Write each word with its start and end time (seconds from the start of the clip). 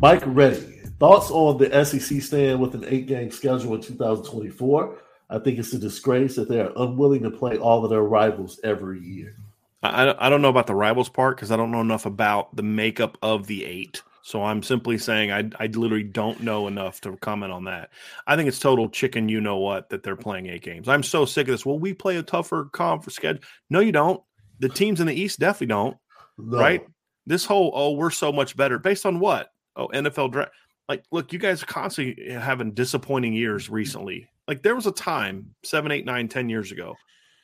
Mike 0.00 0.22
Reddy, 0.26 0.60
thoughts 1.00 1.28
on 1.32 1.58
the 1.58 1.84
SEC 1.84 2.22
stand 2.22 2.60
with 2.60 2.72
an 2.76 2.84
eight 2.86 3.08
game 3.08 3.32
schedule 3.32 3.74
in 3.74 3.80
2024? 3.80 4.96
I 5.28 5.38
think 5.40 5.58
it's 5.58 5.72
a 5.72 5.78
disgrace 5.78 6.36
that 6.36 6.48
they 6.48 6.60
are 6.60 6.72
unwilling 6.76 7.24
to 7.24 7.32
play 7.32 7.58
all 7.58 7.82
of 7.82 7.90
their 7.90 8.04
rivals 8.04 8.60
every 8.62 9.00
year. 9.00 9.34
I, 9.82 10.14
I 10.24 10.28
don't 10.28 10.40
know 10.40 10.50
about 10.50 10.68
the 10.68 10.74
rivals 10.76 11.08
part 11.08 11.36
because 11.36 11.50
I 11.50 11.56
don't 11.56 11.72
know 11.72 11.80
enough 11.80 12.06
about 12.06 12.54
the 12.54 12.62
makeup 12.62 13.18
of 13.22 13.48
the 13.48 13.64
eight. 13.64 14.02
So 14.22 14.44
I'm 14.44 14.62
simply 14.62 14.98
saying 14.98 15.32
I, 15.32 15.50
I 15.58 15.66
literally 15.66 16.04
don't 16.04 16.42
know 16.42 16.68
enough 16.68 17.00
to 17.00 17.16
comment 17.16 17.50
on 17.52 17.64
that. 17.64 17.90
I 18.24 18.36
think 18.36 18.46
it's 18.46 18.60
total 18.60 18.88
chicken, 18.88 19.28
you 19.28 19.40
know 19.40 19.56
what, 19.56 19.90
that 19.90 20.04
they're 20.04 20.16
playing 20.16 20.46
eight 20.46 20.62
games. 20.62 20.88
I'm 20.88 21.02
so 21.02 21.24
sick 21.24 21.48
of 21.48 21.52
this. 21.52 21.66
Well, 21.66 21.78
we 21.78 21.92
play 21.92 22.18
a 22.18 22.22
tougher 22.22 22.66
conference 22.66 23.16
schedule. 23.16 23.42
No, 23.68 23.80
you 23.80 23.90
don't. 23.92 24.22
The 24.60 24.68
teams 24.68 25.00
in 25.00 25.08
the 25.08 25.20
East 25.20 25.40
definitely 25.40 25.68
don't. 25.68 25.96
No. 26.38 26.58
Right? 26.58 26.86
This 27.26 27.44
whole, 27.44 27.72
oh, 27.74 27.92
we're 27.92 28.10
so 28.10 28.30
much 28.30 28.56
better. 28.56 28.78
Based 28.78 29.04
on 29.04 29.18
what? 29.18 29.50
Oh 29.78 29.88
NFL 29.88 30.32
draft. 30.32 30.52
Like, 30.88 31.04
look, 31.10 31.32
you 31.32 31.38
guys 31.38 31.62
are 31.62 31.66
constantly 31.66 32.32
having 32.32 32.72
disappointing 32.72 33.34
years 33.34 33.68
recently. 33.68 34.28
Like, 34.46 34.62
there 34.62 34.74
was 34.74 34.86
a 34.86 34.92
time 34.92 35.54
seven, 35.62 35.92
eight, 35.92 36.06
nine, 36.06 36.28
ten 36.28 36.48
years 36.48 36.72
ago 36.72 36.94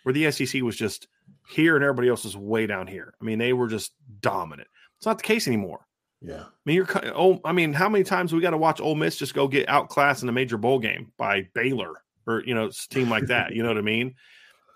where 0.03 0.13
the 0.13 0.31
SEC 0.31 0.63
was 0.63 0.77
just 0.77 1.09
here 1.49 1.77
and 1.77 1.85
everybody 1.85 2.09
else 2.09 2.25
was 2.25 2.37
way 2.37 2.67
down 2.67 2.87
here. 2.87 3.15
I 3.21 3.25
mean, 3.25 3.39
they 3.39 3.53
were 3.53 3.69
just 3.69 3.93
dominant. 4.21 4.69
It's 4.97 5.07
not 5.07 5.19
the 5.19 5.25
case 5.25 5.47
anymore. 5.47 5.87
Yeah. 6.23 6.43
I 6.43 6.65
mean, 6.65 6.77
you're 6.77 6.89
oh, 7.15 7.41
I 7.45 7.53
mean, 7.53 7.75
how 7.75 7.89
many 7.89 8.05
times 8.05 8.33
we 8.33 8.41
got 8.41 8.51
to 8.51 8.59
watch 8.59 8.81
Ole 8.81 8.95
Miss 8.95 9.17
just 9.17 9.35
go 9.35 9.47
get 9.47 9.69
outclassed 9.69 10.23
in 10.23 10.29
a 10.29 10.33
major 10.33 10.57
bowl 10.57 10.79
game 10.79 11.13
by 11.19 11.49
Baylor 11.55 12.03
or 12.27 12.43
you 12.47 12.55
know, 12.55 12.71
team 12.89 13.11
like 13.11 13.27
that? 13.27 13.55
you 13.55 13.63
know 13.63 13.69
what 13.69 13.79
I 13.79 13.83
mean? 13.83 14.15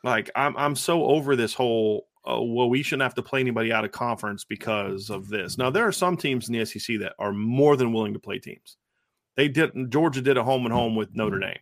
Like, 0.04 0.30
I'm 0.36 0.56
I'm 0.58 0.76
so 0.76 1.04
over 1.04 1.36
this 1.36 1.54
whole 1.54 2.06
oh, 2.28 2.42
well, 2.44 2.68
we 2.68 2.82
shouldn't 2.82 3.02
have 3.02 3.14
to 3.14 3.22
play 3.22 3.40
anybody 3.40 3.72
out 3.72 3.84
of 3.84 3.92
conference 3.92 4.44
because 4.44 5.10
of 5.10 5.28
this. 5.28 5.58
Now, 5.58 5.70
there 5.70 5.86
are 5.86 5.92
some 5.92 6.16
teams 6.16 6.48
in 6.48 6.54
the 6.54 6.64
SEC 6.64 6.98
that 7.00 7.14
are 7.18 7.32
more 7.32 7.76
than 7.76 7.92
willing 7.92 8.12
to 8.12 8.20
play 8.20 8.38
teams. 8.38 8.76
They 9.36 9.48
did, 9.48 9.90
Georgia 9.90 10.20
did 10.20 10.36
a 10.36 10.44
home 10.44 10.64
and 10.66 10.72
home 10.72 10.94
with 10.94 11.14
Notre 11.14 11.38
Dame, 11.38 11.58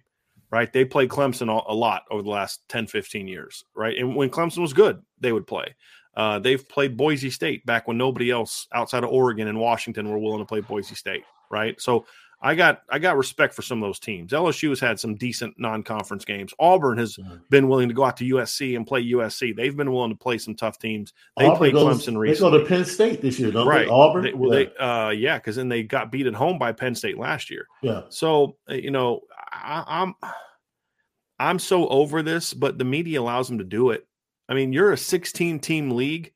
right? 0.50 0.72
They 0.72 0.84
played 0.84 1.08
Clemson 1.08 1.48
a 1.48 1.74
lot 1.74 2.02
over 2.10 2.22
the 2.22 2.30
last 2.30 2.60
10, 2.68 2.88
15 2.88 3.28
years, 3.28 3.64
right? 3.74 3.96
And 3.96 4.16
when 4.16 4.30
Clemson 4.30 4.58
was 4.58 4.72
good, 4.72 5.00
they 5.20 5.32
would 5.32 5.46
play. 5.46 5.74
Uh, 6.16 6.38
they've 6.38 6.66
played 6.68 6.96
Boise 6.96 7.30
State 7.30 7.64
back 7.66 7.86
when 7.86 7.98
nobody 7.98 8.30
else 8.30 8.66
outside 8.72 9.04
of 9.04 9.10
Oregon 9.10 9.48
and 9.48 9.60
Washington 9.60 10.10
were 10.10 10.18
willing 10.18 10.38
to 10.38 10.46
play 10.46 10.60
Boise 10.60 10.94
State, 10.94 11.24
right? 11.50 11.80
So 11.80 12.06
I 12.40 12.54
got 12.54 12.82
I 12.90 12.98
got 12.98 13.16
respect 13.16 13.54
for 13.54 13.62
some 13.62 13.82
of 13.82 13.88
those 13.88 13.98
teams. 13.98 14.32
LSU 14.32 14.68
has 14.68 14.78
had 14.78 15.00
some 15.00 15.14
decent 15.14 15.58
non-conference 15.58 16.24
games. 16.24 16.52
Auburn 16.58 16.98
has 16.98 17.16
mm-hmm. 17.16 17.36
been 17.50 17.66
willing 17.66 17.88
to 17.88 17.94
go 17.94 18.04
out 18.04 18.16
to 18.18 18.24
USC 18.24 18.76
and 18.76 18.86
play 18.86 19.04
USC. 19.04 19.56
They've 19.56 19.76
been 19.76 19.90
willing 19.90 20.10
to 20.10 20.16
play 20.16 20.36
some 20.36 20.54
tough 20.54 20.78
teams. 20.78 21.14
They 21.38 21.46
Auburn 21.46 21.58
played 21.58 21.72
goes, 21.72 22.06
Clemson 22.06 22.18
recently. 22.18 22.50
They 22.50 22.58
go 22.58 22.64
to 22.64 22.68
Penn 22.68 22.84
State 22.84 23.22
this 23.22 23.38
year, 23.38 23.50
don't 23.50 23.66
right. 23.66 23.86
they? 23.86 23.90
Auburn. 23.90 24.24
They, 24.24 24.34
well, 24.34 24.52
yeah. 24.52 24.66
they 24.66 24.84
uh, 24.84 25.10
yeah, 25.10 25.38
because 25.38 25.56
then 25.56 25.68
they 25.68 25.82
got 25.82 26.12
beat 26.12 26.26
at 26.26 26.34
home 26.34 26.58
by 26.58 26.72
Penn 26.72 26.94
State 26.94 27.18
last 27.18 27.50
year. 27.50 27.66
Yeah. 27.82 28.02
So 28.10 28.56
uh, 28.68 28.74
you 28.74 28.90
know, 28.90 29.22
I, 29.50 29.84
I'm 29.86 30.14
I'm 31.38 31.58
so 31.58 31.88
over 31.88 32.22
this, 32.22 32.52
but 32.52 32.78
the 32.78 32.84
media 32.84 33.20
allows 33.20 33.48
them 33.48 33.58
to 33.58 33.64
do 33.64 33.90
it. 33.90 34.06
I 34.48 34.54
mean, 34.54 34.72
you're 34.72 34.92
a 34.92 34.96
16 34.96 35.58
team 35.60 35.90
league 35.90 36.32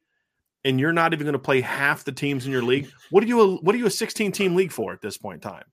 and 0.65 0.81
you're 0.81 0.93
not 0.93 1.13
even 1.13 1.25
going 1.25 1.33
to 1.33 1.39
play 1.39 1.61
half 1.61 2.05
the 2.05 2.13
teams 2.13 2.47
in 2.47 2.53
your 2.53 2.63
league. 2.63 2.91
What 3.11 3.25
are 3.25 3.27
you 3.27 3.41
a, 3.41 3.57
what 3.57 3.75
are 3.75 3.79
you 3.79 3.87
a 3.87 3.91
16 3.91 4.33
team 4.33 4.55
league 4.55 4.73
for 4.73 4.93
at 4.93 5.01
this 5.01 5.17
point 5.17 5.45
in 5.45 5.51
time? 5.51 5.65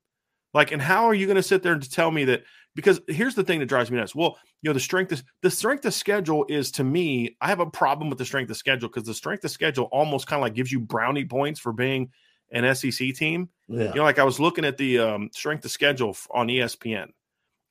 Like, 0.54 0.72
and 0.72 0.80
how 0.80 1.06
are 1.06 1.14
you 1.14 1.26
going 1.26 1.36
to 1.36 1.42
sit 1.42 1.62
there 1.62 1.74
and 1.74 1.90
tell 1.90 2.10
me 2.10 2.24
that? 2.24 2.44
Because 2.74 3.00
here's 3.08 3.34
the 3.34 3.44
thing 3.44 3.58
that 3.60 3.66
drives 3.66 3.90
me 3.90 3.98
nuts. 3.98 4.14
Well, 4.14 4.38
you 4.62 4.68
know, 4.68 4.74
the 4.74 4.80
strength 4.80 5.12
is 5.12 5.24
the 5.42 5.50
strength 5.50 5.84
of 5.84 5.94
schedule 5.94 6.46
is 6.48 6.70
to 6.72 6.84
me. 6.84 7.36
I 7.40 7.48
have 7.48 7.60
a 7.60 7.66
problem 7.66 8.08
with 8.08 8.18
the 8.18 8.24
strength 8.24 8.50
of 8.50 8.56
schedule 8.56 8.88
because 8.88 9.04
the 9.04 9.14
strength 9.14 9.44
of 9.44 9.50
schedule 9.50 9.88
almost 9.90 10.26
kind 10.26 10.40
of 10.40 10.44
like 10.44 10.54
gives 10.54 10.70
you 10.70 10.80
brownie 10.80 11.24
points 11.24 11.60
for 11.60 11.72
being 11.72 12.10
an 12.50 12.74
SEC 12.74 13.14
team. 13.14 13.48
Yeah. 13.68 13.88
You 13.88 13.94
know, 13.96 14.02
like 14.02 14.18
I 14.18 14.24
was 14.24 14.40
looking 14.40 14.64
at 14.64 14.78
the 14.78 14.98
um, 15.00 15.30
strength 15.32 15.64
of 15.64 15.70
schedule 15.70 16.16
on 16.30 16.48
ESPN 16.48 17.08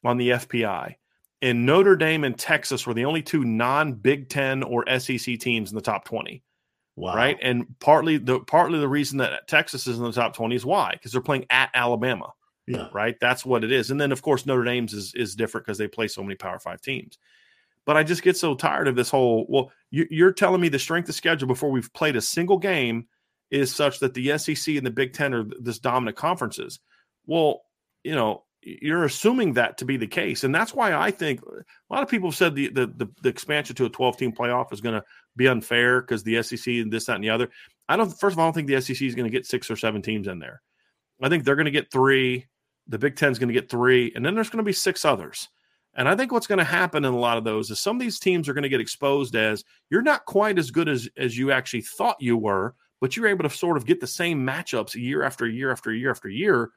on 0.04 0.18
the 0.18 0.30
FPI, 0.30 0.96
and 1.42 1.66
Notre 1.66 1.96
Dame 1.96 2.24
and 2.24 2.38
Texas 2.38 2.86
were 2.86 2.94
the 2.94 3.06
only 3.06 3.22
two 3.22 3.44
non 3.44 3.94
Big 3.94 4.30
Ten 4.30 4.64
or 4.64 4.86
SEC 5.00 5.40
teams 5.40 5.72
in 5.72 5.76
the 5.76 5.82
top 5.82 6.06
twenty. 6.06 6.44
Wow. 6.96 7.16
Right, 7.16 7.38
and 7.42 7.76
partly 7.80 8.18
the 8.18 8.40
partly 8.40 8.80
the 8.80 8.88
reason 8.88 9.20
that 9.20 9.48
Texas 9.48 9.88
is 9.88 9.98
in 9.98 10.04
the 10.04 10.12
top 10.12 10.36
twenty 10.36 10.56
is 10.56 10.66
why 10.66 10.92
because 10.94 11.12
they're 11.12 11.22
playing 11.22 11.46
at 11.50 11.70
Alabama. 11.74 12.34
Yeah. 12.68 12.90
Right. 12.92 13.16
That's 13.22 13.46
what 13.46 13.64
it 13.64 13.72
is. 13.72 13.92
And 13.92 14.00
then 14.00 14.12
of 14.12 14.22
course 14.22 14.46
Notre 14.46 14.66
Dame's 14.66 14.94
is 14.94 15.14
is 15.16 15.36
different 15.36 15.66
because 15.66 15.78
they 15.78 15.88
play 15.88 16.08
so 16.08 16.22
many 16.22 16.36
Power 16.36 16.60
Five 16.60 16.82
teams. 16.82 17.18
But 17.86 17.96
I 17.96 18.04
just 18.04 18.22
get 18.22 18.36
so 18.36 18.54
tired 18.54 18.90
of 18.90 18.98
this 18.98 19.10
whole. 19.10 19.46
Well, 19.48 19.72
you, 19.92 20.26
are 20.26 20.34
telling 20.34 20.60
me 20.60 20.68
the 20.68 20.78
strength 20.78 21.08
of 21.08 21.16
schedule 21.16 21.48
before 21.48 21.72
we've 21.72 21.92
played 21.94 22.18
a 22.18 22.22
single 22.22 22.58
game 22.58 23.08
is 23.50 23.74
such 23.74 24.00
that 24.00 24.14
the 24.14 24.38
SEC 24.38 24.76
and 24.76 24.86
the 24.86 24.92
Big 24.92 25.14
Ten 25.14 25.34
are 25.34 25.46
this 25.62 25.80
dominant 25.80 26.18
conferences. 26.18 26.82
Well, 27.26 27.62
you 28.04 28.14
know, 28.14 28.44
you're 28.62 29.06
assuming 29.06 29.54
that 29.54 29.78
to 29.78 29.86
be 29.86 29.96
the 29.96 30.06
case, 30.06 30.44
and 30.44 30.54
that's 30.54 30.74
why 30.74 30.94
I 30.94 31.12
think 31.12 31.42
uh, 31.48 31.60
a 31.60 31.90
lot 31.94 32.04
of 32.04 32.10
people 32.10 32.30
have 32.30 32.36
said 32.36 32.56
the 32.56 32.68
the, 32.68 32.88
the, 32.88 33.08
the 33.24 33.30
expansion 33.30 33.78
to 33.78 33.86
a 33.86 33.90
12 33.90 34.18
team 34.18 34.34
playoff 34.34 34.74
is 34.74 34.82
going 34.82 34.96
to 34.96 35.04
be 35.38 35.48
unfair 35.48 36.02
because 36.02 36.24
the 36.24 36.44
SEC 36.44 36.68
and 36.68 36.92
this 36.92 37.06
that 37.06 37.16
and 37.16 37.24
the 37.24 37.30
other. 37.30 37.50
I 37.88 37.96
don't. 37.96 38.10
First 38.10 38.34
of 38.34 38.40
all, 38.40 38.46
I 38.46 38.48
don't 38.48 38.54
think 38.54 38.68
the 38.68 38.82
SEC 38.82 39.02
is 39.02 39.16
going 39.16 39.32
to 39.32 39.38
get 39.38 39.46
six 39.46 39.72
or 39.72 39.78
seven 39.78 40.02
teams 40.02 40.28
in 40.28 40.40
there. 40.40 40.62
I 41.22 41.30
think 41.30 41.46
they're 41.46 41.56
going 41.56 41.66
to 41.66 41.72
get 41.72 41.90
three 41.90 42.48
the 42.88 43.00
Big 43.00 43.16
Ten 43.16 43.32
is 43.32 43.40
going 43.40 43.50
to 43.50 43.54
get 43.54 43.70
three, 43.70 44.12
and 44.16 44.26
then 44.26 44.36
there's 44.36 44.50
going 44.50 44.64
to 44.64 44.64
be 44.64 44.74
six 44.74 45.06
others. 45.06 45.50
And 45.96 46.08
I 46.08 46.16
think 46.16 46.32
what's 46.32 46.48
going 46.48 46.60
to 46.60 46.64
happen 46.64 47.06
in 47.06 47.14
a 47.14 47.20
lot 47.20 47.38
of 47.38 47.44
those 47.44 47.72
is 47.72 47.80
some 47.80 47.96
of 47.96 48.02
these 48.02 48.20
teams 48.20 48.48
are 48.48 48.54
going 48.54 48.64
to 48.64 48.70
get 48.70 48.80
exposed 48.80 49.36
as 49.36 49.64
you're 49.90 50.04
not 50.04 50.26
quite 50.26 50.60
as 50.60 50.70
good 50.70 50.88
as 50.88 51.10
as 51.18 51.38
you 51.38 51.52
actually 51.52 51.82
thought 51.82 52.22
you 52.22 52.38
were, 52.38 52.76
but 53.02 53.16
you're 53.16 53.28
able 53.28 53.44
to 53.44 53.56
sort 53.56 53.78
of 53.78 53.86
get 53.86 54.00
the 54.00 54.08
same 54.08 54.46
matchups 54.46 54.94
year 54.94 55.24
after 55.24 55.48
year 55.48 55.72
after 55.72 55.92
year 55.94 56.12
after 56.12 56.30
year, 56.30 56.70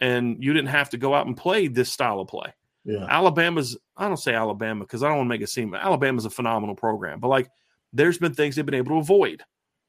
and 0.00 0.42
you 0.42 0.52
didn't 0.52 0.68
have 0.68 0.90
to 0.90 0.98
go 0.98 1.14
out 1.14 1.26
and 1.26 1.36
play 1.36 1.66
this 1.66 1.90
style 1.90 2.20
of 2.20 2.28
play. 2.28 2.52
Yeah. 2.84 3.06
Alabama's 3.08 3.76
I 3.96 4.06
don't 4.06 4.16
say 4.18 4.34
Alabama 4.34 4.84
because 4.84 5.02
I 5.02 5.08
don't 5.08 5.18
want 5.18 5.28
to 5.28 5.30
make 5.30 5.42
it 5.42 5.48
seem 5.48 5.74
Alabama's 5.74 6.26
a 6.26 6.30
phenomenal 6.30 6.74
program, 6.74 7.20
but 7.20 7.28
like 7.28 7.48
there's 7.92 8.18
been 8.18 8.34
things 8.34 8.54
they've 8.54 8.66
been 8.66 8.74
able 8.74 8.92
to 8.92 8.98
avoid. 9.00 9.42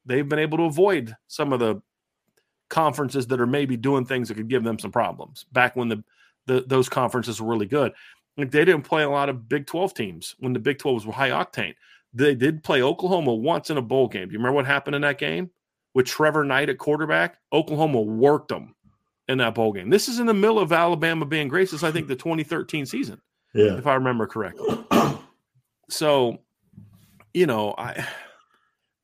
They've 0.06 0.28
been 0.28 0.40
able 0.40 0.58
to 0.60 0.64
avoid 0.64 1.16
some 1.28 1.52
of 1.52 1.60
the 1.60 1.82
conferences 2.70 3.28
that 3.28 3.42
are 3.42 3.48
maybe 3.48 3.76
doing 3.78 4.06
things 4.06 4.28
that 4.28 4.36
could 4.36 4.48
give 4.50 4.64
them 4.64 4.80
some 4.80 4.92
problems 4.92 5.46
back 5.52 5.76
when 5.76 5.90
the, 5.90 6.04
the 6.46 6.62
those 6.68 6.88
conferences 6.90 7.42
were 7.42 7.50
really 7.50 7.66
good. 7.66 7.92
Like 8.38 8.52
they 8.52 8.64
didn't 8.66 8.84
play 8.84 9.04
a 9.04 9.10
lot 9.10 9.30
of 9.30 9.50
Big 9.50 9.66
12 9.68 9.94
teams 9.94 10.36
when 10.40 10.54
the 10.54 10.60
Big 10.60 10.80
12 10.80 11.06
was 11.06 11.16
high 11.16 11.30
octane. 11.32 11.76
They 12.14 12.36
did 12.36 12.64
play 12.64 12.82
Oklahoma 12.82 13.34
once 13.34 13.70
in 13.70 13.78
a 13.78 13.82
bowl 13.82 14.08
game. 14.08 14.28
Do 14.28 14.34
you 14.34 14.40
remember 14.40 14.56
what 14.56 14.66
happened 14.66 14.96
in 14.96 15.02
that 15.02 15.18
game? 15.18 15.50
with 15.96 16.06
Trevor 16.06 16.44
Knight 16.44 16.70
at 16.70 16.78
quarterback, 16.78 17.40
Oklahoma 17.52 18.00
worked 18.00 18.50
them 18.50 18.76
in 19.28 19.40
that 19.40 19.56
bowl 19.56 19.74
game. 19.74 19.90
This 19.90 20.08
is 20.08 20.20
in 20.20 20.28
the 20.28 20.34
middle 20.36 20.60
of 20.60 20.72
Alabama 20.72 21.26
being 21.26 21.48
gracious, 21.48 21.82
I 21.84 21.92
think 21.92 22.08
the 22.08 22.16
2013 22.16 22.86
season, 22.86 23.20
Yeah. 23.56 23.76
if 23.78 23.88
I 23.88 23.96
remember 23.96 24.28
correctly. 24.28 24.78
So, 25.90 26.38
you 27.34 27.48
know, 27.48 27.74
I 27.76 28.06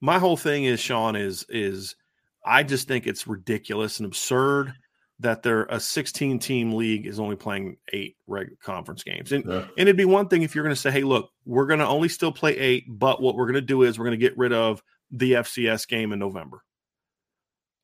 my 0.02 0.20
whole 0.20 0.38
thing 0.38 0.66
is 0.66 0.80
Sean 0.80 1.16
is 1.16 1.44
is 1.50 1.96
I 2.46 2.64
just 2.64 2.88
think 2.88 3.08
it's 3.08 3.28
ridiculous 3.28 4.00
and 4.00 4.06
absurd 4.06 4.74
that 5.20 5.42
they're 5.44 5.64
a 5.70 5.80
16 5.80 6.40
team 6.40 6.74
league 6.74 7.08
is 7.08 7.20
only 7.20 7.36
playing 7.38 7.78
eight 7.94 8.18
reg 8.28 8.60
conference 8.62 9.02
games. 9.04 9.32
And 9.32 9.46
Yeah. 9.46 9.62
and 9.78 9.88
it'd 9.88 9.96
be 9.98 10.06
one 10.06 10.28
thing 10.28 10.42
if 10.44 10.54
you're 10.54 10.64
going 10.64 10.76
to 10.76 10.80
say, 10.82 10.92
"Hey, 10.92 11.04
look, 11.04 11.32
we're 11.46 11.66
going 11.68 11.80
to 11.80 11.88
only 11.88 12.10
still 12.10 12.32
play 12.34 12.58
eight, 12.58 12.84
but 12.88 13.22
what 13.22 13.36
we're 13.36 13.46
going 13.46 13.56
to 13.56 13.62
do 13.62 13.84
is 13.84 13.98
we're 13.98 14.06
going 14.06 14.20
to 14.20 14.26
get 14.26 14.38
rid 14.38 14.52
of 14.54 14.84
the 15.12 15.34
FCS 15.36 15.88
game 15.88 16.12
in 16.12 16.20
November." 16.20 16.62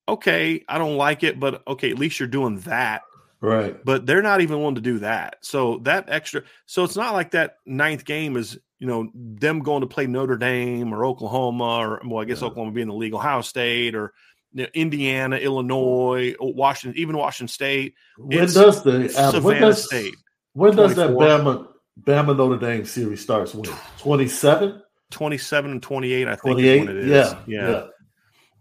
Okay, 0.10 0.64
I 0.68 0.78
don't 0.78 0.98
like 0.98 1.24
it, 1.24 1.40
but 1.40 1.64
okay, 1.68 1.90
at 1.90 1.98
least 2.00 2.20
you're 2.20 2.28
doing 2.28 2.60
that. 2.62 3.02
Right. 3.40 3.78
But 3.84 4.06
they're 4.06 4.22
not 4.22 4.42
even 4.42 4.60
willing 4.60 4.76
to 4.76 4.82
do 4.82 5.00
that. 5.00 5.38
So 5.42 5.78
that 5.84 6.06
extra, 6.10 6.44
so 6.66 6.84
it's 6.84 6.96
not 6.98 7.14
like 7.14 7.32
that 7.32 7.56
ninth 7.66 8.06
game 8.06 8.36
is 8.38 8.60
you 8.80 8.88
know 8.88 9.10
them 9.14 9.60
going 9.60 9.82
to 9.82 9.88
play 9.88 10.06
Notre 10.08 10.38
Dame 10.38 10.94
or 10.94 11.06
Oklahoma 11.06 11.78
or 11.80 12.02
well, 12.06 12.20
I 12.22 12.26
guess 12.26 12.42
Yeah. 12.42 12.48
Oklahoma 12.48 12.72
being 12.74 12.88
the 12.88 12.94
legal 12.94 13.20
Ohio 13.20 13.42
State 13.42 13.96
or 13.96 14.14
you 14.54 14.64
know, 14.64 14.70
Indiana, 14.74 15.38
Illinois, 15.38 16.36
Washington, 16.40 17.00
even 17.00 17.18
Washington 17.18 17.48
State, 17.52 17.96
When 18.18 18.40
does 18.40 18.84
the 18.84 18.92
uh, 18.92 18.98
when 19.00 19.10
Savannah 19.10 19.60
does, 19.60 19.86
State. 19.86 20.16
when 20.54 20.76
does 20.76 20.96
that 20.96 21.12
24. 21.14 21.28
Bama 21.28 21.68
Bama 22.02 22.38
Notre 22.38 22.58
Dame 22.58 22.86
series 22.86 23.22
starts? 23.22 23.54
When 23.56 23.70
twenty 23.98 24.28
seven? 24.28 24.82
27 25.12 25.72
and 25.72 25.84
28 25.84 26.28
i 26.28 26.30
think 26.32 26.42
Twenty 26.42 26.62
is 26.64 26.68
eight? 26.70 26.88
when 26.88 26.98
it 26.98 27.04
is 27.04 27.10
Yeah. 27.10 27.40
yeah 27.46 27.70
Yeah. 27.70 27.84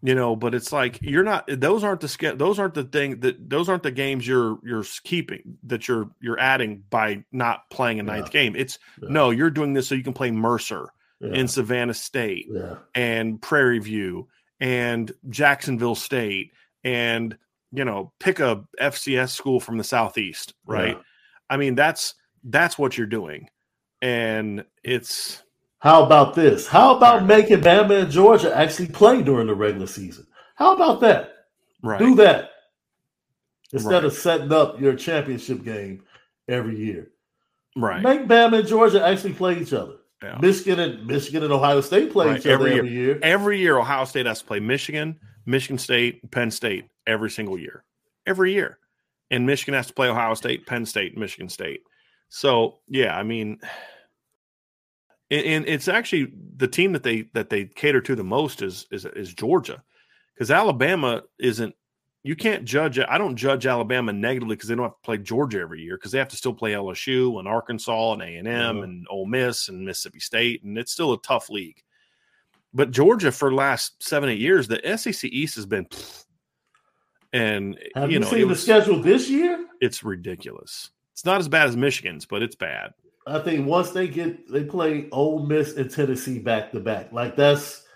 you 0.03 0.15
know 0.17 0.35
but 0.35 0.53
it's 0.53 0.73
like 0.73 0.99
you're 1.01 1.23
not 1.23 1.45
those 1.49 1.85
aren't 1.85 2.01
the 2.01 2.35
those 2.37 2.59
aren't 2.59 2.75
the 2.75 2.83
thing 2.83 3.21
that 3.21 3.49
those 3.49 3.69
aren't 3.69 3.85
the 3.85 3.93
games 3.93 4.27
you're 4.27 4.59
you're 4.65 4.83
keeping 5.05 5.59
that 5.63 5.87
you're 5.87 6.11
you're 6.21 6.41
adding 6.41 6.83
by 6.91 7.25
not 7.31 7.71
playing 7.71 8.01
a 8.01 8.03
ninth 8.03 8.33
game 8.33 8.57
it's 8.57 8.81
Yeah. 9.01 9.11
no 9.11 9.31
you're 9.31 9.51
doing 9.51 9.75
this 9.75 9.87
so 9.87 9.95
you 9.95 10.03
can 10.03 10.13
play 10.13 10.33
mercer 10.33 10.89
Yeah. 11.21 11.35
in 11.35 11.47
savannah 11.47 11.95
state 11.95 12.47
yeah. 12.51 12.79
and 12.97 13.41
prairie 13.41 13.79
view 13.79 14.27
and 14.61 15.13
jacksonville 15.31 15.95
state 15.95 16.53
and 16.85 17.37
you 17.73 17.85
know 17.85 18.13
pick 18.21 18.41
a 18.41 18.63
fcs 18.81 19.31
school 19.31 19.59
from 19.61 19.79
the 19.79 19.85
southeast 19.85 20.55
right 20.67 20.97
Yeah. 20.97 21.03
i 21.49 21.57
mean 21.57 21.75
that's 21.75 22.15
that's 22.45 22.79
what 22.79 22.97
you're 22.99 23.07
doing 23.07 23.49
and 24.03 24.65
it's 24.83 25.43
How 25.81 26.05
about 26.05 26.35
this? 26.35 26.67
How 26.67 26.97
about 26.97 27.25
making 27.27 27.61
Bama 27.61 28.03
and 28.03 28.11
Georgia 28.11 28.55
actually 28.57 28.89
play 28.89 29.23
during 29.23 29.47
the 29.47 29.55
regular 29.55 29.87
season? 29.87 30.27
How 30.57 30.75
about 30.75 31.01
that? 31.01 31.33
right 31.83 31.99
Do 31.99 32.15
that 32.17 32.51
instead 33.73 33.93
Right. 33.93 34.05
of 34.05 34.13
setting 34.13 34.53
up 34.53 34.81
your 34.81 34.95
championship 34.97 35.63
game 35.65 36.03
every 36.49 36.77
year. 36.79 37.09
right 37.77 38.03
Make 38.03 38.27
Bama 38.27 38.59
and 38.61 38.69
Georgia 38.69 39.07
actually 39.07 39.35
play 39.35 39.59
each 39.61 39.73
other. 39.73 39.97
Yeah. 40.23 40.39
Michigan 40.41 40.79
and 40.81 41.07
Michigan 41.07 41.43
and 41.43 41.53
Ohio 41.53 41.81
State 41.81 42.13
play 42.13 42.27
Right, 42.27 42.39
each 42.39 42.47
other 42.47 42.55
every 42.55 42.79
every, 42.79 42.91
year. 42.91 43.19
every 43.23 43.59
year 43.59 43.79
Ohio 43.79 44.05
State 44.05 44.27
has 44.27 44.41
to 44.41 44.45
play 44.45 44.61
Michigan, 44.61 45.19
Michigan 45.47 45.79
State, 45.79 46.31
Penn 46.31 46.51
State 46.51 46.87
every 47.07 47.31
single 47.31 47.59
year. 47.59 47.85
Every 48.27 48.53
year. 48.53 48.79
And 49.31 49.47
Michigan 49.47 49.75
has 49.75 49.87
to 49.87 49.95
play 49.95 50.09
Ohio 50.09 50.35
State, 50.35 50.67
Penn 50.67 50.85
State, 50.85 51.17
Michigan 51.17 51.49
State. 51.49 51.81
So, 52.29 52.81
yeah, 52.87 53.17
I 53.17 53.23
mean 53.23 53.61
and, 55.31 55.67
it's 55.67 55.89
actually 55.89 56.33
the 56.57 56.69
team 56.69 56.93
that 56.93 57.03
they 57.03 57.23
that 57.35 57.49
they 57.51 57.65
cater 57.65 58.01
to 58.03 58.15
the 58.15 58.25
most 58.25 58.63
is 58.63 58.87
is 58.91 59.05
is 59.07 59.33
Georgia. 59.33 59.83
Cuz 60.39 60.51
Alabama 60.51 61.23
isn't 61.39 61.75
you 62.23 62.37
can't 62.37 62.65
judge 62.65 62.99
it. 62.99 63.07
I 63.09 63.17
don't 63.19 63.37
judge 63.37 63.67
Alabama 63.67 64.13
negatively 64.13 64.55
because 64.57 64.69
they 64.69 64.75
don't 64.75 64.85
have 64.85 64.93
to 64.95 65.05
play 65.05 65.19
Georgia 65.19 65.61
every 65.61 65.81
year 65.81 65.97
because 65.97 66.13
they 66.13 66.19
have 66.19 66.29
to 66.29 66.37
still 66.37 66.53
play 66.55 66.73
LSU 66.73 67.39
and 67.39 67.49
Arkansas 67.49 68.13
and 68.13 68.23
A&M 68.23 68.47
Mhm. 68.47 68.85
and 68.85 69.07
Ole 69.09 69.27
Miss 69.27 69.69
and 69.69 69.85
Mississippi 69.85 70.21
State 70.21 70.63
and 70.63 70.77
it's 70.77 70.93
still 70.93 71.13
a 71.15 71.23
tough 71.23 71.49
league. 71.49 71.83
But 72.75 72.91
Georgia 72.91 73.33
for 73.33 73.49
the 73.51 73.57
last 73.57 74.03
seven 74.03 74.29
eight 74.29 74.39
years, 74.39 74.69
the 74.69 74.87
SEC 74.87 75.29
East 75.29 75.57
has 75.57 75.67
been, 75.67 75.87
and 77.33 77.79
Have 77.95 78.11
you 78.11 78.15
you, 78.15 78.21
know 78.21 78.27
seen 78.31 78.41
the 78.41 78.47
was- 78.49 78.63
schedule 78.63 79.01
this 79.01 79.29
year? 79.31 79.67
it's 79.81 80.03
ridiculous. 80.05 80.91
It's 81.13 81.25
not 81.25 81.41
as 81.41 81.49
bad 81.49 81.69
as 81.69 81.77
Michigan's, 81.77 82.27
but 82.27 82.43
it's 82.43 82.55
bad. 82.57 82.93
I 83.27 83.39
think 83.41 83.67
once 83.67 83.91
they 83.91 84.09
get 84.09 84.51
they 84.51 84.65
play 84.65 85.09
Ole 85.13 85.47
Miss 85.47 85.77
and 85.77 85.91
Tennessee 85.91 86.39
back 86.39 86.73
to 86.73 86.81
back. 86.81 87.13
Like 87.13 87.37
that's 87.37 87.87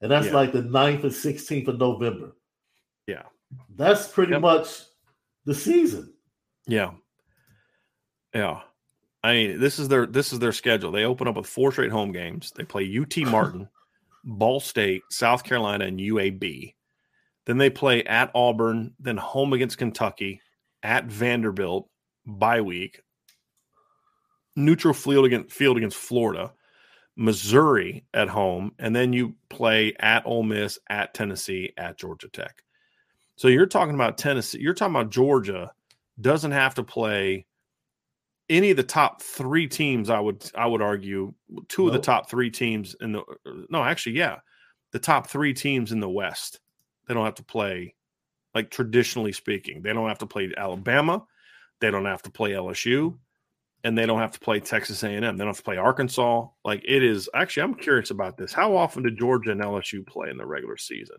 and 0.00 0.10
that's 0.10 0.26
Yeah. 0.26 0.32
like 0.34 0.52
the 0.52 0.62
9th 0.62 1.02
and 1.04 1.12
16th 1.12 1.68
of 1.68 1.78
November. 1.78 2.34
That's 3.76 4.08
pretty 4.08 4.32
Yep. 4.32 4.40
much 4.42 4.68
the 5.44 5.54
season. 5.54 6.12
Yeah, 6.66 6.92
yeah. 8.34 8.60
I 9.24 9.32
mean, 9.34 9.60
this 9.60 9.78
is 9.78 9.88
their 9.88 10.06
this 10.06 10.32
is 10.32 10.38
their 10.38 10.52
schedule. 10.52 10.90
They 10.92 11.04
open 11.04 11.28
up 11.28 11.36
with 11.36 11.46
four 11.46 11.72
straight 11.72 11.90
home 11.92 12.12
games. 12.12 12.52
They 12.54 12.64
play 12.64 12.84
UT 12.84 13.16
Martin, 13.30 13.68
Ball 14.24 14.60
State, 14.60 15.02
South 15.10 15.44
Carolina, 15.44 15.84
and 15.86 15.98
UAB. 16.00 16.74
Then 17.46 17.58
they 17.58 17.70
play 17.70 18.04
at 18.04 18.30
Auburn, 18.34 18.94
then 19.00 19.16
home 19.16 19.52
against 19.52 19.78
Kentucky, 19.78 20.40
at 20.82 21.06
Vanderbilt, 21.06 21.88
bye 22.24 22.60
week, 22.60 23.00
neutral 24.54 24.94
field 24.94 25.24
against 25.26 25.52
field 25.54 25.76
against 25.76 25.96
Florida, 25.96 26.52
Missouri 27.16 28.04
at 28.14 28.28
home, 28.28 28.72
and 28.78 28.94
then 28.94 29.12
you 29.12 29.34
play 29.48 29.94
at 29.98 30.24
Ole 30.26 30.44
Miss, 30.44 30.78
at 30.88 31.14
Tennessee, 31.14 31.72
at 31.76 31.98
Georgia 31.98 32.28
Tech. 32.28 32.62
So 33.42 33.48
you're 33.48 33.66
talking 33.66 33.96
about 33.96 34.18
Tennessee. 34.18 34.60
You're 34.60 34.72
talking 34.72 34.94
about 34.94 35.10
Georgia 35.10 35.72
doesn't 36.20 36.52
have 36.52 36.76
to 36.76 36.84
play 36.84 37.44
any 38.48 38.70
of 38.70 38.76
the 38.76 38.84
top 38.84 39.20
three 39.20 39.66
teams. 39.66 40.10
I 40.10 40.20
would 40.20 40.48
I 40.54 40.64
would 40.64 40.80
argue 40.80 41.34
two 41.66 41.88
of 41.88 41.92
the 41.92 41.98
top 41.98 42.30
three 42.30 42.52
teams 42.52 42.94
in 43.00 43.10
the 43.10 43.24
no 43.68 43.82
actually 43.82 44.16
yeah 44.16 44.36
the 44.92 45.00
top 45.00 45.26
three 45.26 45.52
teams 45.54 45.90
in 45.90 45.98
the 45.98 46.08
West. 46.08 46.60
They 47.08 47.14
don't 47.14 47.24
have 47.24 47.34
to 47.34 47.42
play 47.42 47.96
like 48.54 48.70
traditionally 48.70 49.32
speaking. 49.32 49.82
They 49.82 49.92
don't 49.92 50.06
have 50.06 50.18
to 50.18 50.26
play 50.26 50.52
Alabama. 50.56 51.24
They 51.80 51.90
don't 51.90 52.04
have 52.04 52.22
to 52.22 52.30
play 52.30 52.52
LSU, 52.52 53.18
and 53.82 53.98
they 53.98 54.06
don't 54.06 54.20
have 54.20 54.30
to 54.34 54.38
play 54.38 54.60
Texas 54.60 55.02
A&M. 55.02 55.20
They 55.20 55.30
don't 55.30 55.48
have 55.48 55.56
to 55.56 55.64
play 55.64 55.78
Arkansas. 55.78 56.46
Like 56.64 56.84
it 56.86 57.02
is 57.02 57.28
actually, 57.34 57.64
I'm 57.64 57.74
curious 57.74 58.12
about 58.12 58.36
this. 58.36 58.52
How 58.52 58.76
often 58.76 59.02
do 59.02 59.10
Georgia 59.10 59.50
and 59.50 59.60
LSU 59.60 60.06
play 60.06 60.30
in 60.30 60.36
the 60.36 60.46
regular 60.46 60.76
season? 60.76 61.16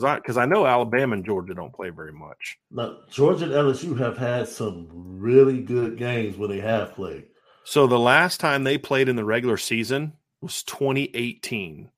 Because 0.00 0.04
I 0.04 0.16
because 0.16 0.36
I 0.36 0.46
know 0.46 0.66
Alabama 0.66 1.14
and 1.14 1.24
Georgia 1.24 1.54
don't 1.54 1.72
play 1.72 1.90
very 1.90 2.12
much. 2.12 2.58
Now, 2.70 2.98
Georgia 3.10 3.44
and 3.44 3.52
LSU 3.52 3.98
have 3.98 4.16
had 4.16 4.48
some 4.48 4.88
really 4.90 5.62
good 5.62 5.96
games 5.96 6.36
when 6.36 6.50
they 6.50 6.60
have 6.60 6.94
played. 6.94 7.26
So 7.64 7.86
the 7.86 7.98
last 7.98 8.40
time 8.40 8.64
they 8.64 8.78
played 8.78 9.08
in 9.08 9.16
the 9.16 9.24
regular 9.24 9.56
season 9.56 10.14
was 10.40 10.62
2018. 10.64 11.90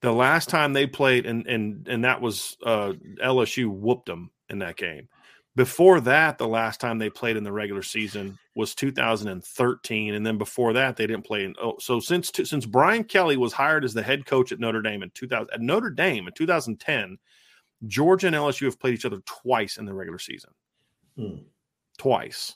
The 0.00 0.12
last 0.12 0.48
time 0.48 0.72
they 0.72 0.86
played, 0.86 1.26
and 1.26 1.46
and 1.46 1.86
and 1.88 2.04
that 2.04 2.20
was 2.20 2.56
uh, 2.64 2.92
LSU 3.22 3.68
whooped 3.68 4.06
them 4.06 4.30
in 4.48 4.58
that 4.58 4.76
game. 4.76 5.08
Before 5.54 6.00
that, 6.00 6.38
the 6.38 6.48
last 6.48 6.80
time 6.80 6.98
they 6.98 7.10
played 7.10 7.36
in 7.36 7.44
the 7.44 7.52
regular 7.52 7.82
season 7.82 8.38
was 8.54 8.74
2013, 8.74 10.14
and 10.14 10.24
then 10.24 10.38
before 10.38 10.72
that, 10.72 10.96
they 10.96 11.06
didn't 11.06 11.26
play. 11.26 11.44
In, 11.44 11.54
oh, 11.60 11.76
so 11.78 12.00
since 12.00 12.32
since 12.44 12.64
Brian 12.64 13.04
Kelly 13.04 13.36
was 13.36 13.52
hired 13.52 13.84
as 13.84 13.92
the 13.92 14.02
head 14.02 14.24
coach 14.24 14.50
at 14.52 14.60
Notre 14.60 14.80
Dame 14.80 15.02
in 15.02 15.10
2000 15.10 15.50
at 15.52 15.60
Notre 15.60 15.90
Dame 15.90 16.26
in 16.26 16.32
2010, 16.32 17.18
Georgia 17.86 18.28
and 18.28 18.36
LSU 18.36 18.64
have 18.64 18.80
played 18.80 18.94
each 18.94 19.04
other 19.04 19.20
twice 19.26 19.76
in 19.76 19.84
the 19.84 19.92
regular 19.92 20.18
season. 20.18 20.50
Hmm. 21.16 21.36
Twice 21.98 22.54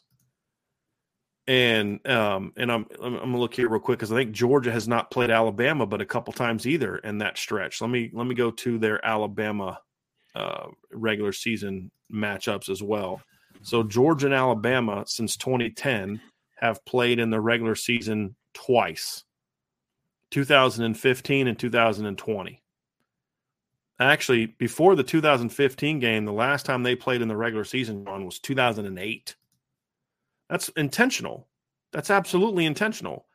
and 1.48 2.04
um 2.08 2.52
and 2.56 2.72
I'm 2.72 2.86
I'm 3.00 3.14
I'm 3.14 3.20
gonna 3.20 3.38
look 3.38 3.54
here 3.54 3.68
real 3.68 3.80
quick 3.80 3.98
because 3.98 4.10
I 4.10 4.16
think 4.16 4.32
Georgia 4.32 4.72
has 4.72 4.88
not 4.88 5.10
played 5.10 5.30
Alabama 5.30 5.86
but 5.86 6.00
a 6.00 6.06
couple 6.06 6.32
times 6.32 6.66
either 6.66 6.96
in 6.98 7.18
that 7.18 7.38
stretch. 7.38 7.80
Let 7.80 7.90
me 7.90 8.10
let 8.12 8.26
me 8.26 8.34
go 8.34 8.50
to 8.50 8.78
their 8.78 9.04
Alabama 9.04 9.80
uh, 10.34 10.66
regular 10.90 11.32
season 11.32 11.90
matchups 12.12 12.68
as 12.68 12.82
well. 12.82 13.20
So 13.62 13.82
Georgia 13.82 14.26
and 14.26 14.34
Alabama 14.34 15.04
since 15.06 15.36
2010 15.36 16.20
have 16.56 16.84
played 16.84 17.18
in 17.18 17.30
the 17.30 17.40
regular 17.40 17.74
season 17.74 18.36
twice, 18.54 19.24
2015 20.30 21.48
and 21.48 21.58
2020. 21.58 22.62
Actually, 23.98 24.46
before 24.46 24.94
the 24.94 25.02
2015 25.02 25.98
game, 25.98 26.24
the 26.24 26.32
last 26.32 26.66
time 26.66 26.82
they 26.82 26.94
played 26.94 27.22
in 27.22 27.28
the 27.28 27.36
regular 27.36 27.64
season 27.64 28.04
run 28.04 28.26
was 28.26 28.38
2008. 28.40 29.36
That's 30.50 30.68
intentional. 30.70 31.48
That's 31.92 32.10
absolutely 32.10 32.66
intentional. 32.66 33.26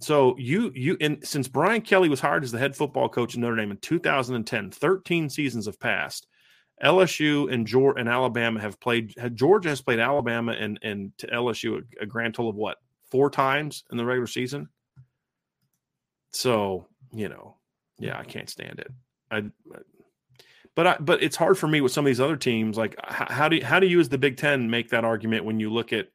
So 0.00 0.36
you 0.38 0.70
you 0.74 0.96
and 1.00 1.26
since 1.26 1.48
Brian 1.48 1.80
Kelly 1.80 2.08
was 2.08 2.20
hired 2.20 2.44
as 2.44 2.52
the 2.52 2.58
head 2.58 2.76
football 2.76 3.08
coach 3.08 3.34
in 3.34 3.40
Notre 3.40 3.56
Dame 3.56 3.72
in 3.72 3.76
2010, 3.78 4.70
13 4.70 5.30
seasons 5.30 5.66
have 5.66 5.80
passed. 5.80 6.26
LSU 6.82 7.52
and 7.52 7.66
Georgia 7.66 8.00
and 8.00 8.08
Alabama 8.08 8.60
have 8.60 8.80
played. 8.80 9.14
Georgia 9.34 9.68
has 9.68 9.80
played 9.80 10.00
Alabama 10.00 10.52
and 10.52 10.78
and 10.82 11.16
to 11.18 11.26
LSU 11.28 11.78
a, 11.78 12.02
a 12.02 12.06
grand 12.06 12.34
total 12.34 12.50
of 12.50 12.56
what 12.56 12.78
four 13.10 13.30
times 13.30 13.84
in 13.90 13.96
the 13.96 14.04
regular 14.04 14.26
season. 14.26 14.68
So 16.32 16.86
you 17.12 17.28
know, 17.28 17.56
yeah, 17.98 18.18
I 18.18 18.24
can't 18.24 18.50
stand 18.50 18.80
it. 18.80 18.90
I 19.30 19.44
But 20.74 20.86
I, 20.86 20.96
but 20.98 21.22
it's 21.22 21.36
hard 21.36 21.56
for 21.56 21.68
me 21.68 21.80
with 21.80 21.92
some 21.92 22.04
of 22.04 22.10
these 22.10 22.20
other 22.20 22.36
teams. 22.36 22.76
Like 22.76 22.96
how, 23.04 23.26
how 23.30 23.48
do 23.48 23.56
you, 23.56 23.64
how 23.64 23.78
do 23.78 23.86
you 23.86 24.00
as 24.00 24.08
the 24.08 24.18
Big 24.18 24.36
Ten 24.36 24.68
make 24.68 24.90
that 24.90 25.04
argument 25.04 25.44
when 25.44 25.60
you 25.60 25.70
look 25.70 25.92
at 25.92 26.08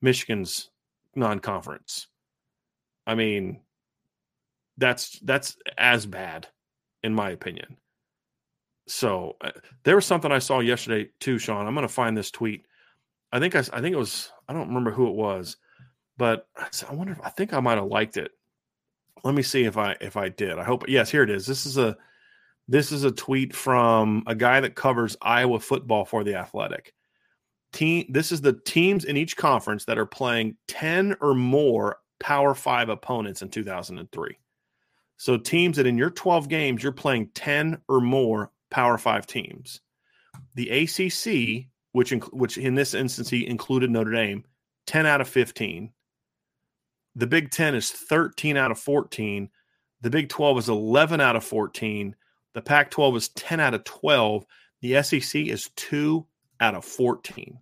Michigan's 0.00 0.70
non-conference? 1.14 2.06
I 3.06 3.14
mean, 3.14 3.60
that's 4.78 5.18
that's 5.20 5.56
as 5.76 6.06
bad, 6.06 6.48
in 7.02 7.14
my 7.14 7.30
opinion. 7.30 7.76
So 8.88 9.36
uh, 9.42 9.50
there 9.84 9.94
was 9.94 10.06
something 10.06 10.32
I 10.32 10.38
saw 10.38 10.60
yesterday 10.60 11.10
too, 11.20 11.38
Sean. 11.38 11.66
I'm 11.66 11.74
going 11.74 11.86
to 11.86 11.92
find 11.92 12.16
this 12.16 12.30
tweet. 12.30 12.64
I 13.30 13.38
think 13.38 13.54
I, 13.54 13.58
I 13.58 13.80
think 13.80 13.92
it 13.92 13.98
was 13.98 14.32
I 14.48 14.54
don't 14.54 14.68
remember 14.68 14.90
who 14.90 15.08
it 15.08 15.14
was, 15.14 15.58
but 16.16 16.48
I 16.56 16.94
wonder 16.94 17.12
if 17.12 17.20
I 17.22 17.28
think 17.28 17.52
I 17.52 17.60
might 17.60 17.76
have 17.76 17.86
liked 17.86 18.16
it. 18.16 18.32
Let 19.24 19.34
me 19.34 19.42
see 19.42 19.64
if 19.64 19.76
I 19.76 19.96
if 20.00 20.16
I 20.16 20.30
did. 20.30 20.58
I 20.58 20.64
hope 20.64 20.88
yes, 20.88 21.10
here 21.10 21.22
it 21.22 21.30
is. 21.30 21.46
This 21.46 21.66
is 21.66 21.76
a 21.76 21.96
this 22.66 22.90
is 22.90 23.04
a 23.04 23.10
tweet 23.10 23.54
from 23.54 24.22
a 24.26 24.34
guy 24.34 24.60
that 24.60 24.74
covers 24.74 25.16
Iowa 25.20 25.60
football 25.60 26.06
for 26.06 26.24
the 26.24 26.34
Athletic. 26.34 26.94
Team 27.72 28.06
this 28.08 28.32
is 28.32 28.40
the 28.40 28.54
teams 28.54 29.04
in 29.04 29.18
each 29.18 29.36
conference 29.36 29.84
that 29.84 29.98
are 29.98 30.06
playing 30.06 30.56
10 30.68 31.16
or 31.20 31.34
more 31.34 31.98
Power 32.20 32.54
5 32.54 32.88
opponents 32.88 33.42
in 33.42 33.50
2003. 33.50 34.38
So 35.18 35.36
teams 35.36 35.76
that 35.76 35.86
in 35.86 35.98
your 35.98 36.10
12 36.10 36.48
games 36.48 36.82
you're 36.82 36.92
playing 36.92 37.28
10 37.34 37.82
or 37.88 38.00
more 38.00 38.50
Power 38.70 38.98
5 38.98 39.26
teams. 39.26 39.80
The 40.54 40.70
ACC, 40.70 41.68
which 41.92 42.10
inc- 42.10 42.32
which 42.32 42.58
in 42.58 42.74
this 42.74 42.94
instance 42.94 43.28
he 43.30 43.46
included 43.46 43.90
Notre 43.90 44.12
Dame, 44.12 44.44
10 44.86 45.06
out 45.06 45.20
of 45.20 45.28
15. 45.28 45.90
The 47.14 47.26
Big 47.26 47.50
10 47.50 47.74
is 47.74 47.90
13 47.90 48.56
out 48.56 48.70
of 48.70 48.78
14. 48.78 49.48
The 50.00 50.10
Big 50.10 50.28
12 50.28 50.58
is 50.58 50.68
11 50.68 51.20
out 51.20 51.36
of 51.36 51.44
14. 51.44 52.14
The 52.54 52.62
Pac 52.62 52.90
12 52.90 53.16
is 53.16 53.28
10 53.30 53.60
out 53.60 53.74
of 53.74 53.84
12. 53.84 54.46
The 54.80 55.02
SEC 55.02 55.46
is 55.46 55.70
2 55.76 56.24
out 56.60 56.74
of 56.74 56.84
14. 56.84 57.58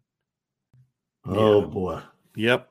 Oh, 1.24 1.60
yeah. 1.60 1.66
boy. 1.66 2.02
Yep. 2.36 2.70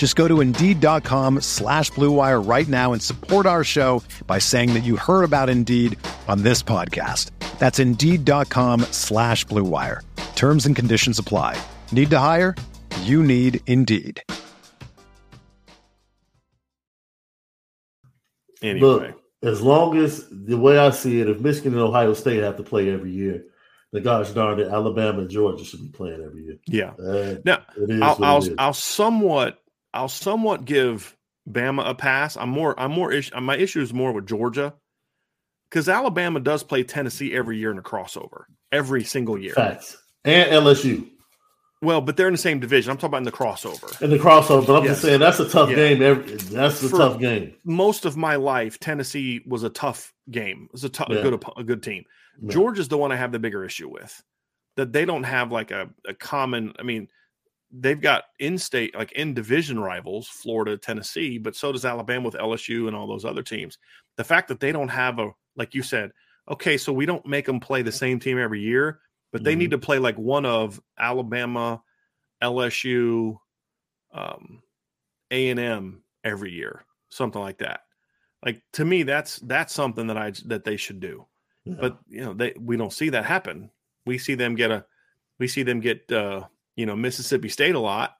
Just 0.00 0.16
go 0.16 0.26
to 0.26 0.40
Indeed.com 0.40 1.42
slash 1.42 1.90
BlueWire 1.90 2.48
right 2.48 2.66
now 2.66 2.94
and 2.94 3.02
support 3.02 3.44
our 3.44 3.62
show 3.62 4.02
by 4.26 4.38
saying 4.38 4.72
that 4.72 4.80
you 4.82 4.96
heard 4.96 5.24
about 5.24 5.50
Indeed 5.50 5.98
on 6.26 6.42
this 6.42 6.62
podcast. 6.62 7.32
That's 7.58 7.78
Indeed.com 7.78 8.80
slash 8.92 9.44
BlueWire. 9.44 10.00
Terms 10.36 10.64
and 10.64 10.74
conditions 10.74 11.18
apply. 11.18 11.62
Need 11.92 12.08
to 12.12 12.18
hire? 12.18 12.56
You 13.02 13.22
need 13.22 13.60
Indeed. 13.66 14.22
Anyway. 18.62 18.80
Look, 18.80 19.20
as 19.42 19.60
long 19.60 19.98
as 19.98 20.26
the 20.30 20.56
way 20.56 20.78
I 20.78 20.92
see 20.92 21.20
it, 21.20 21.28
if 21.28 21.40
Michigan 21.40 21.74
and 21.74 21.82
Ohio 21.82 22.14
State 22.14 22.42
have 22.42 22.56
to 22.56 22.62
play 22.62 22.90
every 22.90 23.10
year, 23.12 23.44
the 23.92 24.00
gosh 24.00 24.30
darn 24.30 24.60
it, 24.60 24.68
Alabama 24.68 25.18
and 25.18 25.28
Georgia 25.28 25.62
should 25.62 25.82
be 25.82 25.88
playing 25.88 26.22
every 26.24 26.44
year. 26.44 26.56
Yeah. 26.66 26.92
Uh, 26.92 27.34
now, 27.44 27.62
I'll, 28.00 28.24
I'll, 28.24 28.48
I'll 28.56 28.72
somewhat 28.72 29.59
I'll 29.92 30.08
somewhat 30.08 30.64
give 30.64 31.16
Bama 31.48 31.88
a 31.88 31.94
pass. 31.94 32.36
I'm 32.36 32.50
more 32.50 32.78
I'm 32.78 32.92
more 32.92 33.12
ish, 33.12 33.32
my 33.34 33.56
issue 33.56 33.80
is 33.80 33.92
more 33.92 34.12
with 34.12 34.26
Georgia 34.26 34.74
because 35.70 35.88
Alabama 35.88 36.40
does 36.40 36.62
play 36.62 36.82
Tennessee 36.82 37.34
every 37.34 37.58
year 37.58 37.70
in 37.70 37.78
a 37.78 37.82
crossover 37.82 38.44
every 38.72 39.04
single 39.04 39.38
year. 39.38 39.54
Facts 39.54 39.96
and 40.24 40.50
LSU. 40.50 41.08
Well, 41.82 42.02
but 42.02 42.16
they're 42.16 42.26
in 42.26 42.34
the 42.34 42.38
same 42.38 42.60
division. 42.60 42.90
I'm 42.90 42.98
talking 42.98 43.08
about 43.08 43.18
in 43.18 43.24
the 43.24 43.32
crossover. 43.32 44.02
In 44.02 44.10
the 44.10 44.18
crossover, 44.18 44.66
but 44.66 44.76
I'm 44.76 44.84
yes. 44.84 44.92
just 44.92 45.02
saying 45.02 45.20
that's 45.20 45.40
a 45.40 45.48
tough 45.48 45.70
yeah. 45.70 45.76
game. 45.76 46.02
Every, 46.02 46.34
that's 46.34 46.82
a 46.82 46.90
For 46.90 46.98
tough 46.98 47.18
game. 47.18 47.54
Most 47.64 48.04
of 48.04 48.18
my 48.18 48.36
life, 48.36 48.78
Tennessee 48.78 49.40
was 49.46 49.62
a 49.62 49.70
tough 49.70 50.12
game. 50.30 50.64
It 50.66 50.72
was 50.72 50.84
a, 50.84 50.90
tough, 50.90 51.08
yeah. 51.10 51.16
a 51.16 51.22
good 51.22 51.44
a 51.56 51.64
good 51.64 51.82
team. 51.82 52.04
Yeah. 52.42 52.50
Georgia's 52.50 52.88
the 52.88 52.98
one 52.98 53.12
I 53.12 53.16
have 53.16 53.32
the 53.32 53.38
bigger 53.38 53.64
issue 53.64 53.88
with. 53.88 54.22
That 54.76 54.92
they 54.92 55.06
don't 55.06 55.24
have 55.24 55.52
like 55.52 55.70
a, 55.70 55.88
a 56.06 56.12
common. 56.12 56.74
I 56.78 56.82
mean, 56.82 57.08
they've 57.72 58.00
got 58.00 58.24
in-state, 58.38 58.94
like 58.94 59.12
in 59.12 59.34
division 59.34 59.78
rivals, 59.78 60.26
Florida, 60.26 60.76
Tennessee, 60.76 61.38
but 61.38 61.54
so 61.54 61.72
does 61.72 61.84
Alabama 61.84 62.26
with 62.26 62.34
LSU 62.34 62.88
and 62.88 62.96
all 62.96 63.06
those 63.06 63.24
other 63.24 63.42
teams. 63.42 63.78
The 64.16 64.24
fact 64.24 64.48
that 64.48 64.60
they 64.60 64.72
don't 64.72 64.88
have 64.88 65.18
a, 65.18 65.30
like 65.56 65.74
you 65.74 65.82
said, 65.82 66.10
okay, 66.50 66.76
so 66.76 66.92
we 66.92 67.06
don't 67.06 67.24
make 67.26 67.46
them 67.46 67.60
play 67.60 67.82
the 67.82 67.92
same 67.92 68.18
team 68.18 68.38
every 68.38 68.60
year 68.60 69.00
but 69.32 69.44
they 69.44 69.52
mm-hmm. 69.52 69.60
need 69.60 69.70
to 69.70 69.78
play 69.78 69.98
like 69.98 70.18
one 70.18 70.44
of 70.44 70.80
Alabama, 70.98 71.82
LSU, 72.42 73.38
um, 74.12 74.62
A 75.30 75.50
and 75.50 75.60
M 75.60 76.02
every 76.24 76.52
year, 76.52 76.84
something 77.10 77.40
like 77.40 77.58
that. 77.58 77.80
Like 78.44 78.62
to 78.74 78.84
me, 78.84 79.02
that's 79.02 79.38
that's 79.40 79.72
something 79.72 80.06
that 80.08 80.16
I 80.16 80.32
that 80.46 80.64
they 80.64 80.76
should 80.76 81.00
do. 81.00 81.26
Yeah. 81.64 81.76
But 81.80 81.98
you 82.08 82.22
know, 82.22 82.34
they 82.34 82.54
we 82.58 82.76
don't 82.76 82.92
see 82.92 83.10
that 83.10 83.24
happen. 83.24 83.70
We 84.06 84.18
see 84.18 84.34
them 84.34 84.54
get 84.54 84.70
a, 84.70 84.84
we 85.38 85.46
see 85.46 85.62
them 85.62 85.80
get 85.80 86.10
uh, 86.10 86.44
you 86.76 86.86
know 86.86 86.96
Mississippi 86.96 87.48
State 87.48 87.74
a 87.74 87.80
lot. 87.80 88.14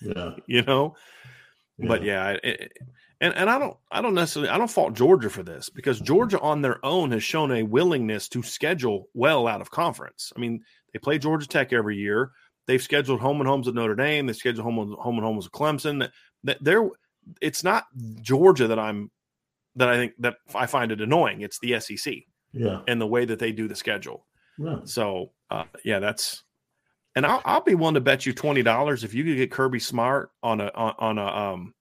yeah, 0.00 0.32
you 0.46 0.62
know, 0.62 0.94
yeah. 1.78 1.88
but 1.88 2.02
yeah, 2.02 2.36
it, 2.42 2.72
and 3.20 3.34
and 3.34 3.48
I 3.48 3.58
don't 3.58 3.76
I 3.90 4.02
don't 4.02 4.14
necessarily 4.14 4.50
I 4.50 4.58
don't 4.58 4.70
fault 4.70 4.94
Georgia 4.94 5.30
for 5.30 5.42
this 5.42 5.68
because 5.68 6.00
Georgia 6.00 6.40
on 6.40 6.62
their 6.62 6.84
own 6.84 7.12
has 7.12 7.22
shown 7.22 7.50
a 7.52 7.62
willingness 7.62 8.28
to 8.30 8.42
schedule 8.42 9.08
well 9.14 9.46
out 9.46 9.60
of 9.60 9.70
conference. 9.70 10.32
I 10.36 10.40
mean, 10.40 10.62
they 10.92 10.98
play 10.98 11.18
Georgia 11.18 11.46
Tech 11.46 11.72
every 11.72 11.96
year. 11.96 12.30
They've 12.66 12.82
scheduled 12.82 13.20
home 13.20 13.40
and 13.40 13.48
homes 13.48 13.68
at 13.68 13.74
Notre 13.74 13.94
Dame. 13.94 14.26
They 14.26 14.32
scheduled 14.32 14.64
home 14.64 14.78
and 14.78 14.94
home 14.94 15.16
and 15.16 15.24
homes 15.24 15.46
at 15.46 15.52
Clemson. 15.52 16.08
That 16.44 16.58
they're 16.60 16.88
it's 17.40 17.64
not 17.64 17.84
Georgia 18.20 18.68
that 18.68 18.78
I'm 18.78 19.10
that 19.76 19.88
I 19.88 19.96
think 19.96 20.12
that 20.18 20.36
I 20.54 20.66
find 20.66 20.92
it 20.92 21.00
annoying. 21.00 21.40
It's 21.40 21.58
the 21.58 21.78
SEC. 21.80 22.14
Yeah. 22.52 22.80
And 22.88 23.00
the 23.00 23.06
way 23.06 23.24
that 23.24 23.38
they 23.38 23.52
do 23.52 23.68
the 23.68 23.76
schedule. 23.76 24.26
Yeah. 24.58 24.78
So 24.84 25.32
uh, 25.50 25.64
yeah, 25.84 26.00
that's 26.00 26.42
and 27.16 27.26
I'll, 27.26 27.42
I'll 27.44 27.62
be 27.62 27.74
willing 27.74 27.94
to 27.94 28.00
bet 28.00 28.24
you 28.24 28.32
twenty 28.32 28.62
dollars 28.62 29.02
if 29.02 29.12
you 29.12 29.24
could 29.24 29.36
get 29.36 29.50
Kirby 29.50 29.80
Smart 29.80 30.30
on 30.44 30.60
a 30.60 30.70
on, 30.74 30.94
on 30.98 31.18
a 31.18 31.26
um 31.26 31.74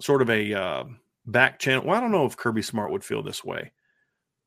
sort 0.00 0.20
of 0.20 0.28
a 0.28 0.52
uh, 0.52 0.84
back 1.26 1.58
channel. 1.58 1.86
Well, 1.86 1.96
I 1.96 2.00
don't 2.00 2.12
know 2.12 2.26
if 2.26 2.36
Kirby 2.36 2.62
Smart 2.62 2.90
would 2.90 3.04
feel 3.04 3.22
this 3.22 3.44
way, 3.44 3.72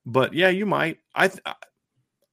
but 0.06 0.34
yeah, 0.34 0.50
you 0.50 0.66
might. 0.68 1.00
I 1.16 1.30
th- 1.30 1.42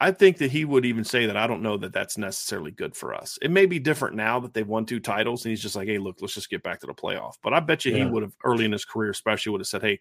I 0.02 0.12
think 0.12 0.38
that 0.38 0.50
he 0.50 0.64
would 0.64 0.86
even 0.86 1.04
say 1.04 1.26
that 1.26 1.36
I 1.36 1.46
don't 1.46 1.62
know 1.62 1.76
that 1.76 1.92
that's 1.92 2.16
necessarily 2.16 2.70
good 2.70 2.96
for 2.96 3.14
us. 3.14 3.38
It 3.42 3.50
may 3.50 3.66
be 3.66 3.78
different 3.78 4.16
now 4.16 4.40
that 4.40 4.54
they've 4.54 4.66
won 4.66 4.86
two 4.86 4.98
titles, 4.98 5.44
and 5.44 5.50
he's 5.50 5.60
just 5.60 5.76
like, 5.76 5.88
hey, 5.88 5.98
look, 5.98 6.16
let's 6.22 6.32
just 6.32 6.48
get 6.48 6.62
back 6.62 6.80
to 6.80 6.86
the 6.86 6.94
playoff. 6.94 7.34
But 7.42 7.52
I 7.52 7.60
bet 7.60 7.84
you 7.84 7.92
yeah. 7.92 8.04
he 8.04 8.10
would 8.10 8.22
have 8.22 8.32
early 8.42 8.64
in 8.64 8.72
his 8.72 8.86
career, 8.86 9.10
especially, 9.10 9.52
would 9.52 9.60
have 9.60 9.68
said, 9.68 9.82
hey, 9.82 10.00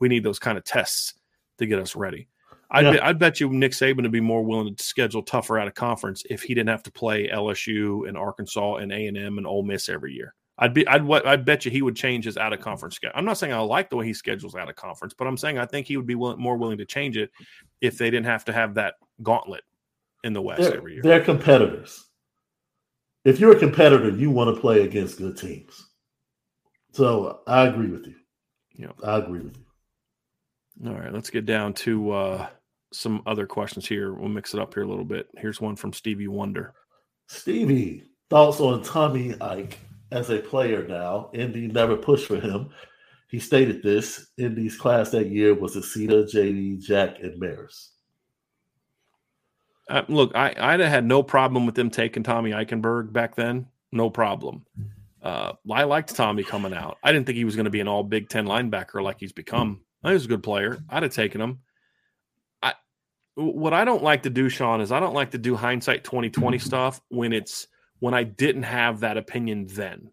we 0.00 0.08
need 0.08 0.24
those 0.24 0.40
kind 0.40 0.58
of 0.58 0.64
tests 0.64 1.14
to 1.58 1.66
get 1.66 1.78
us 1.78 1.94
ready. 1.94 2.26
I'd, 2.70 2.94
yeah. 2.94 3.06
I'd 3.06 3.18
bet 3.18 3.38
you 3.40 3.48
Nick 3.50 3.72
Saban 3.72 4.02
would 4.02 4.12
be 4.12 4.20
more 4.20 4.42
willing 4.44 4.74
to 4.74 4.82
schedule 4.82 5.22
tougher 5.22 5.58
out 5.58 5.68
of 5.68 5.74
conference 5.74 6.24
if 6.28 6.42
he 6.42 6.54
didn't 6.54 6.70
have 6.70 6.82
to 6.84 6.90
play 6.90 7.28
LSU 7.28 8.08
and 8.08 8.16
Arkansas 8.16 8.76
and 8.76 8.92
A 8.92 9.06
and 9.06 9.16
M 9.16 9.38
and 9.38 9.46
Ole 9.46 9.62
Miss 9.62 9.88
every 9.88 10.12
year. 10.12 10.34
I'd 10.58 10.72
be 10.72 10.86
I'd 10.88 11.08
I'd 11.26 11.44
bet 11.44 11.64
you 11.64 11.70
he 11.70 11.82
would 11.82 11.96
change 11.96 12.24
his 12.24 12.36
out 12.36 12.52
of 12.52 12.60
conference 12.60 12.96
schedule. 12.96 13.16
I'm 13.16 13.26
not 13.26 13.38
saying 13.38 13.52
I 13.52 13.58
like 13.60 13.90
the 13.90 13.96
way 13.96 14.06
he 14.06 14.14
schedules 14.14 14.54
out 14.54 14.70
of 14.70 14.76
conference, 14.76 15.14
but 15.16 15.26
I'm 15.26 15.36
saying 15.36 15.58
I 15.58 15.66
think 15.66 15.86
he 15.86 15.96
would 15.96 16.06
be 16.06 16.14
willing, 16.14 16.40
more 16.40 16.56
willing 16.56 16.78
to 16.78 16.86
change 16.86 17.16
it 17.16 17.30
if 17.80 17.98
they 17.98 18.10
didn't 18.10 18.26
have 18.26 18.44
to 18.46 18.52
have 18.52 18.74
that 18.74 18.94
gauntlet 19.22 19.64
in 20.24 20.32
the 20.32 20.40
West 20.40 20.62
they're, 20.62 20.76
every 20.76 20.94
year. 20.94 21.02
They're 21.02 21.24
competitors. 21.24 22.06
If 23.24 23.38
you're 23.38 23.54
a 23.54 23.58
competitor, 23.58 24.10
you 24.10 24.30
want 24.30 24.54
to 24.54 24.60
play 24.60 24.82
against 24.82 25.18
good 25.18 25.36
teams. 25.36 25.88
So 26.92 27.40
I 27.46 27.66
agree 27.66 27.88
with 27.88 28.06
you. 28.06 28.14
Yeah, 28.76 28.92
I 29.04 29.18
agree 29.18 29.40
with 29.40 29.56
you. 29.58 29.65
All 30.84 30.94
right, 30.94 31.12
let's 31.12 31.30
get 31.30 31.46
down 31.46 31.72
to 31.74 32.10
uh, 32.10 32.48
some 32.92 33.22
other 33.26 33.46
questions 33.46 33.86
here. 33.86 34.12
We'll 34.12 34.28
mix 34.28 34.52
it 34.52 34.60
up 34.60 34.74
here 34.74 34.82
a 34.82 34.88
little 34.88 35.04
bit. 35.04 35.28
Here's 35.38 35.60
one 35.60 35.76
from 35.76 35.92
Stevie 35.92 36.28
Wonder. 36.28 36.74
Stevie, 37.28 38.04
Thoughts 38.28 38.60
on 38.60 38.82
Tommy 38.82 39.34
Ike 39.40 39.78
as 40.10 40.30
a 40.30 40.38
player 40.38 40.86
now? 40.86 41.30
Indy 41.32 41.68
never 41.68 41.96
pushed 41.96 42.26
for 42.26 42.40
him. 42.40 42.70
He 43.28 43.38
stated 43.38 43.82
this 43.82 44.28
Indy's 44.36 44.76
class 44.76 45.10
that 45.10 45.28
year 45.28 45.54
was 45.54 45.76
Osita, 45.76 46.24
JD, 46.24 46.80
Jack, 46.80 47.20
and 47.22 47.38
Maris. 47.38 47.92
Uh, 49.88 50.02
look, 50.08 50.32
I, 50.34 50.54
I'd 50.58 50.80
have 50.80 50.88
had 50.88 51.04
no 51.04 51.22
problem 51.22 51.66
with 51.66 51.76
them 51.76 51.90
taking 51.90 52.24
Tommy 52.24 52.50
Eichenberg 52.50 53.12
back 53.12 53.36
then. 53.36 53.66
No 53.92 54.10
problem. 54.10 54.64
Uh, 55.22 55.52
I 55.70 55.84
liked 55.84 56.14
Tommy 56.14 56.42
coming 56.42 56.74
out. 56.74 56.98
I 57.04 57.12
didn't 57.12 57.26
think 57.26 57.36
he 57.36 57.44
was 57.44 57.54
going 57.54 57.64
to 57.64 57.70
be 57.70 57.80
an 57.80 57.88
all 57.88 58.02
Big 58.02 58.28
Ten 58.28 58.46
linebacker 58.46 59.02
like 59.02 59.20
he's 59.20 59.32
become. 59.32 59.80
I 60.06 60.10
think 60.10 60.20
he's 60.20 60.26
a 60.26 60.28
good 60.28 60.44
player. 60.44 60.78
I'd 60.88 61.02
have 61.02 61.12
taken 61.12 61.40
him. 61.40 61.58
I 62.62 62.74
what 63.34 63.72
I 63.72 63.84
don't 63.84 64.04
like 64.04 64.22
to 64.22 64.30
do, 64.30 64.48
Sean, 64.48 64.80
is 64.80 64.92
I 64.92 65.00
don't 65.00 65.14
like 65.14 65.32
to 65.32 65.38
do 65.38 65.56
hindsight 65.56 66.04
2020 66.04 66.58
stuff 66.58 67.00
when 67.08 67.32
it's 67.32 67.66
when 67.98 68.14
I 68.14 68.22
didn't 68.22 68.62
have 68.62 69.00
that 69.00 69.16
opinion 69.16 69.66
then. 69.68 70.10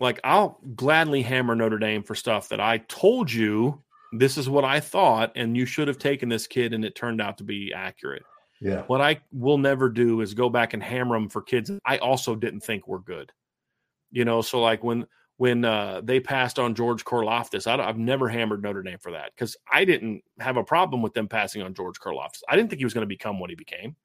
Like 0.00 0.18
I'll 0.24 0.60
gladly 0.74 1.22
hammer 1.22 1.54
Notre 1.54 1.78
Dame 1.78 2.02
for 2.02 2.16
stuff 2.16 2.48
that 2.48 2.60
I 2.60 2.78
told 2.78 3.30
you 3.30 3.84
this 4.12 4.36
is 4.36 4.48
what 4.48 4.64
I 4.64 4.80
thought, 4.80 5.30
and 5.36 5.56
you 5.56 5.64
should 5.64 5.86
have 5.86 5.98
taken 5.98 6.28
this 6.28 6.48
kid, 6.48 6.74
and 6.74 6.84
it 6.84 6.96
turned 6.96 7.20
out 7.20 7.38
to 7.38 7.44
be 7.44 7.72
accurate. 7.72 8.24
Yeah. 8.60 8.82
What 8.88 9.00
I 9.00 9.20
will 9.30 9.58
never 9.58 9.88
do 9.88 10.22
is 10.22 10.34
go 10.34 10.50
back 10.50 10.74
and 10.74 10.82
hammer 10.82 11.14
them 11.14 11.28
for 11.28 11.40
kids 11.40 11.70
I 11.84 11.98
also 11.98 12.34
didn't 12.34 12.60
think 12.60 12.88
were 12.88 12.98
good. 12.98 13.30
You 14.10 14.24
know, 14.24 14.42
so 14.42 14.60
like 14.60 14.82
when 14.82 15.06
when 15.38 15.64
uh, 15.64 16.00
they 16.02 16.18
passed 16.18 16.58
on 16.58 16.74
George 16.74 17.04
Karlaftis, 17.04 17.66
I, 17.66 17.84
have 17.84 17.98
never 17.98 18.28
hammered 18.28 18.62
Notre 18.62 18.82
Dame 18.82 18.98
for 18.98 19.12
that 19.12 19.32
because 19.34 19.56
I 19.70 19.84
didn't 19.84 20.22
have 20.40 20.56
a 20.56 20.64
problem 20.64 21.02
with 21.02 21.12
them 21.12 21.28
passing 21.28 21.62
on 21.62 21.74
George 21.74 22.00
Karlaftis. 22.00 22.42
I 22.48 22.56
didn't 22.56 22.70
think 22.70 22.80
he 22.80 22.86
was 22.86 22.94
going 22.94 23.02
to 23.02 23.06
become 23.06 23.38
what 23.38 23.50
he 23.50 23.56
became. 23.56 23.96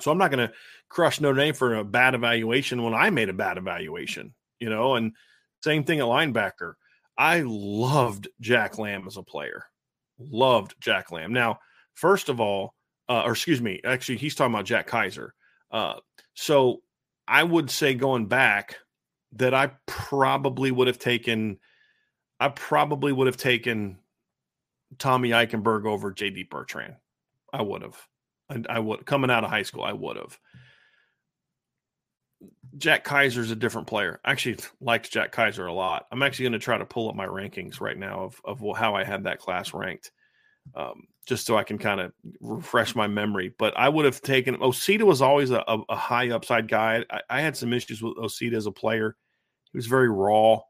So 0.00 0.10
I'm 0.10 0.18
not 0.18 0.30
going 0.30 0.48
to 0.48 0.54
crush 0.88 1.20
Notre 1.20 1.38
Dame 1.38 1.54
for 1.54 1.74
a 1.76 1.84
bad 1.84 2.14
evaluation 2.14 2.82
when 2.82 2.94
I 2.94 3.10
made 3.10 3.28
a 3.28 3.34
bad 3.34 3.58
evaluation, 3.58 4.34
you 4.58 4.68
know. 4.70 4.96
And 4.96 5.12
same 5.62 5.84
thing 5.84 6.00
at 6.00 6.06
linebacker. 6.06 6.74
I 7.16 7.42
loved 7.44 8.28
Jack 8.40 8.78
Lamb 8.78 9.04
as 9.06 9.16
a 9.16 9.22
player. 9.22 9.66
Loved 10.18 10.74
Jack 10.80 11.12
Lamb. 11.12 11.32
Now, 11.32 11.60
first 11.92 12.28
of 12.28 12.40
all, 12.40 12.74
uh, 13.08 13.22
or 13.22 13.32
excuse 13.32 13.60
me, 13.60 13.80
actually, 13.84 14.16
he's 14.16 14.34
talking 14.34 14.52
about 14.52 14.64
Jack 14.64 14.88
Kiser. 14.88 15.30
Uh, 15.70 15.94
so 16.32 16.82
I 17.28 17.42
would 17.42 17.70
say 17.70 17.94
going 17.94 18.26
back 18.26 18.76
that 19.36 19.54
I 19.54 19.72
probably 19.86 20.70
would 20.70 20.86
have 20.86 20.98
taken, 20.98 21.58
I 22.40 22.48
probably 22.48 23.12
would 23.12 23.26
have 23.26 23.36
taken 23.36 23.98
Tommy 24.98 25.30
Eichenberg 25.30 25.86
over 25.86 26.12
JD 26.12 26.50
Bertrand. 26.50 26.94
I 27.52 27.62
would 27.62 27.82
have. 27.82 27.96
And 28.48 28.66
I 28.68 28.78
would 28.78 29.06
coming 29.06 29.30
out 29.30 29.44
of 29.44 29.50
high 29.50 29.62
school, 29.62 29.84
I 29.84 29.92
would 29.92 30.16
have. 30.16 30.38
Jack 32.76 33.04
Kiser's 33.04 33.50
a 33.50 33.56
different 33.56 33.86
player. 33.86 34.20
I 34.24 34.32
actually 34.32 34.58
liked 34.80 35.10
Jack 35.10 35.32
Kiser 35.32 35.66
a 35.66 35.72
lot. 35.72 36.06
I'm 36.12 36.22
actually 36.22 36.44
going 36.44 36.52
to 36.54 36.58
try 36.58 36.76
to 36.76 36.84
pull 36.84 37.08
up 37.08 37.14
my 37.14 37.26
rankings 37.26 37.80
right 37.80 37.96
now 37.96 38.24
of, 38.24 38.40
of 38.44 38.76
how 38.76 38.94
I 38.94 39.04
had 39.04 39.24
that 39.24 39.38
class 39.38 39.72
ranked 39.72 40.10
um, 40.74 41.06
just 41.26 41.46
so 41.46 41.56
I 41.56 41.62
can 41.62 41.78
kind 41.78 42.00
of 42.00 42.12
refresh 42.40 42.94
my 42.94 43.06
memory. 43.06 43.54
But 43.58 43.76
I 43.76 43.88
would 43.88 44.04
have 44.04 44.20
taken 44.20 44.56
Osita 44.56 45.02
was 45.02 45.22
always 45.22 45.50
a, 45.50 45.64
a, 45.66 45.96
high 45.96 46.30
upside 46.30 46.68
guy. 46.68 47.04
I, 47.10 47.20
I, 47.30 47.40
had 47.40 47.56
some 47.56 47.72
issues 47.72 48.02
with 48.02 48.16
Osita 48.16 48.54
as 48.54 48.66
a 48.66 48.72
player. 48.72 49.16
He 49.74 49.78
was 49.78 49.86
very 49.86 50.08
raw. 50.08 50.60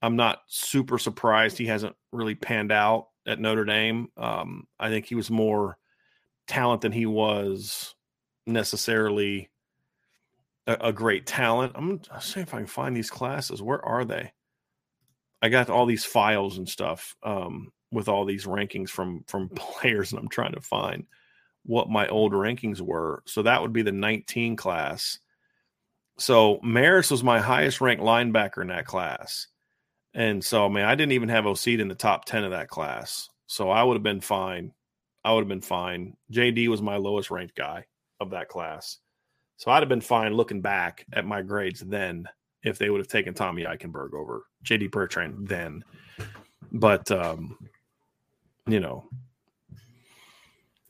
I'm 0.00 0.16
not 0.16 0.42
super 0.46 0.98
surprised 0.98 1.58
he 1.58 1.66
hasn't 1.66 1.96
really 2.12 2.34
panned 2.34 2.70
out 2.70 3.08
at 3.26 3.40
Notre 3.40 3.64
Dame. 3.64 4.08
Um, 4.16 4.66
I 4.78 4.90
think 4.90 5.06
he 5.06 5.14
was 5.14 5.30
more 5.30 5.78
talent 6.46 6.82
than 6.82 6.92
he 6.92 7.06
was 7.06 7.94
necessarily 8.46 9.50
a, 10.66 10.76
a 10.88 10.92
great 10.92 11.26
talent. 11.26 11.72
I'm 11.74 11.96
gonna 11.96 12.20
see 12.20 12.40
if 12.40 12.54
I 12.54 12.58
can 12.58 12.66
find 12.66 12.94
these 12.94 13.10
classes. 13.10 13.62
Where 13.62 13.84
are 13.84 14.04
they? 14.04 14.32
I 15.40 15.48
got 15.48 15.70
all 15.70 15.86
these 15.86 16.04
files 16.04 16.58
and 16.58 16.68
stuff. 16.68 17.16
Um, 17.22 17.72
with 17.94 18.08
all 18.08 18.24
these 18.24 18.44
rankings 18.44 18.90
from 18.90 19.24
from 19.26 19.48
players 19.54 20.12
and 20.12 20.20
I'm 20.20 20.28
trying 20.28 20.52
to 20.52 20.60
find 20.60 21.06
what 21.64 21.88
my 21.88 22.06
old 22.08 22.32
rankings 22.32 22.80
were. 22.82 23.22
So 23.26 23.42
that 23.42 23.62
would 23.62 23.72
be 23.72 23.80
the 23.80 23.92
19 23.92 24.56
class. 24.56 25.18
So 26.16 26.60
Maris 26.62 27.10
was 27.10 27.24
my 27.24 27.40
highest 27.40 27.80
ranked 27.80 28.02
linebacker 28.02 28.62
in 28.62 28.68
that 28.68 28.86
class. 28.86 29.48
And 30.14 30.44
so, 30.44 30.64
I 30.64 30.68
mean, 30.68 30.84
I 30.84 30.94
didn't 30.94 31.12
even 31.12 31.28
have 31.28 31.44
Osita 31.44 31.80
in 31.80 31.88
the 31.88 31.94
top 31.94 32.24
10 32.24 32.44
of 32.44 32.52
that 32.52 32.68
class. 32.68 33.28
So 33.46 33.70
I 33.70 33.82
would 33.82 33.94
have 33.94 34.02
been 34.02 34.20
fine. 34.20 34.72
I 35.24 35.32
would 35.32 35.40
have 35.40 35.48
been 35.48 35.60
fine. 35.60 36.16
JD 36.32 36.68
was 36.68 36.80
my 36.80 36.96
lowest 36.96 37.30
ranked 37.30 37.56
guy 37.56 37.86
of 38.20 38.30
that 38.30 38.48
class. 38.48 38.98
So 39.56 39.70
I'd 39.70 39.82
have 39.82 39.88
been 39.88 40.00
fine 40.00 40.34
looking 40.34 40.60
back 40.60 41.04
at 41.12 41.24
my 41.24 41.42
grades 41.42 41.80
then 41.80 42.28
if 42.62 42.78
they 42.78 42.90
would 42.90 43.00
have 43.00 43.08
taken 43.08 43.34
Tommy 43.34 43.64
Eichenberg 43.64 44.14
over 44.14 44.44
JD 44.64 44.90
Bertrand 44.90 45.48
then. 45.48 45.84
But 46.72 47.10
um, 47.10 47.56
you 48.66 48.80
know, 48.80 49.08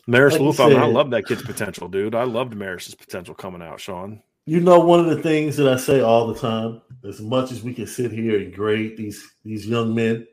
Maris 0.06 0.38
like 0.38 0.60
I 0.60 0.86
love 0.86 1.10
that 1.10 1.26
kid's 1.26 1.42
potential, 1.42 1.88
dude. 1.88 2.14
I 2.14 2.24
loved 2.24 2.54
Maris's 2.54 2.94
potential 2.94 3.34
coming 3.34 3.62
out, 3.62 3.80
Sean. 3.80 4.22
You 4.46 4.60
know, 4.60 4.78
one 4.78 5.00
of 5.00 5.06
the 5.06 5.22
things 5.22 5.56
that 5.56 5.72
I 5.72 5.76
say 5.76 6.00
all 6.00 6.26
the 6.26 6.38
time, 6.38 6.82
as 7.08 7.20
much 7.20 7.50
as 7.50 7.62
we 7.62 7.72
can 7.72 7.86
sit 7.86 8.12
here 8.12 8.38
and 8.38 8.52
grade 8.52 8.96
these 8.96 9.26
these 9.42 9.66
young 9.66 9.94
men 9.94 10.26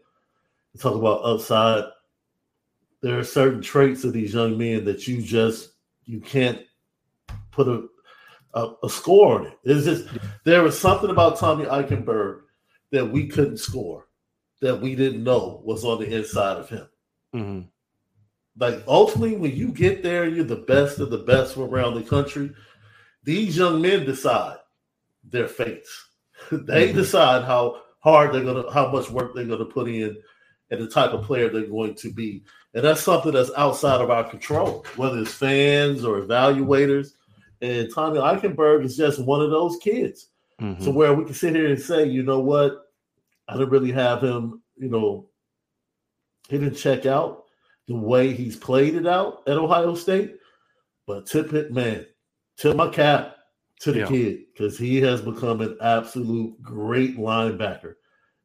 and 0.74 0.82
talk 0.82 0.96
about 0.96 1.24
upside, 1.24 1.86
there 3.02 3.18
are 3.18 3.24
certain 3.24 3.62
traits 3.62 4.04
of 4.04 4.14
these 4.14 4.34
young 4.34 4.58
men 4.58 4.84
that 4.86 5.08
you 5.08 5.22
just 5.22 5.72
you 6.06 6.20
can't 6.20 6.60
put 7.52 7.68
a 7.68 7.88
a, 8.54 8.74
a 8.84 8.90
score 8.90 9.40
on 9.40 9.48
it. 9.48 9.58
It's 9.64 9.86
just 9.86 10.08
there 10.44 10.64
was 10.64 10.80
something 10.80 11.10
about 11.10 11.38
Tommy 11.38 11.66
Eichenberg 11.66 12.42
that 12.92 13.06
we 13.06 13.28
couldn't 13.28 13.58
score, 13.58 14.08
that 14.62 14.80
we 14.80 14.96
didn't 14.96 15.24
know 15.24 15.62
was 15.64 15.86
on 15.86 16.00
the 16.00 16.14
inside 16.14 16.58
of 16.58 16.70
him. 16.70 16.88
Mm-hmm. 17.34 17.62
Like 18.60 18.84
ultimately, 18.88 19.38
when 19.38 19.56
you 19.56 19.70
get 19.70 20.04
there, 20.04 20.28
you're 20.28 20.44
the 20.44 20.58
best 20.58 21.00
of 21.00 21.10
the 21.10 21.20
best 21.20 21.54
from 21.54 21.64
around 21.64 21.96
the 21.96 22.04
country. 22.04 22.52
These 23.24 23.58
young 23.58 23.82
men 23.82 24.06
decide 24.06 24.58
their 25.24 25.48
fates. 25.48 26.10
they 26.52 26.88
mm-hmm. 26.88 26.98
decide 26.98 27.44
how 27.44 27.82
hard 28.00 28.34
they're 28.34 28.44
gonna, 28.44 28.72
how 28.72 28.92
much 28.92 29.10
work 29.10 29.36
they're 29.36 29.46
gonna 29.46 29.66
put 29.66 29.88
in, 29.88 30.18
and 30.72 30.82
the 30.82 30.88
type 30.88 31.12
of 31.12 31.24
player 31.24 31.50
they're 31.50 31.68
going 31.68 31.96
to 31.96 32.12
be. 32.12 32.44
And 32.74 32.84
that's 32.84 33.02
something 33.02 33.34
that's 33.34 33.52
outside 33.58 34.02
of 34.02 34.10
our 34.10 34.24
control, 34.24 34.86
whether 34.96 35.20
it's 35.20 35.34
fans 35.34 36.06
or 36.06 36.22
evaluators. 36.22 37.10
And 37.62 37.94
Tommy 37.94 38.18
Eichenberg 38.18 38.86
is 38.86 38.98
just 38.98 39.20
one 39.20 39.42
of 39.42 39.52
those 39.52 39.78
kids. 39.78 40.30
Mm-hmm. 40.60 40.84
So 40.84 40.92
where 40.92 41.14
we 41.14 41.26
can 41.26 41.34
sit 41.34 41.56
here 41.56 41.68
and 41.68 41.80
say, 41.80 42.06
you 42.06 42.24
know 42.24 42.40
what, 42.40 42.86
I 43.48 43.58
don't 43.58 43.70
really 43.70 43.92
have 43.92 44.24
him, 44.24 44.62
you 44.78 44.90
know, 44.90 45.28
he 46.48 46.58
didn't 46.58 46.76
check 46.76 47.06
out 47.06 47.44
the 47.88 47.96
way 47.96 48.34
he's 48.34 48.56
played 48.56 48.96
it 48.96 49.06
out 49.06 49.44
at 49.48 49.58
Ohio 49.58 49.96
State. 49.96 50.38
But 51.06 51.26
tip 51.26 51.54
it, 51.54 51.74
man, 51.74 52.06
tip 52.58 52.76
my 52.76 52.90
cap 52.90 53.36
to 53.82 53.92
the 53.92 54.00
yeah. 54.00 54.08
kid 54.08 54.40
because 54.54 54.78
he 54.78 55.02
has 55.02 55.22
become 55.22 55.62
an 55.62 55.78
absolute 55.82 56.62
great 56.62 57.18
linebacker 57.18 57.96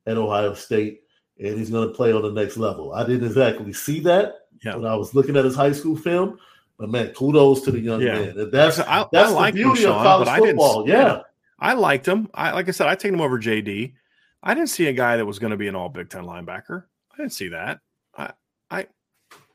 at 0.06 0.16
Ohio 0.16 0.54
State, 0.54 1.02
and 1.38 1.58
he's 1.58 1.70
going 1.70 1.88
to 1.88 1.94
play 1.94 2.12
on 2.12 2.22
the 2.22 2.32
next 2.32 2.56
level. 2.56 2.92
I 2.92 3.04
didn't 3.06 3.26
exactly 3.26 3.72
see 3.72 4.00
that 4.00 4.34
yeah. 4.64 4.76
when 4.76 4.86
I 4.86 4.94
was 4.94 5.14
looking 5.14 5.36
at 5.36 5.44
his 5.44 5.54
high 5.54 5.72
school 5.72 5.96
film, 5.96 6.38
but 6.78 6.90
man, 6.90 7.08
kudos 7.08 7.62
to 7.62 7.70
the 7.70 7.80
young 7.80 8.00
yeah. 8.00 8.12
man. 8.12 8.38
And 8.38 8.52
that's 8.52 8.78
I, 8.80 9.06
that's 9.12 9.32
I 9.32 9.50
the 9.50 9.56
beauty 9.56 9.80
him, 9.80 9.86
Sean, 9.88 9.96
of 9.96 10.26
college 10.26 10.38
football. 10.38 10.88
yeah. 10.88 11.22
I 11.58 11.72
liked 11.72 12.06
him. 12.06 12.28
I 12.34 12.52
like 12.52 12.68
I 12.68 12.72
said, 12.72 12.86
I 12.86 12.94
take 12.94 13.12
him 13.12 13.20
over 13.20 13.38
JD. 13.38 13.94
I 14.42 14.54
didn't 14.54 14.68
see 14.68 14.86
a 14.86 14.92
guy 14.92 15.16
that 15.16 15.24
was 15.26 15.38
going 15.38 15.50
to 15.50 15.56
be 15.56 15.68
an 15.68 15.74
all 15.74 15.88
Big 15.88 16.10
Ten 16.10 16.24
linebacker. 16.24 16.84
I 17.12 17.16
didn't 17.16 17.32
see 17.32 17.48
that. 17.48 17.80
I, 18.16 18.32
I, 18.70 18.86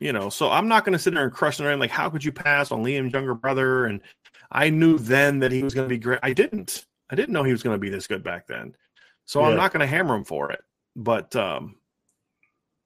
you 0.00 0.12
know, 0.12 0.28
so 0.28 0.50
I'm 0.50 0.68
not 0.68 0.84
going 0.84 0.94
to 0.94 0.98
sit 0.98 1.14
there 1.14 1.22
and 1.22 1.32
crush 1.32 1.60
around 1.60 1.78
like, 1.78 1.90
how 1.90 2.10
could 2.10 2.24
you 2.24 2.32
pass 2.32 2.72
on 2.72 2.82
Liam's 2.82 3.12
younger 3.12 3.34
brother? 3.34 3.86
And 3.86 4.00
I 4.52 4.70
knew 4.70 4.98
then 4.98 5.40
that 5.40 5.50
he 5.50 5.62
was 5.62 5.74
going 5.74 5.88
to 5.88 5.94
be 5.94 5.98
great. 5.98 6.20
I 6.22 6.32
didn't. 6.32 6.86
I 7.10 7.14
didn't 7.14 7.32
know 7.32 7.42
he 7.42 7.52
was 7.52 7.62
going 7.62 7.74
to 7.74 7.80
be 7.80 7.90
this 7.90 8.06
good 8.06 8.22
back 8.22 8.46
then. 8.46 8.74
So 9.24 9.40
yeah. 9.40 9.48
I'm 9.48 9.56
not 9.56 9.72
going 9.72 9.80
to 9.80 9.86
hammer 9.86 10.14
him 10.14 10.24
for 10.24 10.52
it. 10.52 10.62
But 10.94 11.34
um, 11.36 11.76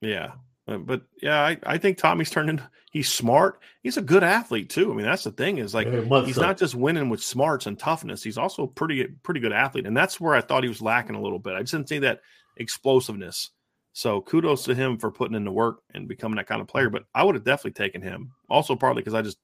yeah, 0.00 0.33
uh, 0.68 0.79
but 0.79 1.02
yeah, 1.20 1.40
I, 1.40 1.59
I 1.64 1.79
think 1.79 1.98
Tommy's 1.98 2.31
turning. 2.31 2.61
He's 2.90 3.12
smart. 3.12 3.61
He's 3.83 3.96
a 3.96 4.02
good 4.02 4.24
athlete 4.24 4.70
too. 4.70 4.92
I 4.92 4.94
mean, 4.94 5.07
that's 5.07 5.24
the 5.24 5.33
thing 5.33 5.59
is 5.59 5.74
like 5.74 5.88
he's 5.88 6.37
so. 6.37 6.42
not 6.42 6.57
just 6.57 6.74
winning 6.74 7.09
with 7.09 7.22
smarts 7.22 7.66
and 7.66 7.79
toughness. 7.79 8.22
He's 8.22 8.38
also 8.38 8.66
pretty 8.66 9.05
pretty 9.22 9.40
good 9.40 9.52
athlete, 9.52 9.87
and 9.87 9.96
that's 9.96 10.20
where 10.20 10.35
I 10.35 10.40
thought 10.40 10.62
he 10.62 10.68
was 10.68 10.83
lacking 10.83 11.16
a 11.16 11.22
little 11.22 11.38
bit. 11.38 11.55
I 11.55 11.61
just 11.61 11.72
didn't 11.72 11.88
see 11.88 11.98
that 12.00 12.20
explosiveness. 12.57 13.50
So 13.92 14.20
kudos 14.20 14.64
to 14.64 14.74
him 14.74 14.98
for 14.98 15.11
putting 15.11 15.37
in 15.37 15.44
the 15.44 15.50
work 15.50 15.79
and 15.94 16.07
becoming 16.07 16.37
that 16.37 16.46
kind 16.46 16.61
of 16.61 16.68
player. 16.68 16.90
But 16.90 17.05
I 17.14 17.24
would 17.24 17.35
have 17.35 17.44
definitely 17.44 17.72
taken 17.72 18.02
him. 18.02 18.33
Also, 18.48 18.76
partly 18.76 19.00
because 19.00 19.14
I 19.14 19.22
just 19.22 19.38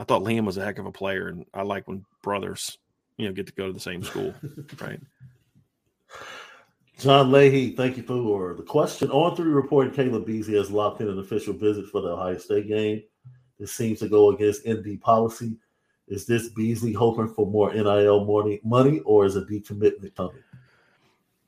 I 0.00 0.04
thought 0.04 0.22
Liam 0.22 0.46
was 0.46 0.56
a 0.56 0.64
heck 0.64 0.78
of 0.78 0.86
a 0.86 0.92
player, 0.92 1.28
and 1.28 1.44
I 1.52 1.60
like 1.60 1.86
when 1.86 2.06
brothers, 2.22 2.78
you 3.18 3.26
know, 3.26 3.34
get 3.34 3.46
to 3.48 3.52
go 3.52 3.66
to 3.66 3.72
the 3.72 3.78
same 3.78 4.02
school, 4.02 4.32
right? 4.80 4.98
John 6.98 7.30
Leahy, 7.30 7.76
thank 7.76 7.98
you 7.98 8.02
for 8.02 8.54
the 8.54 8.62
question. 8.62 9.10
On 9.10 9.36
three 9.36 9.52
reported 9.52 9.92
Caleb 9.92 10.24
Beasley 10.24 10.56
has 10.56 10.70
locked 10.70 11.02
in 11.02 11.08
an 11.08 11.18
official 11.18 11.52
visit 11.52 11.86
for 11.88 12.00
the 12.00 12.08
Ohio 12.08 12.38
State 12.38 12.66
game. 12.66 13.02
This 13.58 13.72
seems 13.72 13.98
to 13.98 14.08
go 14.08 14.30
against 14.30 14.66
ND 14.66 14.98
policy. 15.02 15.58
Is 16.08 16.24
this 16.24 16.48
Beasley 16.48 16.94
hoping 16.94 17.28
for 17.28 17.46
more 17.46 17.72
NIL 17.72 18.24
money, 18.24 18.60
money 18.64 19.00
or 19.00 19.26
is 19.26 19.36
a 19.36 19.42
decommitment 19.42 20.16
coming? 20.16 20.42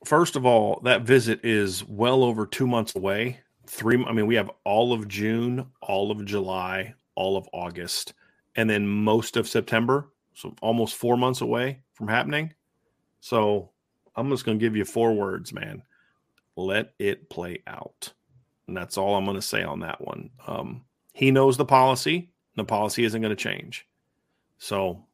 First 0.05 0.37
of 0.37 0.45
all, 0.45 0.79
that 0.85 1.03
visit 1.03 1.41
is 1.43 1.85
well 1.87 2.23
over 2.23 2.47
two 2.47 2.67
months 2.67 2.97
away. 2.97 3.41
Three, 3.67 4.05
I 4.05 4.13
mean, 4.13 4.27
we 4.27 4.35
have 4.35 4.51
all 4.65 4.93
of 4.93 5.09
June, 5.09 5.67
all 5.81 6.11
of 6.11 6.23
July, 6.27 6.95
all 7.15 7.39
of 7.39 7.49
August, 7.53 8.13
and 8.57 8.69
then 8.69 8.87
most 8.87 9.37
of 9.37 9.49
September. 9.49 10.09
So 10.35 10.55
almost 10.63 10.95
four 10.95 11.17
months 11.17 11.41
away 11.41 11.81
from 11.95 12.09
happening. 12.09 12.55
So 13.21 13.71
I'm 14.17 14.31
just 14.31 14.45
going 14.45 14.59
to 14.59 14.65
give 14.65 14.77
you 14.77 14.85
four 14.85 15.13
words, 15.13 15.53
man. 15.53 15.83
Let 16.57 16.93
it 16.99 17.29
play 17.29 17.63
out. 17.67 18.13
And 18.67 18.77
that's 18.77 18.97
all 18.97 19.15
I'm 19.15 19.25
going 19.25 19.37
to 19.37 19.43
say 19.43 19.63
on 19.63 19.81
that 19.81 20.01
one. 20.01 20.31
Um, 20.47 20.85
he 21.13 21.31
knows 21.31 21.57
the 21.57 21.65
policy. 21.65 22.31
The 22.57 22.65
policy 22.65 23.05
isn't 23.05 23.21
going 23.21 23.35
to 23.35 23.43
change. 23.43 23.87
So 24.59 25.05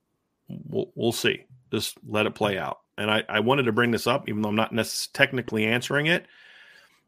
we'll, 0.48 0.92
we'll 0.94 1.12
see. 1.12 1.44
Just 1.72 1.98
let 2.07 2.27
it 2.27 2.35
play 2.35 2.59
out. 2.59 2.79
And 2.96 3.11
I, 3.11 3.24
I 3.29 3.40
wanted 3.40 3.64
to 3.64 3.72
bring 3.72 3.90
this 3.92 4.07
up, 4.07 4.29
even 4.29 4.42
though 4.42 4.48
I'm 4.48 4.57
not 4.57 4.72
necessarily 4.72 5.12
technically 5.14 5.64
answering 5.66 6.07
it, 6.07 6.27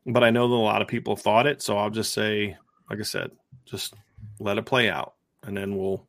but 0.07 0.23
I 0.23 0.31
know 0.31 0.49
that 0.49 0.55
a 0.55 0.57
lot 0.57 0.83
of 0.83 0.89
people 0.89 1.17
thought 1.17 1.47
it. 1.47 1.63
So 1.63 1.77
I'll 1.77 1.91
just 1.91 2.13
say, 2.13 2.57
like 2.89 3.01
I 3.01 3.03
said, 3.03 3.33
just 3.65 3.95
let 4.39 4.59
it 4.59 4.67
play 4.67 4.89
out, 4.89 5.15
and 5.43 5.57
then 5.57 5.77
we'll 5.77 6.07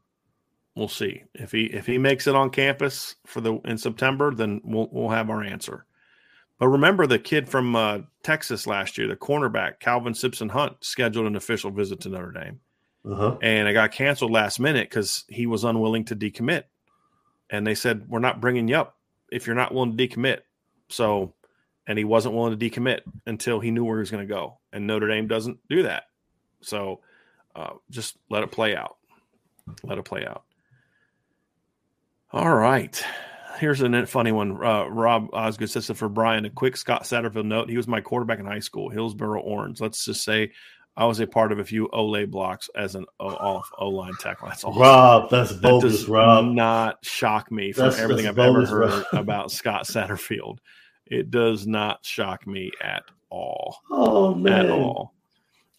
we'll 0.75 0.87
see 0.87 1.23
if 1.33 1.51
he 1.51 1.65
if 1.65 1.85
he 1.85 1.97
makes 1.97 2.27
it 2.27 2.35
on 2.35 2.49
campus 2.49 3.15
for 3.25 3.41
the 3.41 3.55
in 3.65 3.77
September, 3.77 4.33
then 4.33 4.61
we'll 4.63 4.89
we'll 4.91 5.09
have 5.09 5.29
our 5.29 5.43
answer. 5.43 5.85
But 6.59 6.69
remember 6.69 7.07
the 7.07 7.19
kid 7.19 7.49
from 7.49 7.75
uh, 7.75 7.99
Texas 8.23 8.67
last 8.67 8.97
year, 8.97 9.07
the 9.07 9.15
cornerback 9.15 9.79
Calvin 9.79 10.13
Simpson 10.13 10.49
Hunt, 10.49 10.77
scheduled 10.81 11.25
an 11.25 11.35
official 11.35 11.71
visit 11.71 12.01
to 12.01 12.09
Notre 12.09 12.31
Dame, 12.31 12.59
uh-huh. 13.03 13.37
and 13.41 13.67
it 13.67 13.73
got 13.73 13.91
canceled 13.91 14.31
last 14.31 14.59
minute 14.59 14.89
because 14.89 15.23
he 15.27 15.47
was 15.47 15.63
unwilling 15.63 16.05
to 16.05 16.15
decommit. 16.15 16.65
And 17.49 17.65
they 17.65 17.75
said, 17.75 18.07
"We're 18.07 18.19
not 18.19 18.41
bringing 18.41 18.67
you 18.67 18.75
up 18.75 18.97
if 19.31 19.47
you're 19.47 19.55
not 19.55 19.73
willing 19.73 19.97
to 19.97 20.07
decommit." 20.07 20.41
So, 20.89 21.33
and 21.87 21.97
he 21.97 22.03
wasn't 22.03 22.35
willing 22.35 22.57
to 22.57 22.69
decommit 22.69 23.01
until 23.25 23.59
he 23.59 23.71
knew 23.71 23.83
where 23.83 23.97
he 23.97 24.01
was 24.01 24.11
going 24.11 24.27
to 24.27 24.33
go. 24.33 24.59
And 24.71 24.87
Notre 24.87 25.07
Dame 25.07 25.27
doesn't 25.27 25.57
do 25.67 25.83
that. 25.83 26.03
So, 26.61 26.99
uh, 27.55 27.71
just 27.89 28.17
let 28.29 28.43
it 28.43 28.51
play 28.51 28.75
out. 28.75 28.97
Let 29.83 29.97
it 29.97 30.05
play 30.05 30.25
out. 30.25 30.43
All 32.33 32.55
right 32.55 33.03
here's 33.61 33.81
a 33.81 34.05
funny 34.07 34.31
one. 34.33 34.51
Uh, 34.63 34.87
Rob 34.87 35.29
Osgood 35.31 35.69
says 35.69 35.89
it 35.89 35.93
for 35.93 36.09
Brian, 36.09 36.43
a 36.45 36.49
quick 36.49 36.75
Scott 36.75 37.03
Satterfield 37.03 37.45
note. 37.45 37.69
He 37.69 37.77
was 37.77 37.87
my 37.87 38.01
quarterback 38.01 38.39
in 38.39 38.45
high 38.45 38.59
school, 38.59 38.89
Hillsborough 38.89 39.41
Orange. 39.41 39.79
Let's 39.79 40.03
just 40.03 40.23
say 40.23 40.51
I 40.97 41.05
was 41.05 41.19
a 41.21 41.27
part 41.27 41.51
of 41.51 41.59
a 41.59 41.63
few 41.63 41.87
Olay 41.93 42.29
blocks 42.29 42.69
as 42.75 42.95
an 42.95 43.05
off 43.19 43.69
O 43.77 43.87
line 43.87 44.15
tackle. 44.19 44.49
That's 44.49 44.65
awesome. 44.65 44.81
Rob, 44.81 45.29
that's 45.29 45.53
bogus, 45.53 45.91
that 45.91 45.97
does 45.99 46.09
Rob. 46.09 46.45
Not 46.45 47.05
shock 47.05 47.51
me 47.51 47.71
from 47.71 47.85
that's, 47.85 47.99
everything 47.99 48.25
that's 48.25 48.37
I've 48.37 48.45
ever 48.45 48.65
heard 48.65 49.05
about 49.13 49.51
Scott 49.51 49.85
Satterfield. 49.85 50.57
It 51.05 51.29
does 51.29 51.67
not 51.67 52.03
shock 52.05 52.47
me 52.47 52.71
at 52.81 53.03
all. 53.29 53.77
Oh 53.89 54.33
man, 54.33 54.65
at 54.65 54.71
all. 54.71 55.13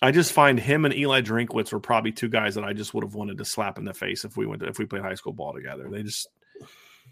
I 0.01 0.11
just 0.11 0.33
find 0.33 0.59
him 0.59 0.85
and 0.85 0.95
Eli 0.95 1.21
Drinkwitz 1.21 1.73
were 1.73 1.81
probably 1.81 2.11
two 2.11 2.29
guys 2.29 2.57
that 2.57 2.65
I 2.65 2.73
just 2.73 2.93
would 2.93 3.05
have 3.05 3.15
wanted 3.15 3.39
to 3.39 3.45
slap 3.45 3.79
in 3.79 3.85
the 3.85 3.95
face 3.95 4.25
if 4.25 4.37
we 4.37 4.47
went 4.47 4.63
to, 4.63 4.69
if 4.69 4.79
we 4.79 4.85
played 4.85 5.03
high 5.03 5.15
school 5.15 5.33
ball 5.33 5.53
together. 5.53 5.89
They 5.89 6.03
just 6.03 6.29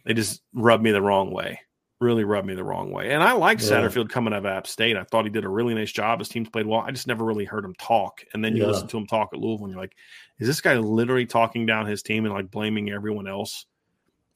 they 0.04 0.14
just 0.14 0.42
rubbed 0.52 0.82
me 0.82 0.90
the 0.90 1.02
wrong 1.02 1.30
way. 1.30 1.60
Really 2.00 2.24
rubbed 2.24 2.46
me 2.46 2.54
the 2.54 2.64
wrong 2.64 2.90
way. 2.90 3.12
And 3.12 3.22
I 3.22 3.32
like 3.32 3.60
yeah. 3.60 3.68
Satterfield 3.68 4.08
coming 4.08 4.32
out 4.32 4.38
of 4.38 4.46
App 4.46 4.66
State. 4.66 4.96
I 4.96 5.04
thought 5.04 5.24
he 5.24 5.30
did 5.30 5.44
a 5.44 5.48
really 5.50 5.74
nice 5.74 5.92
job. 5.92 6.18
His 6.18 6.30
teams 6.30 6.48
played 6.48 6.66
well. 6.66 6.80
I 6.80 6.90
just 6.92 7.06
never 7.06 7.24
really 7.24 7.44
heard 7.44 7.64
him 7.64 7.74
talk. 7.74 8.24
And 8.32 8.42
then 8.42 8.56
you 8.56 8.62
yeah. 8.62 8.68
listen 8.68 8.88
to 8.88 8.96
him 8.96 9.06
talk 9.06 9.30
at 9.34 9.38
Louisville, 9.38 9.66
and 9.66 9.74
you're 9.74 9.82
like, 9.82 9.96
is 10.38 10.46
this 10.46 10.62
guy 10.62 10.78
literally 10.78 11.26
talking 11.26 11.66
down 11.66 11.84
his 11.84 12.02
team 12.02 12.24
and 12.24 12.32
like 12.32 12.50
blaming 12.50 12.90
everyone 12.90 13.26
else 13.26 13.66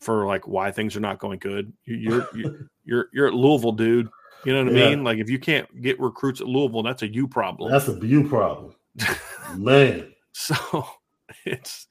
for 0.01 0.27
like 0.27 0.47
why 0.47 0.71
things 0.71 0.95
are 0.95 1.01
not 1.01 1.19
going 1.19 1.39
good? 1.39 1.73
You're 1.85 2.29
you're 2.35 2.71
you're, 2.85 3.09
you're 3.13 3.27
at 3.29 3.35
Louisville, 3.35 3.73
dude. 3.73 4.11
You 4.45 4.53
know 4.53 4.65
what 4.65 4.75
yeah. 4.75 4.87
I 4.87 4.91
mean? 4.91 5.05
Like 5.05 5.19
if 5.19 5.31
you 5.31 5.39
can't 5.39 5.81
get 5.81 5.99
recruits 5.99 6.41
at 6.41 6.47
Louisville, 6.47 6.83
that's 6.83 7.03
a 7.03 7.09
you 7.09 7.27
problem. 7.27 7.73
That's 7.73 7.89
a 7.89 7.99
you 8.07 8.29
problem, 8.29 8.75
man. 9.57 10.13
So 10.33 10.87
it's 11.47 11.87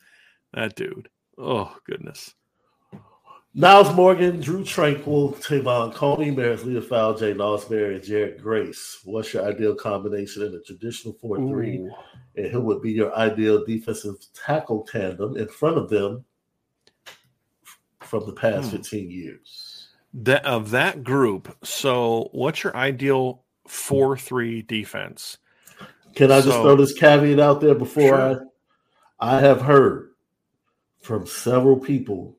that 0.54 0.76
dude. 0.76 1.10
Oh 1.38 1.76
goodness. 1.86 2.36
Nyles 3.56 3.94
Morgan, 3.94 4.42
Drue 4.42 4.64
Tranquill, 4.64 5.36
Te'von 5.36 5.94
Coney, 5.94 6.32
Marist 6.32 6.64
Liufau, 6.64 7.18
Jay 7.20 7.36
Nosberry, 7.36 7.96
and 7.96 8.04
Jarrett 8.04 8.42
Grace. 8.42 9.00
What's 9.04 9.32
your 9.32 9.46
ideal 9.46 9.76
combination 9.76 10.42
in 10.42 10.56
a 10.56 10.62
traditional 10.62 11.14
4 11.22 11.38
3? 11.38 11.88
And 12.36 12.48
who 12.48 12.62
would 12.62 12.82
be 12.82 12.92
your 12.92 13.16
ideal 13.16 13.64
defensive 13.64 14.16
tackle 14.34 14.88
tandem 14.92 15.38
in 15.38 15.48
front 15.48 15.78
of 15.78 15.88
them 15.88 16.26
from 18.00 18.26
the 18.26 18.34
past 18.34 18.72
hmm. 18.72 18.78
15 18.78 19.12
years? 19.12 19.90
That, 20.16 20.44
of 20.46 20.72
that 20.72 21.04
group, 21.04 21.56
so 21.64 22.30
what's 22.32 22.64
your 22.64 22.76
ideal 22.76 23.44
4 23.68 24.18
3 24.18 24.64
defense? 24.64 25.38
Can 26.16 26.32
I 26.32 26.42
so, 26.42 26.50
just 26.50 26.58
throw 26.62 26.76
this 26.76 26.94
caveat 26.94 27.40
out 27.40 27.62
there 27.62 27.76
before 27.76 28.18
sure. 28.18 28.48
I? 29.20 29.38
I 29.38 29.40
have 29.42 29.62
heard 29.62 30.10
from 31.02 31.28
several 31.28 31.78
people 31.78 32.36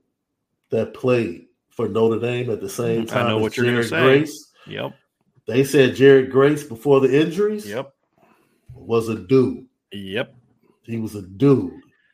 that 0.74 0.92
played 0.92 1.46
for 1.70 1.88
Notre 1.88 2.20
Dame 2.20 2.50
at 2.50 2.60
the 2.60 2.68
same 2.68 3.06
time. 3.06 3.26
I 3.26 3.28
know 3.30 3.38
what 3.38 3.56
you're 3.56 3.66
going 3.66 3.76
to 3.76 3.84
say. 3.84 4.02
Grace. 4.02 4.52
Yep. 4.66 4.92
They 5.46 5.64
said 5.64 5.94
Jarrett 5.94 6.30
Grace 6.30 6.64
before 6.64 7.00
the 7.00 7.20
injuries. 7.20 7.68
Yep. 7.68 7.92
Was 8.74 9.08
a 9.08 9.16
dude. 9.16 9.66
Yep. 9.92 10.34
He 10.82 10.98
was 10.98 11.14
a 11.14 11.22
dude. 11.22 11.72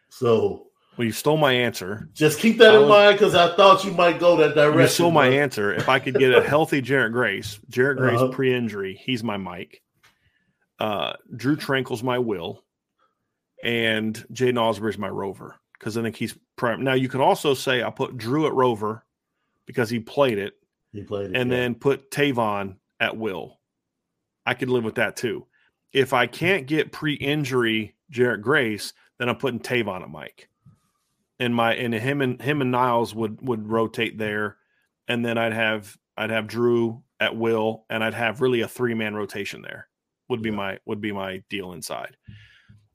So. 0.09 0.67
Well, 0.97 1.07
you 1.07 1.13
stole 1.13 1.37
my 1.37 1.53
answer. 1.53 2.09
Just 2.13 2.41
keep 2.41 2.59
that 2.59 2.73
I 2.73 2.77
in 2.77 2.81
was, 2.83 2.89
mind 2.89 3.19
because 3.19 3.35
I 3.35 3.55
thought 3.57 3.85
you 3.85 3.93
might 3.93 4.21
go 4.21 4.37
that 4.37 4.55
direction. 4.55 4.81
You 4.81 4.89
stole 4.89 5.11
my 5.11 5.29
answer. 5.29 5.73
If 5.73 5.89
I 5.89 5.99
could 5.99 6.15
get 6.15 6.35
a 6.35 6.43
healthy 6.47 6.81
Jarrett 6.81 7.13
Grace, 7.13 7.59
Jarrett 7.71 7.99
Grace 7.99 8.21
uh-huh. 8.21 8.33
pre-injury, 8.33 9.01
he's 9.03 9.25
my 9.25 9.37
Mike. 9.37 9.83
Uh, 10.79 11.15
Drue 11.35 11.57
Tranquill's 11.57 12.03
my 12.03 12.19
Will, 12.19 12.63
and 13.63 14.15
Jaiden 14.33 14.59
Osbury's 14.59 14.99
my 14.99 15.09
Rover 15.09 15.57
because 15.81 15.97
I 15.97 16.03
think 16.03 16.15
he's 16.15 16.37
prime. 16.57 16.85
Now 16.85 16.93
you 16.93 17.09
could 17.09 17.23
also 17.23 17.55
say 17.55 17.83
I 17.83 17.91
put 17.91 18.19
Drew 18.19 18.47
at 18.47 18.53
Rover 18.53 19.05
because 19.67 19.89
he 19.89 19.99
played 19.99 20.39
it. 20.39 20.55
He 20.93 21.03
played 21.03 21.31
it, 21.31 21.37
and 21.37 21.51
yeah. 21.51 21.57
then 21.57 21.75
put 21.75 22.11
Tavon 22.11 22.77
at 23.01 23.17
Will. 23.17 23.59
I 24.45 24.55
could 24.55 24.69
live 24.69 24.85
with 24.85 24.97
that 24.97 25.17
too. 25.17 25.47
If 25.93 26.13
I 26.13 26.27
can't 26.27 26.67
get 26.67 26.93
pre-injury 26.93 27.97
Jarrett 28.11 28.43
Grace, 28.43 28.93
then 29.19 29.29
I'm 29.29 29.37
putting 29.37 29.61
Tavon 29.61 30.03
at 30.03 30.11
Mike. 30.11 30.49
And 31.39 31.55
my 31.55 31.75
and 31.75 31.95
him 31.95 32.21
and 32.21 32.41
him 32.41 32.61
and 32.61 32.73
Nyles 32.73 33.15
would 33.15 33.47
would 33.47 33.69
rotate 33.69 34.19
there, 34.19 34.59
and 35.09 35.25
then 35.25 35.39
I'd 35.39 35.55
have 35.55 35.97
I'd 36.17 36.31
have 36.31 36.47
Drew 36.47 37.03
at 37.19 37.35
Will, 37.35 37.87
and 37.89 38.05
I'd 38.05 38.15
have 38.15 38.43
really 38.43 38.61
a 38.61 38.69
three 38.69 38.95
man 38.95 39.15
rotation 39.15 39.63
there. 39.63 39.89
Would 40.29 40.43
be 40.43 40.51
yeah. 40.51 40.57
my 40.57 40.79
would 40.85 41.01
be 41.01 41.13
my 41.13 41.43
deal 41.49 41.73
inside. 41.73 42.17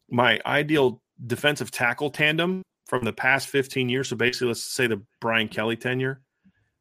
My 0.09 0.39
ideal 0.45 1.01
defensive 1.25 1.71
tackle 1.71 2.11
tandem 2.11 2.61
from 2.85 3.03
the 3.03 3.13
past 3.13 3.47
15 3.47 3.89
years. 3.89 4.09
So 4.09 4.15
basically, 4.15 4.47
let's 4.47 4.63
say 4.63 4.87
the 4.87 5.01
Brian 5.19 5.47
Kelly 5.47 5.75
tenure. 5.75 6.21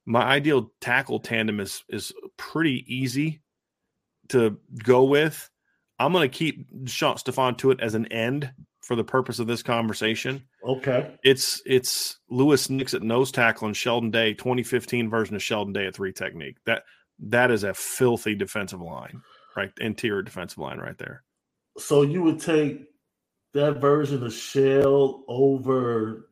My 0.06 0.22
ideal 0.22 0.70
tackle 0.80 1.20
tandem 1.20 1.60
is 1.60 1.82
is 1.88 2.12
pretty 2.36 2.84
easy 2.86 3.40
to 4.28 4.58
go 4.82 5.04
with. 5.04 5.50
I'm 5.98 6.12
going 6.12 6.28
to 6.28 6.36
keep 6.36 6.66
Sean 6.86 7.16
Stephon 7.16 7.56
Tuitt 7.56 7.80
as 7.80 7.94
an 7.94 8.06
end 8.12 8.52
for 8.82 8.96
the 8.96 9.04
purpose 9.04 9.38
of 9.38 9.46
this 9.46 9.62
conversation. 9.62 10.42
Okay. 10.62 11.14
It's 11.22 11.62
it's 11.64 12.18
Louis 12.28 12.68
Nix 12.68 12.92
at 12.94 13.02
nose 13.02 13.32
tackle 13.32 13.66
and 13.66 13.76
Sheldon 13.76 14.10
Day, 14.10 14.34
2015 14.34 15.08
version 15.08 15.36
of 15.36 15.42
Sheldon 15.42 15.72
Day 15.72 15.86
at 15.86 15.94
three 15.94 16.12
technique. 16.12 16.56
That 16.66 16.82
that 17.20 17.50
is 17.50 17.64
a 17.64 17.72
filthy 17.74 18.34
defensive 18.34 18.82
line, 18.82 19.22
right? 19.56 19.72
Interior 19.80 20.22
defensive 20.22 20.58
line 20.58 20.78
right 20.78 20.98
there. 20.98 21.22
So 21.78 22.02
you 22.02 22.22
would 22.22 22.40
take 22.40 22.86
that 23.54 23.80
version 23.80 24.22
of 24.24 24.32
Shell 24.32 25.24
over 25.26 26.28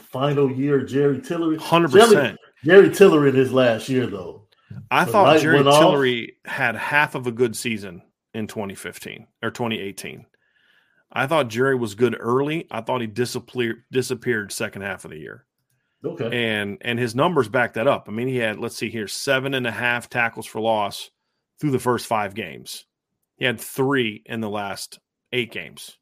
final 0.00 0.50
year 0.50 0.82
Jerry 0.82 1.20
Tillery? 1.20 1.56
Hundred 1.56 1.92
percent. 1.92 2.38
Jerry 2.64 2.90
Tillery 2.90 3.30
in 3.30 3.36
his 3.36 3.52
last 3.52 3.88
year 3.88 4.06
though. 4.06 4.46
I 4.90 5.04
the 5.04 5.12
thought 5.12 5.40
Jerry 5.40 5.62
Tillery 5.62 6.36
off. 6.44 6.52
had 6.52 6.76
half 6.76 7.14
of 7.14 7.26
a 7.26 7.32
good 7.32 7.54
season 7.54 8.02
in 8.34 8.46
2015 8.46 9.26
or 9.42 9.50
2018. 9.50 10.26
I 11.12 11.26
thought 11.26 11.48
Jerry 11.48 11.76
was 11.76 11.94
good 11.94 12.16
early. 12.18 12.66
I 12.70 12.80
thought 12.80 13.00
he 13.00 13.06
disappeared 13.06 13.84
disappeared 13.92 14.52
second 14.52 14.82
half 14.82 15.04
of 15.04 15.12
the 15.12 15.18
year. 15.18 15.46
Okay. 16.04 16.56
And 16.56 16.78
and 16.80 16.98
his 16.98 17.14
numbers 17.14 17.48
back 17.48 17.74
that 17.74 17.86
up. 17.86 18.08
I 18.08 18.12
mean, 18.12 18.28
he 18.28 18.36
had 18.36 18.58
let's 18.58 18.76
see 18.76 18.90
here 18.90 19.08
seven 19.08 19.54
and 19.54 19.66
a 19.66 19.70
half 19.70 20.10
tackles 20.10 20.46
for 20.46 20.60
loss 20.60 21.10
through 21.60 21.70
the 21.70 21.78
first 21.78 22.06
five 22.06 22.34
games. 22.34 22.84
He 23.36 23.44
had 23.44 23.60
three 23.60 24.22
in 24.26 24.40
the 24.40 24.50
last 24.50 24.98
eight 25.32 25.52
games. 25.52 25.98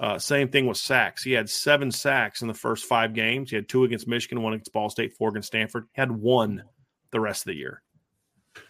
Uh, 0.00 0.18
same 0.18 0.48
thing 0.48 0.66
with 0.66 0.78
sacks. 0.78 1.22
He 1.22 1.32
had 1.32 1.50
seven 1.50 1.90
sacks 1.90 2.40
in 2.40 2.48
the 2.48 2.54
first 2.54 2.86
five 2.86 3.12
games. 3.12 3.50
He 3.50 3.56
had 3.56 3.68
two 3.68 3.84
against 3.84 4.08
Michigan, 4.08 4.42
one 4.42 4.54
against 4.54 4.72
Ball 4.72 4.88
State, 4.88 5.12
four 5.12 5.28
against 5.28 5.48
Stanford. 5.48 5.86
He 5.92 6.00
had 6.00 6.10
one 6.10 6.64
the 7.10 7.20
rest 7.20 7.42
of 7.42 7.48
the 7.48 7.56
year. 7.56 7.82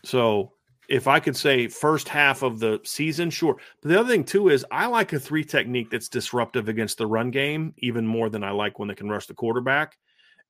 So 0.04 0.54
if 0.88 1.06
I 1.06 1.20
could 1.20 1.36
say 1.36 1.68
first 1.68 2.08
half 2.08 2.42
of 2.42 2.58
the 2.58 2.80
season, 2.82 3.30
sure. 3.30 3.58
But 3.80 3.90
the 3.90 4.00
other 4.00 4.08
thing 4.08 4.24
too 4.24 4.48
is 4.48 4.66
I 4.72 4.86
like 4.86 5.12
a 5.12 5.20
three 5.20 5.44
technique 5.44 5.90
that's 5.90 6.08
disruptive 6.08 6.68
against 6.68 6.98
the 6.98 7.06
run 7.06 7.30
game 7.30 7.74
even 7.78 8.06
more 8.08 8.28
than 8.28 8.42
I 8.42 8.50
like 8.50 8.80
when 8.80 8.88
they 8.88 8.96
can 8.96 9.08
rush 9.08 9.26
the 9.26 9.34
quarterback. 9.34 9.96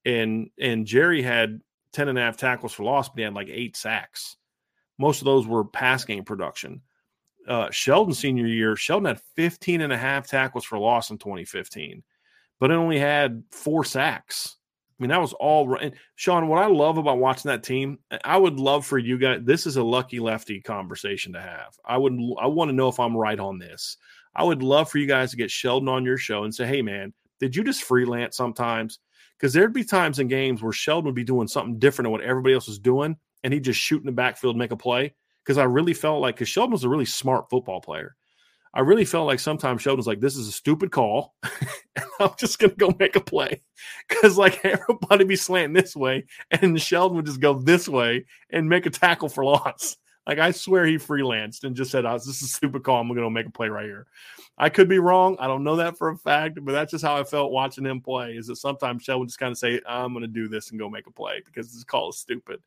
And 0.07 0.49
and 0.59 0.87
Jerry 0.87 1.21
had 1.21 1.61
10 1.93 2.09
and 2.09 2.19
a 2.19 2.23
half 2.23 2.38
tackles 2.38 2.73
for 2.73 2.85
loss, 2.85 3.11
but 3.11 3.19
he 3.19 3.25
had 3.25 3.35
like 3.35 3.51
eight 3.51 3.77
sacks. 3.77 4.37
Most 4.99 5.21
of 5.21 5.27
those 5.27 5.47
were 5.47 5.64
pass 5.64 6.07
game 6.07 6.25
production. 6.25 6.81
Uh, 7.50 7.68
Sheldon 7.72 8.14
senior 8.14 8.46
year, 8.46 8.76
Sheldon 8.76 9.06
had 9.06 9.20
15 9.34 9.80
and 9.80 9.92
a 9.92 9.98
half 9.98 10.28
tackles 10.28 10.64
for 10.64 10.78
loss 10.78 11.10
in 11.10 11.18
2015, 11.18 12.04
but 12.60 12.70
it 12.70 12.74
only 12.74 12.96
had 12.96 13.42
four 13.50 13.84
sacks. 13.84 14.56
I 14.96 15.02
mean, 15.02 15.10
that 15.10 15.20
was 15.20 15.32
all 15.32 15.66
right. 15.66 15.92
Sean, 16.14 16.46
what 16.46 16.62
I 16.62 16.66
love 16.66 16.96
about 16.96 17.18
watching 17.18 17.48
that 17.48 17.64
team, 17.64 17.98
I 18.22 18.36
would 18.36 18.60
love 18.60 18.86
for 18.86 18.98
you 18.98 19.18
guys. 19.18 19.40
This 19.42 19.66
is 19.66 19.78
a 19.78 19.82
lucky 19.82 20.20
lefty 20.20 20.60
conversation 20.60 21.32
to 21.32 21.40
have. 21.40 21.74
I 21.84 21.96
would, 21.96 22.12
I 22.40 22.46
want 22.46 22.68
to 22.68 22.74
know 22.74 22.88
if 22.88 23.00
I'm 23.00 23.16
right 23.16 23.40
on 23.40 23.58
this. 23.58 23.96
I 24.36 24.44
would 24.44 24.62
love 24.62 24.88
for 24.88 24.98
you 24.98 25.06
guys 25.08 25.32
to 25.32 25.36
get 25.36 25.50
Sheldon 25.50 25.88
on 25.88 26.04
your 26.04 26.18
show 26.18 26.44
and 26.44 26.54
say, 26.54 26.66
"Hey, 26.66 26.82
man, 26.82 27.12
did 27.40 27.56
you 27.56 27.64
just 27.64 27.82
freelance 27.82 28.36
sometimes?" 28.36 29.00
Because 29.36 29.52
there'd 29.52 29.72
be 29.72 29.82
times 29.82 30.20
in 30.20 30.28
games 30.28 30.62
where 30.62 30.70
Sheldon 30.70 31.06
would 31.06 31.14
be 31.16 31.24
doing 31.24 31.48
something 31.48 31.80
different 31.80 32.06
than 32.06 32.12
what 32.12 32.20
everybody 32.20 32.54
else 32.54 32.68
was 32.68 32.78
doing, 32.78 33.16
and 33.42 33.52
he'd 33.52 33.64
just 33.64 33.80
shoot 33.80 34.00
in 34.00 34.06
the 34.06 34.12
backfield, 34.12 34.56
make 34.56 34.70
a 34.70 34.76
play. 34.76 35.14
Because 35.50 35.58
I 35.58 35.64
really 35.64 35.94
felt 35.94 36.20
like, 36.20 36.36
because 36.36 36.48
Sheldon 36.48 36.70
was 36.70 36.84
a 36.84 36.88
really 36.88 37.04
smart 37.04 37.50
football 37.50 37.80
player. 37.80 38.14
I 38.72 38.82
really 38.82 39.04
felt 39.04 39.26
like 39.26 39.40
sometimes 39.40 39.82
Sheldon's 39.82 40.06
like, 40.06 40.20
this 40.20 40.36
is 40.36 40.46
a 40.46 40.52
stupid 40.52 40.92
call. 40.92 41.34
I'm 42.20 42.30
just 42.38 42.60
going 42.60 42.70
to 42.70 42.76
go 42.76 42.94
make 43.00 43.16
a 43.16 43.20
play. 43.20 43.60
Because, 44.08 44.38
like, 44.38 44.60
everybody 44.64 45.24
be 45.24 45.34
slanting 45.34 45.72
this 45.72 45.96
way, 45.96 46.26
and 46.52 46.80
Sheldon 46.80 47.16
would 47.16 47.26
just 47.26 47.40
go 47.40 47.54
this 47.54 47.88
way 47.88 48.26
and 48.50 48.68
make 48.68 48.86
a 48.86 48.90
tackle 48.90 49.28
for 49.28 49.44
loss. 49.44 49.96
Like, 50.24 50.38
I 50.38 50.52
swear 50.52 50.86
he 50.86 50.98
freelanced 50.98 51.64
and 51.64 51.74
just 51.74 51.90
said, 51.90 52.04
oh, 52.04 52.12
this 52.12 52.28
is 52.28 52.42
a 52.42 52.46
stupid 52.46 52.84
call. 52.84 53.00
I'm 53.00 53.08
going 53.08 53.20
to 53.20 53.28
make 53.28 53.46
a 53.46 53.50
play 53.50 53.70
right 53.70 53.86
here. 53.86 54.06
I 54.56 54.68
could 54.68 54.88
be 54.88 55.00
wrong. 55.00 55.36
I 55.40 55.48
don't 55.48 55.64
know 55.64 55.76
that 55.76 55.98
for 55.98 56.10
a 56.10 56.16
fact, 56.16 56.60
but 56.62 56.70
that's 56.70 56.92
just 56.92 57.04
how 57.04 57.16
I 57.16 57.24
felt 57.24 57.50
watching 57.50 57.86
him 57.86 58.00
play. 58.00 58.34
Is 58.36 58.46
that 58.46 58.56
sometimes 58.56 59.02
Sheldon 59.02 59.26
just 59.26 59.40
kind 59.40 59.50
of 59.50 59.58
say, 59.58 59.80
I'm 59.88 60.12
going 60.12 60.22
to 60.22 60.28
do 60.28 60.46
this 60.46 60.70
and 60.70 60.78
go 60.78 60.88
make 60.88 61.08
a 61.08 61.12
play 61.12 61.42
because 61.44 61.72
this 61.72 61.82
call 61.82 62.10
is 62.10 62.18
stupid. 62.18 62.60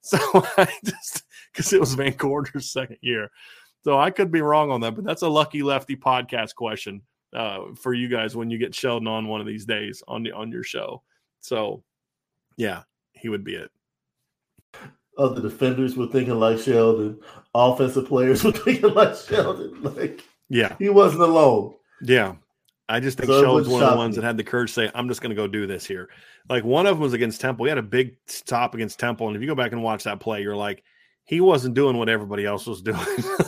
So 0.00 0.18
I 0.34 0.72
just, 0.84 1.22
because 1.52 1.72
it 1.72 1.80
was 1.80 1.94
Van 1.94 2.14
Gorder's 2.16 2.70
second 2.70 2.98
year. 3.00 3.30
So 3.84 3.98
I 3.98 4.10
could 4.10 4.30
be 4.30 4.42
wrong 4.42 4.70
on 4.70 4.80
that, 4.82 4.94
but 4.94 5.04
that's 5.04 5.22
a 5.22 5.28
lucky 5.28 5.62
lefty 5.62 5.96
podcast 5.96 6.54
question 6.54 7.02
uh, 7.34 7.60
for 7.80 7.94
you 7.94 8.08
guys 8.08 8.36
when 8.36 8.50
you 8.50 8.58
get 8.58 8.74
Sheldon 8.74 9.08
on 9.08 9.28
one 9.28 9.40
of 9.40 9.46
these 9.46 9.64
days 9.64 10.02
on 10.06 10.22
the 10.22 10.32
on 10.32 10.50
your 10.50 10.62
show. 10.62 11.02
So 11.40 11.82
yeah, 12.56 12.82
he 13.12 13.28
would 13.28 13.44
be 13.44 13.54
it. 13.54 13.70
Other 15.16 15.40
defenders 15.40 15.96
were 15.96 16.06
thinking 16.06 16.38
like 16.38 16.58
Sheldon. 16.58 17.20
Offensive 17.54 18.06
players 18.06 18.44
were 18.44 18.52
thinking 18.52 18.92
like 18.94 19.16
Sheldon. 19.16 19.82
Like 19.82 20.24
yeah, 20.48 20.76
he 20.78 20.88
wasn't 20.88 21.22
alone. 21.22 21.74
Yeah. 22.02 22.34
I 22.90 22.98
just 22.98 23.18
think 23.18 23.28
so 23.28 23.40
Sheldon's 23.40 23.68
one 23.68 23.82
of 23.84 23.88
the 23.88 23.94
uh, 23.94 23.96
ones 23.96 24.16
that 24.16 24.24
had 24.24 24.36
the 24.36 24.42
courage 24.42 24.70
to 24.70 24.74
say, 24.74 24.90
I'm 24.96 25.06
just 25.06 25.22
going 25.22 25.30
to 25.30 25.36
go 25.36 25.46
do 25.46 25.64
this 25.64 25.86
here. 25.86 26.10
Like 26.48 26.64
one 26.64 26.86
of 26.86 26.96
them 26.96 27.02
was 27.02 27.12
against 27.12 27.40
Temple. 27.40 27.64
He 27.64 27.68
had 27.68 27.78
a 27.78 27.82
big 27.82 28.16
stop 28.26 28.74
against 28.74 28.98
Temple. 28.98 29.28
And 29.28 29.36
if 29.36 29.42
you 29.42 29.46
go 29.46 29.54
back 29.54 29.70
and 29.70 29.80
watch 29.80 30.04
that 30.04 30.18
play, 30.18 30.42
you're 30.42 30.56
like, 30.56 30.82
he 31.24 31.40
wasn't 31.40 31.76
doing 31.76 31.96
what 31.96 32.08
everybody 32.08 32.44
else 32.44 32.66
was 32.66 32.82
doing. 32.82 32.98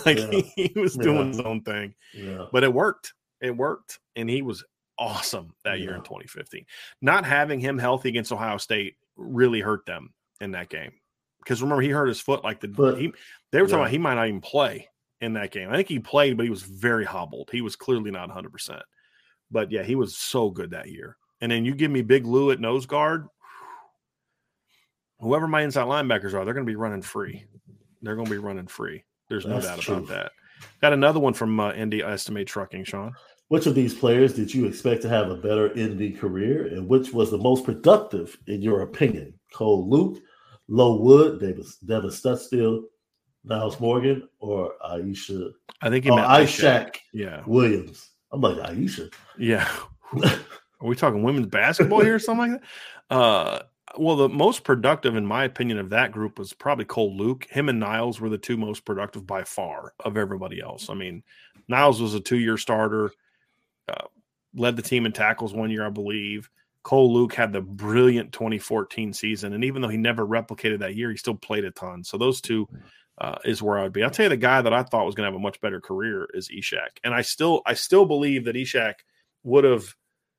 like 0.06 0.18
yeah. 0.18 0.30
he, 0.54 0.68
he, 0.68 0.80
was 0.80 0.94
doing 0.94 1.16
yeah. 1.16 1.26
his 1.26 1.40
own 1.40 1.62
thing. 1.62 1.94
Yeah. 2.14 2.46
But 2.52 2.62
it 2.62 2.72
worked. 2.72 3.14
It 3.40 3.56
worked. 3.56 3.98
And 4.14 4.30
he 4.30 4.42
was 4.42 4.62
awesome 4.96 5.52
that 5.64 5.80
year 5.80 5.96
in 5.96 6.02
2015. 6.02 6.64
Not 7.00 7.24
having 7.24 7.58
him 7.58 7.78
healthy 7.78 8.10
against 8.10 8.30
Ohio 8.30 8.58
State 8.58 8.94
really 9.16 9.60
hurt 9.60 9.84
them 9.86 10.14
in 10.40 10.52
that 10.52 10.68
game. 10.68 10.92
Because 11.40 11.60
remember, 11.62 11.82
he 11.82 11.88
hurt 11.88 12.06
his 12.06 12.20
foot 12.20 12.44
like 12.44 12.60
the 12.60 12.68
but, 12.68 13.00
he, 13.00 13.12
they 13.50 13.60
were 13.60 13.66
talking 13.66 13.80
about 13.80 13.90
he 13.90 13.98
might 13.98 14.14
not 14.14 14.28
even 14.28 14.40
play 14.40 14.88
in 15.20 15.32
that 15.32 15.50
game. 15.50 15.68
I 15.68 15.74
think 15.74 15.88
he 15.88 15.98
played, 15.98 16.36
but 16.36 16.44
he 16.44 16.50
was 16.50 16.62
very 16.62 17.04
hobbled. 17.04 17.48
He 17.50 17.60
was 17.60 17.74
clearly 17.74 18.12
not 18.12 18.28
100 18.28 18.52
percent 18.52 18.82
but 19.52 19.70
yeah, 19.70 19.82
he 19.82 19.94
was 19.94 20.16
so 20.16 20.50
good 20.50 20.70
that 20.70 20.88
year. 20.88 21.16
And 21.40 21.52
then 21.52 21.64
you 21.64 21.74
give 21.74 21.90
me 21.90 22.02
Big 22.02 22.24
Lou 22.26 22.50
at 22.50 22.60
nose 22.60 22.86
guard. 22.86 23.28
Whoever 25.20 25.46
my 25.46 25.62
inside 25.62 25.86
linebackers 25.86 26.34
are, 26.34 26.44
they're 26.44 26.54
going 26.54 26.66
to 26.66 26.70
be 26.70 26.76
running 26.76 27.02
free. 27.02 27.44
They're 28.00 28.16
going 28.16 28.26
to 28.26 28.32
be 28.32 28.38
running 28.38 28.66
free. 28.66 29.04
There's 29.28 29.46
no 29.46 29.54
That's 29.54 29.66
doubt 29.66 29.80
true. 29.80 29.94
about 29.96 30.08
that. 30.08 30.32
Got 30.80 30.92
another 30.92 31.20
one 31.20 31.34
from 31.34 31.58
uh, 31.60 31.72
Indy 31.72 32.02
Estimate 32.02 32.46
Trucking, 32.46 32.84
Sean. 32.84 33.12
Which 33.48 33.66
of 33.66 33.74
these 33.74 33.94
players 33.94 34.34
did 34.34 34.52
you 34.52 34.66
expect 34.66 35.02
to 35.02 35.08
have 35.08 35.30
a 35.30 35.36
better 35.36 35.72
Indy 35.74 36.10
career, 36.10 36.68
and 36.68 36.88
which 36.88 37.12
was 37.12 37.30
the 37.30 37.38
most 37.38 37.64
productive 37.64 38.36
in 38.46 38.62
your 38.62 38.82
opinion? 38.82 39.34
Cole 39.52 39.88
Luke, 39.88 40.22
Low 40.68 40.96
Wood, 40.96 41.40
Davis, 41.40 41.76
Devin 41.76 42.10
Studstill, 42.10 42.84
Nyles 43.46 43.78
Morgan, 43.78 44.28
or 44.38 44.72
Aisha? 44.84 45.50
I 45.82 45.90
think 45.90 46.04
he 46.04 46.10
oh, 46.10 46.16
meant 46.16 46.98
yeah. 47.12 47.42
Williams. 47.46 48.11
I'm 48.32 48.40
like 48.40 48.56
Aisha. 48.56 49.12
Yeah. 49.38 49.68
Are 50.24 50.88
we 50.88 50.96
talking 50.96 51.22
women's 51.22 51.46
basketball 51.46 52.00
here 52.00 52.16
or 52.16 52.18
something 52.18 52.52
like 52.52 52.62
that? 53.10 53.14
Uh, 53.14 53.62
well, 53.98 54.16
the 54.16 54.28
most 54.28 54.64
productive, 54.64 55.16
in 55.16 55.26
my 55.26 55.44
opinion, 55.44 55.78
of 55.78 55.90
that 55.90 56.12
group 56.12 56.38
was 56.38 56.52
probably 56.52 56.86
Cole 56.86 57.14
Luke. 57.14 57.46
Him 57.50 57.68
and 57.68 57.80
Nyles 57.80 58.20
were 58.20 58.30
the 58.30 58.38
two 58.38 58.56
most 58.56 58.84
productive 58.84 59.26
by 59.26 59.44
far 59.44 59.92
of 60.00 60.16
everybody 60.16 60.60
else. 60.60 60.88
I 60.88 60.94
mean, 60.94 61.22
Nyles 61.70 62.00
was 62.00 62.14
a 62.14 62.20
two 62.20 62.38
year 62.38 62.56
starter, 62.56 63.10
uh, 63.88 64.06
led 64.54 64.76
the 64.76 64.82
team 64.82 65.06
in 65.06 65.12
tackles 65.12 65.52
one 65.52 65.70
year, 65.70 65.86
I 65.86 65.90
believe. 65.90 66.48
Cole 66.82 67.12
Luke 67.12 67.34
had 67.34 67.52
the 67.52 67.60
brilliant 67.60 68.32
2014 68.32 69.12
season. 69.12 69.52
And 69.52 69.62
even 69.62 69.82
though 69.82 69.88
he 69.88 69.98
never 69.98 70.26
replicated 70.26 70.80
that 70.80 70.96
year, 70.96 71.10
he 71.10 71.16
still 71.16 71.34
played 71.34 71.64
a 71.64 71.70
ton. 71.70 72.02
So 72.02 72.18
those 72.18 72.40
two 72.40 72.68
uh, 73.22 73.38
is 73.44 73.62
where 73.62 73.78
I 73.78 73.84
would 73.84 73.92
be. 73.92 74.02
I'll 74.02 74.10
tell 74.10 74.24
you 74.24 74.30
the 74.30 74.36
guy 74.36 74.60
that 74.60 74.74
I 74.74 74.82
thought 74.82 75.06
was 75.06 75.14
going 75.14 75.26
to 75.26 75.32
have 75.32 75.40
a 75.40 75.42
much 75.42 75.60
better 75.60 75.80
career 75.80 76.28
is 76.34 76.48
Ishaq, 76.48 76.98
and 77.04 77.14
I 77.14 77.22
still 77.22 77.62
I 77.64 77.74
still 77.74 78.04
believe 78.04 78.44
that 78.46 78.56
Ishaq 78.56 78.94
would 79.44 79.62
have 79.62 79.94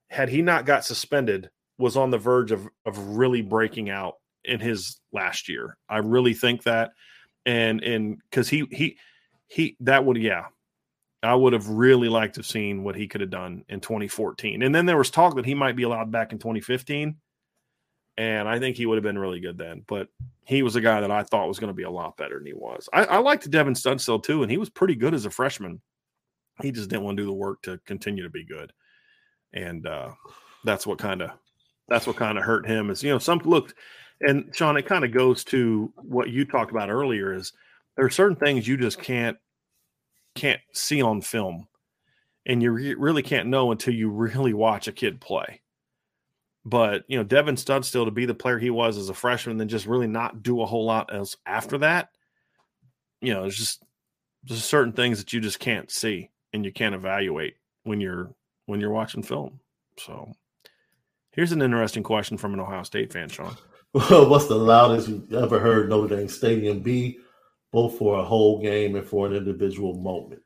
had 0.10 0.28
he 0.28 0.42
not 0.42 0.66
got 0.66 0.84
suspended 0.84 1.50
was 1.78 1.96
on 1.96 2.12
the 2.12 2.18
verge 2.18 2.52
of 2.52 2.68
of 2.86 3.16
really 3.16 3.42
breaking 3.42 3.90
out 3.90 4.16
in 4.44 4.60
his 4.60 5.00
last 5.14 5.48
year. 5.48 5.78
I 5.88 6.00
really 6.00 6.34
think 6.34 6.64
that, 6.64 6.92
and 7.46 7.82
and 7.82 8.18
because 8.30 8.50
he 8.50 8.66
he 8.70 8.98
he 9.48 9.78
that 9.80 10.06
would 10.06 10.18
yeah. 10.18 10.48
I 11.22 11.36
would 11.36 11.54
have 11.54 11.70
really 11.70 12.10
liked 12.10 12.36
to 12.36 12.40
have 12.40 12.46
seen 12.46 12.84
what 12.84 12.98
he 12.98 13.08
could 13.08 13.22
have 13.22 13.30
done 13.30 13.64
in 13.70 13.80
2014. 13.80 14.62
And 14.62 14.76
then 14.76 14.86
there 14.86 14.98
was 14.98 15.10
talk 15.10 15.38
that 15.38 15.46
he 15.46 15.54
might 15.54 15.78
be 15.78 15.84
allowed 15.84 16.12
back 16.12 16.34
in 16.34 16.38
2015 16.38 17.16
and 18.18 18.48
I 18.48 18.60
think 18.60 18.78
he 18.78 18.86
would 18.86 18.98
have 18.98 19.04
been 19.04 19.18
really 19.18 19.40
good 19.40 19.58
then. 19.58 19.84
But 19.88 20.08
he 20.46 20.64
was 20.64 20.76
a 20.76 20.82
guy 20.82 21.02
that 21.02 21.12
I 21.12 21.24
thought 21.24 21.48
was 21.48 21.60
going 21.60 21.70
to 21.70 21.76
be 21.76 21.84
a 21.84 21.92
lot 21.92 22.18
better 22.18 22.38
than 22.38 22.48
he 22.48 22.54
was. 22.54 22.88
I, 22.94 23.06
I 23.06 23.18
liked 23.18 23.50
Devin 23.50 23.74
Studstill 23.74 24.24
too, 24.24 24.44
and 24.44 24.52
he 24.52 24.58
was 24.58 24.70
pretty 24.70 24.96
good 24.96 25.14
as 25.14 25.26
a 25.26 25.30
freshman. 25.30 25.82
He 26.62 26.72
just 26.72 26.90
didn't 26.90 27.04
want 27.04 27.18
to 27.18 27.24
do 27.24 27.28
the 27.28 27.34
work 27.34 27.62
to 27.64 27.80
continue 27.86 28.24
to 28.24 28.30
be 28.30 28.46
good, 28.46 28.72
and 29.54 29.88
uh, 29.88 30.12
that's 30.64 30.86
what 30.86 31.00
kind 31.00 31.22
of 31.22 31.32
that's 31.88 32.06
what 32.06 32.16
kind 32.16 32.38
of 32.38 32.44
hurt 32.44 32.68
him. 32.68 32.90
Is 32.90 33.02
you 33.02 33.10
know 33.10 33.20
some 33.20 33.40
looked, 33.40 33.74
and 34.22 34.54
Sean, 34.54 34.78
it 34.78 34.86
kind 34.86 35.04
of 35.04 35.12
goes 35.12 35.44
to 35.46 35.92
what 35.96 36.30
you 36.30 36.46
talked 36.46 36.72
about 36.72 36.92
earlier. 36.92 37.34
Is 37.34 37.54
there 37.96 38.06
are 38.06 38.12
certain 38.12 38.38
things 38.38 38.68
you 38.68 38.78
just 38.78 39.00
can't 39.00 39.38
can't 40.36 40.62
see 40.74 41.02
on 41.02 41.22
film, 41.22 41.68
and 42.46 42.62
you 42.62 42.72
re- 42.72 42.94
really 42.94 43.24
can't 43.24 43.50
know 43.50 43.72
until 43.72 43.96
you 43.96 44.10
really 44.12 44.54
watch 44.54 44.88
a 44.88 44.92
kid 44.92 45.20
play 45.20 45.63
but 46.66 47.04
you 47.08 47.18
know, 47.18 47.24
Devin 47.24 47.56
Studstill 47.56 48.06
to 48.06 48.12
be 48.12 48.26
the 48.26 48.34
player 48.34 48.60
he 48.60 48.70
was 48.70 48.98
as 48.98 49.10
a 49.10 49.14
freshman, 49.14 49.52
and 49.52 49.60
then 49.60 49.68
just 49.68 49.86
really 49.86 50.08
not 50.08 50.44
do 50.44 50.62
a 50.62 50.66
whole 50.66 50.86
lot 50.86 51.14
else 51.14 51.36
after 51.46 51.78
that. 51.80 52.10
You 53.22 53.34
know, 53.34 53.46
it's 53.46 53.58
just 53.58 53.84
there's 54.44 54.64
certain 54.64 54.94
things 54.94 55.20
that 55.20 55.34
you 55.34 55.40
just 55.40 55.60
can't 55.60 55.92
see 55.92 56.30
and 56.54 56.66
you 56.66 56.72
can't 56.72 56.96
evaluate 56.96 57.56
when 57.84 58.00
you're 58.02 58.34
when 58.66 58.80
you're 58.80 58.92
watching 58.92 59.24
film. 59.24 59.60
So 59.98 60.32
here's 61.32 61.52
an 61.52 61.62
interesting 61.62 62.04
question 62.04 62.38
from 62.38 62.54
an 62.54 62.60
Ohio 62.60 62.84
State 62.84 63.12
fan, 63.12 63.30
Sean. 63.30 63.56
Well, 63.94 64.28
What's 64.28 64.48
the 64.48 64.56
loudest 64.56 65.08
you've 65.08 65.34
ever 65.34 65.60
heard 65.60 65.90
Notre 65.90 66.16
Dame 66.16 66.28
Stadium 66.28 66.80
be, 66.80 67.20
both 67.72 67.98
for 67.98 68.20
a 68.20 68.24
whole 68.24 68.60
game 68.60 68.96
and 68.96 69.06
for 69.06 69.28
an 69.28 69.34
individual 69.34 69.94
moment? 70.02 70.42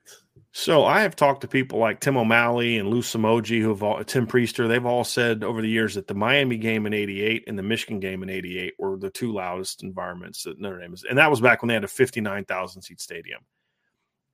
So 0.60 0.86
I 0.86 1.02
have 1.02 1.16
talked 1.16 1.42
to 1.42 1.48
people 1.48 1.78
like 1.78 2.00
Tim 2.00 2.18
O'Malley 2.18 2.80
and 2.80 2.90
Lou 2.90 3.04
Somogyi, 3.04 3.62
who 3.62 3.70
have 3.70 3.84
all 3.84 4.04
Tim 4.04 4.26
Prister. 4.26 4.68
They've 4.68 4.84
all 4.84 5.04
said 5.04 5.44
over 5.44 5.62
the 5.62 5.70
years 5.70 5.94
that 5.94 6.08
the 6.08 6.16
Miami 6.16 6.58
game 6.58 6.88
in 6.88 6.96
'88 6.96 7.44
and 7.46 7.60
the 7.60 7.64
Michigan 7.64 8.00
game 8.00 8.24
in 8.24 8.30
'88 8.32 8.74
were 8.80 8.98
the 8.98 9.12
two 9.12 9.32
loudest 9.32 9.84
environments 9.84 10.42
that 10.42 10.60
Notre 10.60 10.80
Dame 10.80 10.96
is, 10.96 11.06
and 11.08 11.16
that 11.20 11.30
was 11.30 11.42
back 11.42 11.62
when 11.62 11.68
they 11.68 11.76
had 11.76 11.84
a 11.84 11.88
59,000 11.88 12.82
seat 12.82 13.00
stadium. 13.00 13.42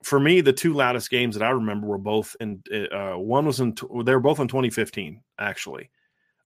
For 0.02 0.18
me, 0.18 0.40
the 0.40 0.54
two 0.54 0.72
loudest 0.72 1.10
games 1.10 1.36
that 1.36 1.44
I 1.44 1.50
remember 1.50 1.86
were 1.86 1.98
both 1.98 2.34
in. 2.40 2.62
Uh, 2.72 3.18
one 3.18 3.44
was 3.44 3.60
in. 3.60 3.74
They 4.06 4.14
were 4.14 4.20
both 4.20 4.40
in 4.40 4.48
2015, 4.48 5.20
actually, 5.38 5.90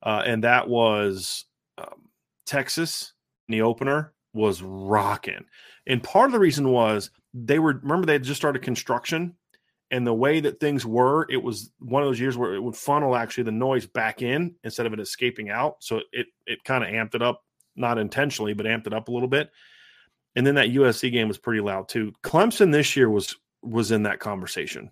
uh, 0.03 0.25
and 0.27 0.43
that 0.43 0.69
was 0.69 1.45
um, 1.79 2.09
Texas. 2.47 3.13
In 3.49 3.53
the 3.53 3.63
opener 3.63 4.13
was 4.35 4.61
rocking, 4.61 5.45
and 5.87 6.03
part 6.03 6.27
of 6.27 6.33
the 6.33 6.41
reason 6.41 6.69
was 6.71 7.13
they 7.33 7.61
were 7.61 7.79
remember 7.81 8.07
they 8.07 8.15
had 8.15 8.25
just 8.25 8.41
started 8.41 8.63
construction 8.63 9.37
and 9.91 10.07
the 10.07 10.15
way 10.15 10.41
that 10.41 10.61
things 10.61 10.85
were, 10.85 11.27
it 11.31 11.43
was 11.43 11.71
one 11.79 12.03
of 12.03 12.09
those 12.09 12.21
years 12.21 12.37
where 12.37 12.55
it 12.55 12.63
would 12.63 12.77
funnel 12.77 13.17
actually 13.17 13.45
the 13.45 13.53
noise 13.53 13.87
back 13.87 14.21
in 14.23 14.55
instead 14.63 14.87
of 14.87 14.93
it 14.93 15.01
escaping 15.01 15.51
out. 15.51 15.77
So 15.81 16.01
it 16.13 16.27
it 16.47 16.63
kind 16.65 16.85
of 16.85 16.91
amped 16.91 17.15
it 17.15 17.23
up, 17.23 17.43
not 17.77 17.99
intentionally, 17.99 18.53
but 18.53 18.67
amped 18.67 18.87
it 18.87 18.95
up 18.95 19.09
a 19.09 19.13
little 19.13 19.29
bit. 19.29 19.51
And 20.37 20.47
then 20.47 20.57
that 20.57 20.69
USC 20.69 21.11
game 21.11 21.29
was 21.29 21.39
pretty 21.39 21.61
loud 21.61 21.89
too. 21.89 22.13
Clemson 22.23 22.73
this 22.73 22.97
year 22.97 23.09
was 23.09 23.37
was 23.63 23.91
in 23.91 24.05
that 24.05 24.21
conversation. 24.21 24.91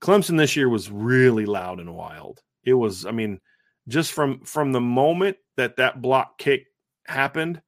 Clemson 0.00 0.36
this 0.36 0.56
year 0.56 0.68
was 0.68 0.90
really 0.90 1.46
loud 1.46 1.78
and 1.78 1.94
wild. 1.94 2.40
It 2.64 2.74
was, 2.74 3.06
I 3.06 3.12
mean, 3.12 3.40
just 3.88 4.12
from 4.12 4.40
from 4.40 4.72
the 4.72 4.80
moment 4.80 5.36
that 5.56 5.76
that 5.76 6.02
block 6.02 6.38
kick 6.38 6.66
happened. 7.06 7.62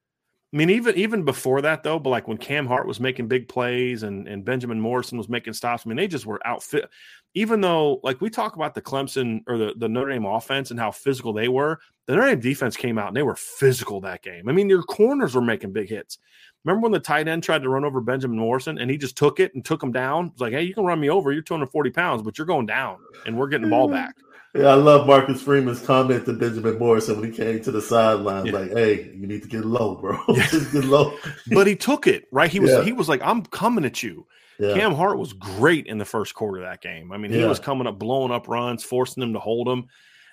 I 0.55 0.57
mean, 0.57 0.71
even 0.71 0.95
even 0.95 1.25
before 1.25 1.61
that 1.63 1.83
though, 1.83 1.99
but 1.99 2.11
like 2.11 2.29
when 2.29 2.39
Cam 2.39 2.65
Hart 2.65 2.87
was 2.87 3.01
making 3.01 3.27
big 3.27 3.49
plays 3.49 4.05
and 4.05 4.29
and 4.29 4.45
Benjamin 4.45 4.81
Morrison 4.81 5.19
was 5.19 5.29
making 5.29 5.53
stops, 5.53 5.83
I 5.85 5.89
mean, 5.89 5.97
they 5.97 6.07
just 6.07 6.27
were 6.27 6.41
outfit. 6.47 6.89
Even 7.35 7.61
though, 7.61 7.99
like 8.05 8.21
we 8.21 8.31
talk 8.31 8.55
about 8.55 8.73
the 8.73 8.81
Clemson 8.81 9.41
or 9.49 9.59
the, 9.59 9.75
the 9.77 9.89
Notre 9.89 10.13
Dame 10.13 10.25
offense 10.25 10.71
and 10.71 10.79
how 10.79 10.93
physical 10.93 11.33
they 11.33 11.49
were, 11.49 11.81
the 12.07 12.15
Notre 12.15 12.29
Dame 12.29 12.39
defense 12.39 12.77
came 12.77 12.99
out 12.99 13.09
and 13.09 13.17
they 13.17 13.25
were 13.25 13.35
physical 13.35 14.01
that 14.03 14.23
game. 14.23 14.49
I 14.49 14.53
mean, 14.53 14.69
your 14.69 14.85
corners 14.85 15.35
were 15.35 15.43
making 15.43 15.73
big 15.73 15.89
hits. 15.89 16.19
Remember 16.65 16.85
when 16.85 16.93
the 16.93 17.01
tight 17.01 17.27
end 17.27 17.43
tried 17.43 17.65
to 17.65 17.69
run 17.69 17.85
over 17.85 18.01
Benjamin 18.01 18.39
Morrison 18.39 18.79
and 18.79 18.89
he 18.89 18.97
just 18.97 19.17
took 19.17 19.41
it 19.41 19.53
and 19.57 19.65
took 19.65 19.83
him 19.83 19.91
down? 19.91 20.29
It's 20.29 20.41
like, 20.41 20.53
hey, 20.53 20.63
you 20.63 20.73
can 20.73 20.85
run 20.85 21.01
me 21.01 21.11
over. 21.11 21.33
You're 21.33 21.43
240 21.43 21.91
pounds, 21.91 22.23
but 22.23 22.39
you're 22.39 22.47
going 22.47 22.67
down 22.67 22.99
and 23.27 23.37
we're 23.37 23.49
getting 23.49 23.65
the 23.65 23.71
ball 23.71 23.89
mm. 23.89 23.95
back. 23.95 24.15
Yeah, 24.55 24.69
I 24.69 24.75
love 24.75 25.07
Marcus 25.09 25.43
Freeman's 25.43 25.81
comment 25.81 26.27
to 26.27 26.33
Benjamin 26.33 26.79
Morrison 26.79 27.21
when 27.21 27.33
he 27.33 27.37
came 27.37 27.61
to 27.63 27.73
the 27.73 27.83
sideline, 27.83 28.47
yeah. 28.47 28.53
like, 28.53 28.71
"Hey, 28.71 29.11
you 29.13 29.27
need 29.27 29.43
to 29.43 29.49
get 29.49 29.65
low, 29.65 29.97
bro. 29.97 30.19
Yeah. 30.29 30.47
Just 30.47 30.73
get 30.73 30.85
low." 30.85 31.17
but 31.49 31.67
he 31.67 31.75
took 31.75 32.07
it 32.07 32.27
right. 32.31 32.51
He 32.51 32.61
was 32.61 32.71
yeah. 32.71 32.83
he 32.85 32.93
was 32.93 33.09
like, 33.09 33.21
"I'm 33.23 33.45
coming 33.47 33.85
at 33.85 34.03
you." 34.03 34.27
Cam 34.61 34.95
Hart 34.95 35.19
was 35.19 35.33
great 35.33 35.87
in 35.89 35.99
the 35.99 36.05
first 36.05 36.35
quarter 36.35 36.59
of 36.59 36.65
that 36.65 36.81
game. 36.81 37.11
I 37.11 37.17
mean, 37.17 37.33
he 37.33 37.45
was 37.45 37.59
coming 37.59 37.89
up, 37.89 37.99
blowing 37.99 38.31
up 38.31 38.47
runs, 38.47 38.85
forcing 38.85 39.21
them 39.21 39.33
to 39.33 39.41
hold 39.41 39.69
him. 39.69 39.87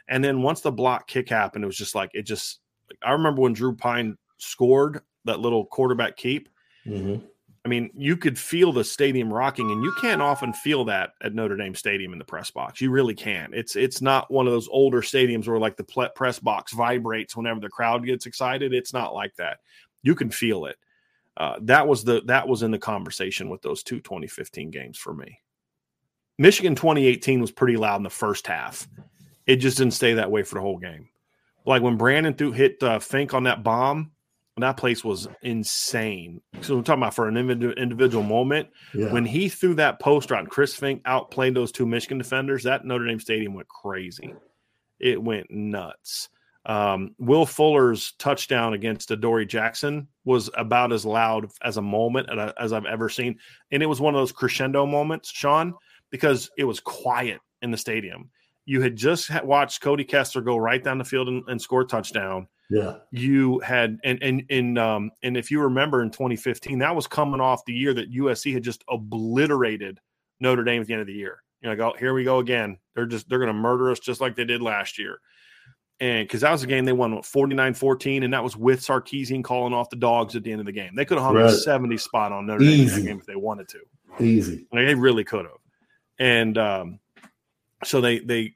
And 0.07 0.23
then 0.23 0.43
once 0.43 0.61
the 0.61 0.71
block 0.71 1.07
kick 1.07 1.27
happened, 1.27 1.63
it 1.63 1.67
was 1.67 1.77
just 1.77 1.95
like 1.95 2.11
it 2.13 2.23
just. 2.23 2.59
I 3.01 3.13
remember 3.13 3.41
when 3.41 3.53
Drew 3.53 3.75
Pyne 3.75 4.17
scored 4.37 5.01
that 5.25 5.39
little 5.39 5.65
quarterback 5.65 6.17
keep. 6.17 6.49
Mm-hmm. 6.85 7.25
I 7.63 7.69
mean, 7.69 7.91
you 7.93 8.17
could 8.17 8.39
feel 8.39 8.73
the 8.73 8.83
stadium 8.83 9.31
rocking, 9.31 9.69
and 9.69 9.83
you 9.83 9.93
can't 10.01 10.21
often 10.21 10.51
feel 10.51 10.83
that 10.85 11.11
at 11.21 11.35
Notre 11.35 11.55
Dame 11.55 11.75
Stadium 11.75 12.11
in 12.11 12.17
the 12.17 12.25
press 12.25 12.49
box. 12.49 12.81
You 12.81 12.89
really 12.89 13.13
can't. 13.13 13.53
It's 13.53 13.75
it's 13.75 14.01
not 14.01 14.31
one 14.31 14.47
of 14.47 14.53
those 14.53 14.67
older 14.69 15.01
stadiums 15.01 15.47
where 15.47 15.59
like 15.59 15.77
the 15.77 16.09
press 16.15 16.39
box 16.39 16.73
vibrates 16.73 17.35
whenever 17.35 17.59
the 17.59 17.69
crowd 17.69 18.03
gets 18.03 18.25
excited. 18.25 18.73
It's 18.73 18.93
not 18.93 19.13
like 19.13 19.35
that. 19.35 19.59
You 20.01 20.15
can 20.15 20.31
feel 20.31 20.65
it. 20.65 20.77
Uh, 21.37 21.57
that 21.61 21.87
was 21.87 22.03
the 22.03 22.21
that 22.25 22.47
was 22.47 22.63
in 22.63 22.71
the 22.71 22.79
conversation 22.79 23.47
with 23.47 23.61
those 23.61 23.83
two 23.83 23.99
2015 23.99 24.71
games 24.71 24.97
for 24.97 25.13
me. 25.13 25.39
Michigan 26.39 26.73
2018 26.73 27.41
was 27.41 27.51
pretty 27.51 27.77
loud 27.77 27.97
in 27.97 28.03
the 28.03 28.09
first 28.09 28.47
half. 28.47 28.87
It 29.45 29.57
just 29.57 29.77
didn't 29.77 29.93
stay 29.93 30.15
that 30.15 30.31
way 30.31 30.41
for 30.41 30.55
the 30.55 30.61
whole 30.61 30.79
game. 30.79 31.09
Like 31.65 31.83
when 31.83 31.97
Brandon 31.97 32.33
threw 32.33 32.51
hit 32.51 32.81
uh, 32.81 32.97
Finke 32.97 33.35
on 33.35 33.43
that 33.43 33.63
bomb, 33.63 34.11
that 34.57 34.77
place 34.77 35.03
was 35.03 35.27
insane. 35.41 36.41
So 36.61 36.77
I'm 36.77 36.83
talking 36.83 37.01
about 37.01 37.13
for 37.13 37.27
an 37.27 37.37
individual 37.37 38.23
moment 38.23 38.69
yeah. 38.93 39.11
when 39.11 39.25
he 39.25 39.49
threw 39.49 39.75
that 39.75 39.99
poster 39.99 40.35
on 40.35 40.47
Chris 40.47 40.77
Finke 40.77 41.01
outplayed 41.05 41.55
those 41.55 41.71
two 41.71 41.85
Michigan 41.85 42.17
defenders. 42.17 42.63
That 42.63 42.85
Notre 42.85 43.05
Dame 43.05 43.19
Stadium 43.19 43.53
went 43.53 43.69
crazy. 43.69 44.35
It 44.99 45.21
went 45.21 45.49
nuts. 45.49 46.29
Um, 46.65 47.15
Will 47.17 47.45
Fuller's 47.45 48.13
touchdown 48.19 48.73
against 48.73 49.09
Adoree 49.09 49.47
Jackson 49.47 50.07
was 50.25 50.49
about 50.55 50.93
as 50.93 51.05
loud 51.05 51.49
as 51.63 51.77
a 51.77 51.81
moment 51.81 52.29
as 52.59 52.71
I've 52.71 52.85
ever 52.85 53.09
seen, 53.09 53.39
and 53.71 53.81
it 53.81 53.87
was 53.87 53.99
one 53.99 54.13
of 54.13 54.21
those 54.21 54.31
crescendo 54.31 54.85
moments, 54.85 55.31
Sean, 55.31 55.73
because 56.11 56.51
it 56.57 56.65
was 56.65 56.79
quiet 56.79 57.39
in 57.63 57.71
the 57.71 57.77
stadium. 57.77 58.29
You 58.65 58.81
had 58.81 58.95
just 58.95 59.31
watched 59.43 59.81
Cody 59.81 60.03
Kessler 60.03 60.43
go 60.43 60.57
right 60.57 60.83
down 60.83 60.99
the 60.99 61.03
field 61.03 61.29
and, 61.29 61.43
and 61.47 61.59
score 61.59 61.81
a 61.81 61.85
touchdown 61.85 62.47
yeah. 62.71 62.95
You 63.11 63.59
had 63.59 63.99
and 64.05 64.17
and 64.23 64.43
and 64.49 64.79
um 64.79 65.11
and 65.23 65.35
if 65.35 65.51
you 65.51 65.59
remember 65.61 66.01
in 66.01 66.09
2015, 66.09 66.79
that 66.79 66.95
was 66.95 67.05
coming 67.05 67.41
off 67.41 67.65
the 67.65 67.73
year 67.73 67.93
that 67.93 68.13
USC 68.13 68.53
had 68.53 68.63
just 68.63 68.83
obliterated 68.89 69.99
Notre 70.39 70.63
Dame 70.63 70.81
at 70.81 70.87
the 70.87 70.93
end 70.93 71.01
of 71.01 71.07
the 71.07 71.13
year. 71.13 71.43
You 71.61 71.69
know, 71.69 71.75
go 71.75 71.93
here 71.99 72.13
we 72.13 72.23
go 72.23 72.39
again. 72.39 72.77
They're 72.95 73.05
just 73.05 73.27
they're 73.27 73.39
going 73.39 73.47
to 73.47 73.53
murder 73.53 73.91
us 73.91 73.99
just 73.99 74.21
like 74.21 74.35
they 74.37 74.45
did 74.45 74.61
last 74.61 74.97
year. 74.97 75.19
And 75.99 76.25
because 76.25 76.41
that 76.41 76.51
was 76.51 76.63
a 76.63 76.67
game 76.67 76.85
they 76.85 76.93
won 76.93 77.21
49 77.21 77.73
14, 77.73 78.23
and 78.23 78.33
that 78.33 78.43
was 78.43 78.55
with 78.55 78.79
Sarkisian 78.79 79.43
calling 79.43 79.73
off 79.73 79.89
the 79.89 79.97
dogs 79.97 80.35
at 80.37 80.43
the 80.43 80.51
end 80.51 80.61
of 80.61 80.65
the 80.65 80.71
game. 80.71 80.95
They 80.95 81.03
could 81.03 81.17
have 81.17 81.25
hung 81.25 81.35
right. 81.35 81.45
a 81.45 81.51
70 81.51 81.97
spot 81.97 82.31
on 82.31 82.47
Notre 82.47 82.63
Dame 82.63 82.79
in 82.79 82.87
that 82.87 83.01
game 83.03 83.19
if 83.19 83.25
they 83.25 83.35
wanted 83.35 83.67
to. 83.67 83.79
Easy. 84.19 84.65
Like, 84.71 84.87
they 84.87 84.95
really 84.95 85.23
could 85.23 85.45
have. 85.45 85.59
And 86.17 86.57
um, 86.57 86.99
so 87.83 88.01
they, 88.01 88.17
they, 88.17 88.55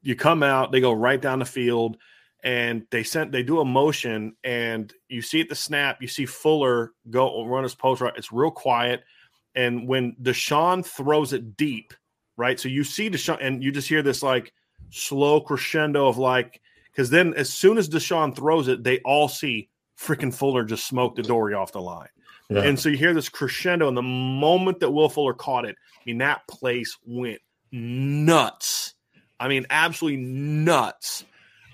you 0.00 0.16
come 0.16 0.42
out, 0.42 0.72
they 0.72 0.80
go 0.80 0.92
right 0.92 1.20
down 1.20 1.40
the 1.40 1.44
field 1.44 1.98
and 2.44 2.86
they 2.90 3.02
sent 3.02 3.32
they 3.32 3.42
do 3.42 3.60
a 3.60 3.64
motion 3.64 4.36
and 4.44 4.92
you 5.08 5.22
see 5.22 5.40
at 5.40 5.48
the 5.48 5.54
snap 5.54 6.00
you 6.00 6.08
see 6.08 6.26
Fuller 6.26 6.92
go 7.10 7.44
run 7.44 7.64
his 7.64 7.74
post 7.74 8.00
right? 8.00 8.12
It's 8.16 8.32
real 8.32 8.50
quiet. 8.50 9.02
And 9.54 9.88
when 9.88 10.14
Deshaun 10.22 10.86
throws 10.86 11.32
it 11.32 11.56
deep 11.56 11.92
right? 12.36 12.60
So 12.60 12.68
you 12.68 12.84
see 12.84 13.10
Deshaun 13.10 13.38
and 13.40 13.62
you 13.62 13.72
just 13.72 13.88
hear 13.88 14.02
this 14.02 14.22
like 14.22 14.52
slow 14.90 15.40
crescendo 15.40 16.06
of 16.06 16.18
like 16.18 16.60
because 16.92 17.10
then 17.10 17.34
as 17.34 17.50
soon 17.52 17.76
as 17.76 17.88
Deshaun 17.88 18.34
throws 18.34 18.68
it 18.68 18.84
they 18.84 19.00
all 19.00 19.28
see 19.28 19.68
freaking 19.98 20.32
Fuller 20.32 20.64
just 20.64 20.86
smoke 20.86 21.18
Adoree 21.18 21.54
off 21.54 21.72
the 21.72 21.80
line. 21.80 22.08
Yeah. 22.50 22.62
and 22.62 22.78
so 22.78 22.88
you 22.88 22.96
hear 22.96 23.12
this 23.12 23.28
crescendo 23.28 23.88
and 23.88 23.96
the 23.96 24.02
moment 24.02 24.80
that 24.80 24.90
Will 24.90 25.08
Fuller 25.08 25.34
caught 25.34 25.64
it 25.64 25.74
I 25.74 26.00
mean 26.06 26.18
that 26.18 26.46
place 26.46 26.96
went 27.04 27.40
nuts. 27.72 28.94
I 29.40 29.48
mean 29.48 29.66
absolutely 29.70 30.22
nuts 30.22 31.24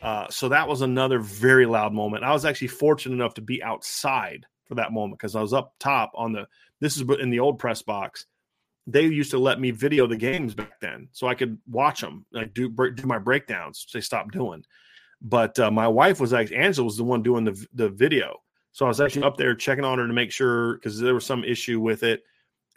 uh, 0.04 0.28
so 0.28 0.50
that 0.50 0.68
was 0.68 0.82
another 0.82 1.18
very 1.18 1.64
loud 1.64 1.94
moment. 1.94 2.24
I 2.24 2.32
was 2.32 2.44
actually 2.44 2.68
fortunate 2.68 3.14
enough 3.14 3.34
to 3.34 3.40
be 3.40 3.62
outside 3.62 4.44
for 4.66 4.74
that 4.74 4.92
moment 4.92 5.18
because 5.18 5.34
I 5.34 5.40
was 5.40 5.54
up 5.54 5.74
top 5.80 6.12
on 6.14 6.32
the. 6.32 6.46
This 6.80 6.96
is 6.96 7.04
in 7.20 7.30
the 7.30 7.40
old 7.40 7.58
press 7.58 7.80
box. 7.80 8.26
They 8.86 9.04
used 9.04 9.30
to 9.30 9.38
let 9.38 9.58
me 9.58 9.70
video 9.70 10.06
the 10.06 10.16
games 10.16 10.54
back 10.54 10.78
then, 10.80 11.08
so 11.12 11.26
I 11.26 11.34
could 11.34 11.58
watch 11.66 12.02
them, 12.02 12.26
like 12.32 12.52
do 12.52 12.68
do 12.68 13.06
my 13.06 13.18
breakdowns. 13.18 13.86
They 13.92 14.02
stopped 14.02 14.32
doing, 14.32 14.62
but 15.22 15.58
uh, 15.58 15.70
my 15.70 15.88
wife 15.88 16.20
was 16.20 16.34
actually 16.34 16.58
Angela 16.58 16.84
was 16.84 16.98
the 16.98 17.04
one 17.04 17.22
doing 17.22 17.44
the 17.44 17.66
the 17.72 17.88
video. 17.88 18.42
So 18.72 18.84
I 18.84 18.88
was 18.88 19.00
actually 19.00 19.22
up 19.22 19.38
there 19.38 19.54
checking 19.54 19.84
on 19.84 19.98
her 19.98 20.06
to 20.06 20.12
make 20.12 20.32
sure 20.32 20.74
because 20.74 21.00
there 21.00 21.14
was 21.14 21.24
some 21.24 21.44
issue 21.44 21.80
with 21.80 22.02
it, 22.02 22.24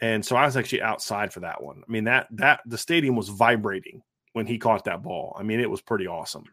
and 0.00 0.24
so 0.24 0.34
I 0.34 0.46
was 0.46 0.56
actually 0.56 0.80
outside 0.80 1.30
for 1.30 1.40
that 1.40 1.62
one. 1.62 1.82
I 1.86 1.92
mean 1.92 2.04
that 2.04 2.28
that 2.30 2.60
the 2.64 2.78
stadium 2.78 3.16
was 3.16 3.28
vibrating 3.28 4.00
when 4.32 4.46
he 4.46 4.56
caught 4.56 4.84
that 4.84 5.02
ball. 5.02 5.36
I 5.38 5.42
mean 5.42 5.60
it 5.60 5.68
was 5.68 5.82
pretty 5.82 6.06
awesome. 6.06 6.44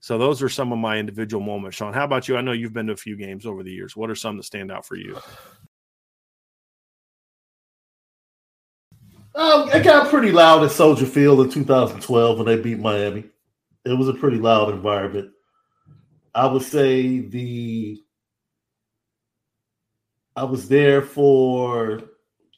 So 0.00 0.16
those 0.16 0.42
are 0.42 0.48
some 0.48 0.72
of 0.72 0.78
my 0.78 0.98
individual 0.98 1.42
moments. 1.42 1.76
Sean, 1.76 1.92
how 1.92 2.04
about 2.04 2.28
you? 2.28 2.36
I 2.36 2.40
know 2.40 2.52
you've 2.52 2.72
been 2.72 2.86
to 2.86 2.92
a 2.92 2.96
few 2.96 3.16
games 3.16 3.46
over 3.46 3.62
the 3.62 3.72
years. 3.72 3.96
What 3.96 4.10
are 4.10 4.14
some 4.14 4.36
that 4.36 4.44
stand 4.44 4.70
out 4.70 4.86
for 4.86 4.96
you? 4.96 5.18
Um, 9.34 9.68
it 9.70 9.84
got 9.84 10.08
pretty 10.08 10.32
loud 10.32 10.64
at 10.64 10.70
Soldier 10.70 11.06
Field 11.06 11.40
in 11.40 11.50
2012 11.50 12.38
when 12.38 12.46
they 12.46 12.60
beat 12.60 12.78
Miami. 12.78 13.24
It 13.84 13.96
was 13.96 14.08
a 14.08 14.14
pretty 14.14 14.38
loud 14.38 14.70
environment. 14.70 15.30
I 16.34 16.46
would 16.46 16.62
say 16.62 17.20
the 17.20 18.00
I 20.36 20.44
was 20.44 20.68
there 20.68 21.02
for 21.02 22.00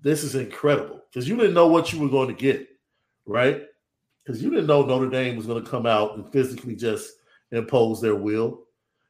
this 0.01 0.23
is 0.23 0.35
incredible. 0.35 1.03
Because 1.11 1.29
you 1.29 1.37
didn't 1.37 1.55
know 1.55 1.67
what 1.67 1.93
you 1.93 2.01
were 2.01 2.09
going 2.09 2.29
to 2.29 2.35
get, 2.35 2.69
right? 3.27 3.63
Because 4.25 4.43
you 4.43 4.51
didn't 4.51 4.67
know 4.67 4.85
Notre 4.85 5.11
Dame 5.11 5.37
was 5.37 5.47
going 5.47 5.63
to 5.63 5.71
come 5.71 5.87
out 5.87 6.17
and 6.17 6.31
physically 6.33 6.77
just 6.77 7.13
impose 7.51 8.01
their 8.01 8.15
will. 8.15 8.65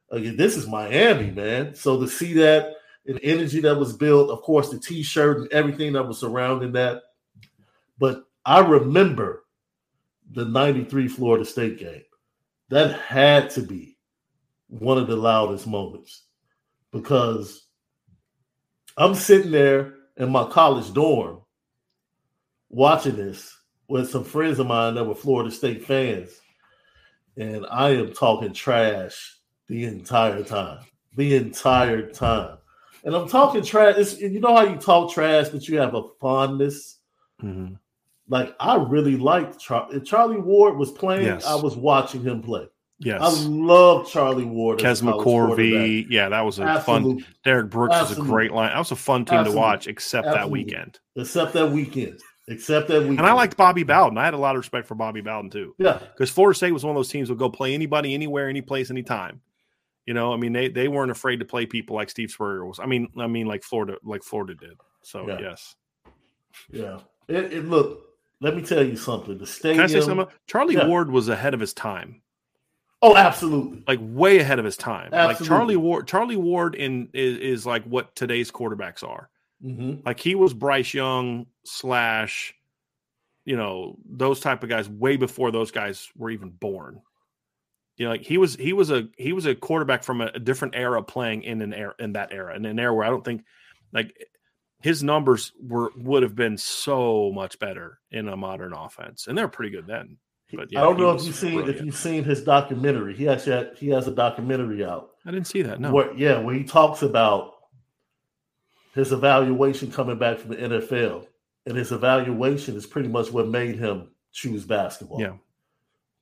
again, 0.09 0.35
this 0.35 0.57
is 0.57 0.67
Miami, 0.67 1.31
man. 1.31 1.75
So 1.75 1.99
to 1.99 2.07
see 2.07 2.33
that 2.33 2.73
and 3.05 3.19
energy 3.23 3.61
that 3.61 3.77
was 3.77 3.95
built, 3.95 4.29
of 4.29 4.41
course, 4.41 4.69
the 4.69 4.79
T-shirt 4.79 5.37
and 5.37 5.51
everything 5.51 5.93
that 5.93 6.07
was 6.07 6.19
surrounding 6.19 6.71
that. 6.73 7.03
But 7.97 8.23
I 8.45 8.59
remember 8.59 9.43
the 10.31 10.45
'93 10.45 11.07
Florida 11.07 11.45
State 11.45 11.77
game. 11.77 12.03
That 12.69 12.99
had 12.99 13.49
to 13.51 13.61
be 13.61 13.97
one 14.69 14.97
of 14.97 15.07
the 15.07 15.15
loudest 15.15 15.67
moments 15.67 16.23
because 16.91 17.67
I'm 18.97 19.15
sitting 19.15 19.51
there 19.51 19.95
in 20.17 20.31
my 20.31 20.45
college 20.45 20.93
dorm 20.93 21.41
watching 22.69 23.15
this 23.15 23.57
with 23.87 24.09
some 24.09 24.23
friends 24.23 24.59
of 24.59 24.67
mine 24.67 24.95
that 24.95 25.03
were 25.03 25.15
Florida 25.15 25.51
State 25.51 25.85
fans, 25.85 26.29
and 27.37 27.65
I 27.69 27.89
am 27.91 28.13
talking 28.13 28.53
trash 28.53 29.37
the 29.67 29.85
entire 29.85 30.43
time. 30.43 30.79
The 31.17 31.35
entire 31.35 32.09
time. 32.09 32.57
And 33.03 33.15
I'm 33.15 33.27
talking 33.27 33.63
trash. 33.63 33.95
It's, 33.97 34.19
you 34.19 34.39
know 34.39 34.55
how 34.55 34.63
you 34.63 34.77
talk 34.77 35.11
trash, 35.13 35.49
but 35.49 35.67
you 35.67 35.79
have 35.79 35.95
a 35.95 36.03
fondness. 36.19 36.99
Mm-hmm. 37.41 37.73
Like 38.29 38.55
I 38.59 38.75
really 38.75 39.17
liked 39.17 39.59
Char- 39.59 39.89
Charlie 40.05 40.39
Ward 40.39 40.77
was 40.77 40.91
playing. 40.91 41.25
Yes. 41.25 41.45
I 41.45 41.55
was 41.55 41.75
watching 41.75 42.21
him 42.21 42.41
play. 42.41 42.67
Yes, 43.03 43.19
I 43.21 43.47
love 43.47 44.07
Charlie 44.07 44.45
Ward. 44.45 44.77
Kez 44.77 45.01
McCorvey. 45.01 46.05
Yeah, 46.09 46.29
that 46.29 46.41
was 46.41 46.59
a 46.59 46.63
Absolutely. 46.63 47.23
fun. 47.23 47.33
Derrick 47.43 47.69
Brooks 47.71 47.95
Absolutely. 47.95 48.21
was 48.21 48.27
a 48.27 48.31
great 48.31 48.51
line. 48.51 48.69
That 48.69 48.77
was 48.77 48.91
a 48.91 48.95
fun 48.95 49.25
team 49.25 49.39
Absolutely. 49.39 49.53
to 49.53 49.57
watch, 49.59 49.87
except 49.87 50.27
that 50.27 50.51
weekend. 50.51 50.99
Except 51.15 51.53
that 51.53 51.71
weekend. 51.71 52.19
Except 52.47 52.87
that 52.89 52.99
weekend. 53.01 53.19
And 53.19 53.27
I 53.27 53.33
liked 53.33 53.57
Bobby 53.57 53.83
Bowden. 53.83 54.19
I 54.19 54.25
had 54.25 54.35
a 54.35 54.37
lot 54.37 54.55
of 54.55 54.59
respect 54.59 54.87
for 54.87 54.93
Bobby 54.93 55.21
Bowden 55.21 55.49
too. 55.49 55.73
Yeah, 55.79 55.97
because 55.97 56.29
Florida 56.29 56.55
State 56.55 56.73
was 56.73 56.83
one 56.83 56.95
of 56.95 56.99
those 56.99 57.09
teams 57.09 57.27
that 57.27 57.33
would 57.33 57.39
go 57.39 57.49
play 57.49 57.73
anybody, 57.73 58.13
anywhere, 58.13 58.49
any 58.49 58.61
place, 58.61 58.91
anytime. 58.91 59.41
You 60.05 60.13
know, 60.13 60.31
I 60.31 60.37
mean, 60.37 60.53
they 60.53 60.67
they 60.67 60.87
weren't 60.87 61.11
afraid 61.11 61.39
to 61.39 61.45
play 61.45 61.65
people 61.65 61.95
like 61.95 62.09
Steve 62.09 62.29
Spurrier 62.29 62.65
was. 62.65 62.79
I 62.79 62.85
mean, 62.85 63.07
I 63.17 63.27
mean, 63.27 63.47
like 63.47 63.63
Florida, 63.63 63.97
like 64.03 64.23
Florida 64.23 64.53
did. 64.53 64.77
So 65.01 65.27
yeah. 65.27 65.39
yes, 65.39 65.75
yeah. 66.71 66.99
It, 67.27 67.53
it 67.53 67.65
look. 67.65 68.03
Let 68.41 68.55
me 68.55 68.63
tell 68.63 68.83
you 68.83 68.95
something. 68.95 69.37
The 69.37 69.47
stadium. 69.47 69.77
Can 69.77 69.83
I 69.83 69.99
say 69.99 70.05
something? 70.05 70.27
Charlie 70.47 70.75
yeah. 70.75 70.87
Ward 70.87 71.11
was 71.11 71.29
ahead 71.29 71.53
of 71.53 71.59
his 71.59 71.73
time. 71.73 72.20
Oh, 73.01 73.15
absolutely. 73.15 73.83
Like 73.87 73.99
way 74.01 74.39
ahead 74.39 74.59
of 74.59 74.65
his 74.65 74.77
time. 74.77 75.09
Absolutely. 75.11 75.33
Like 75.33 75.47
Charlie 75.47 75.77
Ward. 75.77 76.07
Charlie 76.07 76.35
Ward 76.35 76.75
in 76.75 77.09
is, 77.13 77.37
is 77.37 77.65
like 77.65 77.83
what 77.85 78.15
today's 78.15 78.51
quarterbacks 78.51 79.03
are. 79.03 79.29
Mm-hmm. 79.63 80.05
Like 80.05 80.19
he 80.19 80.35
was 80.35 80.53
Bryce 80.53 80.93
Young 80.93 81.47
slash, 81.65 82.53
you 83.45 83.55
know, 83.55 83.97
those 84.05 84.39
type 84.39 84.61
of 84.63 84.69
guys 84.69 84.87
way 84.87 85.17
before 85.17 85.51
those 85.51 85.71
guys 85.71 86.09
were 86.15 86.29
even 86.29 86.49
born. 86.49 87.01
You 87.97 88.05
know, 88.05 88.11
like 88.11 88.23
he 88.23 88.37
was 88.37 88.55
he 88.55 88.73
was 88.73 88.91
a 88.91 89.07
he 89.17 89.33
was 89.33 89.45
a 89.45 89.55
quarterback 89.55 90.03
from 90.03 90.21
a, 90.21 90.31
a 90.33 90.39
different 90.39 90.75
era 90.75 91.03
playing 91.03 91.43
in 91.43 91.61
an 91.61 91.73
era 91.73 91.93
in 91.99 92.13
that 92.13 92.31
era 92.31 92.55
in 92.55 92.65
an 92.65 92.79
era 92.79 92.93
where 92.93 93.05
I 93.05 93.09
don't 93.09 93.25
think 93.25 93.43
like 93.93 94.15
his 94.81 95.03
numbers 95.03 95.53
were 95.61 95.91
would 95.95 96.23
have 96.23 96.35
been 96.35 96.57
so 96.57 97.31
much 97.31 97.59
better 97.59 97.99
in 98.11 98.27
a 98.27 98.37
modern 98.37 98.73
offense, 98.73 99.27
and 99.27 99.37
they're 99.37 99.47
pretty 99.47 99.71
good 99.71 99.87
then. 99.87 100.17
But 100.53 100.71
yeah, 100.71 100.81
I 100.81 100.83
don't 100.83 100.99
know 100.99 101.11
if 101.11 101.23
you've 101.23 101.35
seen 101.35 101.55
brilliant. 101.55 101.79
if 101.79 101.85
you've 101.85 101.95
seen 101.95 102.23
his 102.23 102.43
documentary. 102.43 103.15
He 103.15 103.27
actually 103.27 103.53
had, 103.53 103.71
he 103.77 103.89
has 103.89 104.07
a 104.07 104.11
documentary 104.11 104.83
out. 104.83 105.11
I 105.25 105.31
didn't 105.31 105.47
see 105.47 105.61
that. 105.61 105.79
No, 105.79 105.91
where, 105.91 106.13
yeah, 106.13 106.39
where 106.39 106.55
he 106.55 106.63
talks 106.63 107.01
about 107.01 107.53
his 108.93 109.11
evaluation 109.11 109.91
coming 109.91 110.17
back 110.17 110.39
from 110.39 110.51
the 110.51 110.57
NFL, 110.57 111.27
and 111.65 111.77
his 111.77 111.91
evaluation 111.91 112.75
is 112.75 112.85
pretty 112.85 113.09
much 113.09 113.31
what 113.31 113.47
made 113.47 113.75
him 113.75 114.09
choose 114.31 114.65
basketball. 114.65 115.21
Yeah, 115.21 115.33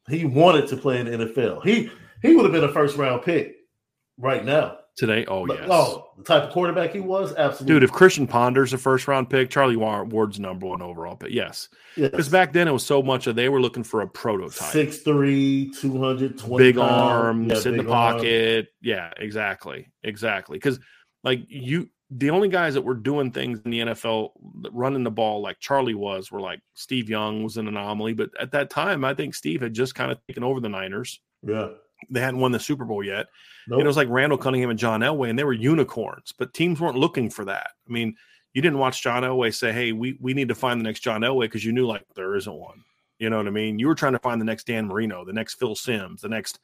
he 0.08 0.26
wanted 0.26 0.68
to 0.70 0.78
play 0.78 1.00
in 1.00 1.06
the 1.06 1.26
NFL. 1.26 1.64
He 1.64 1.92
he 2.22 2.36
would 2.36 2.44
have 2.44 2.54
been 2.54 2.64
a 2.64 2.74
first 2.74 2.98
round 2.98 3.24
pick 3.24 3.56
right 4.18 4.44
now. 4.44 4.79
Today, 5.00 5.24
oh 5.30 5.48
yes. 5.48 5.66
Oh, 5.70 6.10
the 6.18 6.26
type 6.26 6.44
of 6.44 6.50
quarterback 6.50 6.92
he 6.92 7.00
was, 7.00 7.34
absolutely. 7.34 7.76
Dude, 7.76 7.84
if 7.84 7.92
Christian 7.94 8.28
Ponder's 8.28 8.74
a 8.74 8.78
first 8.78 9.08
round 9.08 9.30
pick, 9.30 9.50
Charlie 9.50 9.78
Ward's 9.78 10.42
number 10.42 10.68
one 10.68 10.82
overall 10.82 11.16
pick. 11.16 11.32
Yes. 11.32 11.70
Because 11.96 12.26
yes. 12.26 12.28
back 12.28 12.52
then 12.52 12.68
it 12.68 12.74
was 12.74 12.86
so 12.86 13.02
much 13.02 13.26
of 13.26 13.38
they 13.38 13.48
were 13.48 13.62
looking 13.62 13.86
for 13.86 14.02
a 14.02 14.08
prototype. 14.10 14.74
6'3, 14.74 15.74
220 15.80 16.58
big 16.58 16.78
arm, 16.78 17.50
yeah, 17.50 17.62
in 17.64 17.78
the 17.78 17.84
pocket. 17.86 18.58
Arm. 18.58 18.68
Yeah, 18.82 19.14
exactly. 19.16 19.88
Exactly. 20.04 20.58
Because 20.58 20.82
like 21.24 21.46
you 21.48 21.90
the 22.12 22.32
only 22.32 22.50
guys 22.50 22.74
that 22.74 22.82
were 22.82 22.94
doing 22.94 23.32
things 23.32 23.62
in 23.64 23.72
the 23.72 23.80
NFL 23.80 24.32
running 24.74 25.06
the 25.06 25.12
ball 25.12 25.42
like 25.42 25.62
Charlie 25.62 25.96
was 25.96 26.30
were 26.30 26.42
like 26.42 26.60
Steve 26.74 27.10
Young 27.10 27.42
was 27.42 27.56
an 27.56 27.70
anomaly, 27.70 28.16
but 28.16 28.32
at 28.38 28.52
that 28.52 28.70
time 28.70 29.06
I 29.06 29.14
think 29.14 29.34
Steve 29.34 29.62
had 29.62 29.74
just 29.74 29.96
kind 29.96 30.12
of 30.12 30.18
taken 30.28 30.44
over 30.44 30.60
the 30.60 30.68
Niners. 30.68 31.22
Yeah. 31.42 31.70
They 32.10 32.20
hadn't 32.20 32.40
won 32.40 32.52
the 32.52 32.60
Super 32.60 32.86
Bowl 32.86 33.04
yet. 33.04 33.28
Nope. 33.68 33.82
it 33.82 33.88
was 33.88 33.98
like 33.98 34.08
Randall 34.10 34.38
Cunningham 34.38 34.70
and 34.70 34.80
John 34.80 35.02
Elway, 35.02 35.30
and 35.30 35.38
they 35.38 35.44
were 35.44 35.54
unicorns, 35.54 36.34
but 36.38 36.54
teams 36.54 36.80
weren't 36.80 36.98
looking 36.98 37.30
for 37.30 37.46
that. 37.46 37.72
I 37.88 37.92
mean, 37.92 38.16
you 38.54 38.62
didn't 38.62 38.80
watch 38.80 39.04
John 39.04 39.24
Elway 39.24 39.54
say, 39.54 39.72
Hey, 39.72 39.92
we, 39.92 40.18
we 40.20 40.34
need 40.34 40.50
to 40.50 40.56
find 40.56 40.80
the 40.80 40.84
next 40.84 41.02
John 41.02 41.22
Elway 41.22 41.44
because 41.44 41.64
you 41.64 41.72
knew 41.72 41.86
like 41.86 42.04
there 42.16 42.36
isn't 42.36 42.54
one. 42.54 42.84
You 43.20 43.30
know 43.30 43.38
what 43.38 43.48
I 43.48 43.52
mean? 43.52 43.80
You 43.80 43.88
were 43.88 43.96
trying 43.96 44.14
to 44.14 44.20
find 44.20 44.40
the 44.40 44.46
next 44.46 44.66
Dan 44.66 44.88
Marino, 44.88 45.26
the 45.26 45.34
next 45.34 45.56
Phil 45.56 45.76
Simms, 45.76 46.22
the 46.22 46.30
next, 46.30 46.60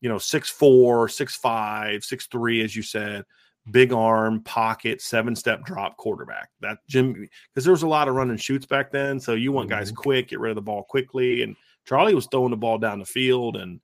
you 0.00 0.08
know, 0.08 0.18
six 0.18 0.48
four, 0.48 1.08
six 1.08 1.36
five, 1.36 2.04
six 2.04 2.26
three, 2.26 2.62
as 2.62 2.74
you 2.74 2.82
said 2.82 3.24
big 3.70 3.92
arm, 3.92 4.40
pocket, 4.42 5.00
seven 5.02 5.34
step 5.34 5.64
drop 5.64 5.96
quarterback. 5.96 6.50
That 6.60 6.78
Jim, 6.88 7.12
because 7.12 7.64
there 7.64 7.72
was 7.72 7.82
a 7.82 7.88
lot 7.88 8.08
of 8.08 8.14
run 8.14 8.30
and 8.30 8.40
shoots 8.40 8.66
back 8.66 8.90
then. 8.90 9.18
So 9.20 9.34
you 9.34 9.52
want 9.52 9.70
guys 9.70 9.88
mm-hmm. 9.88 10.02
quick, 10.02 10.28
get 10.28 10.40
rid 10.40 10.50
of 10.50 10.56
the 10.56 10.62
ball 10.62 10.84
quickly. 10.84 11.42
And 11.42 11.56
Charlie 11.84 12.14
was 12.14 12.26
throwing 12.26 12.50
the 12.50 12.56
ball 12.56 12.78
down 12.78 12.98
the 12.98 13.04
field 13.04 13.56
and, 13.56 13.80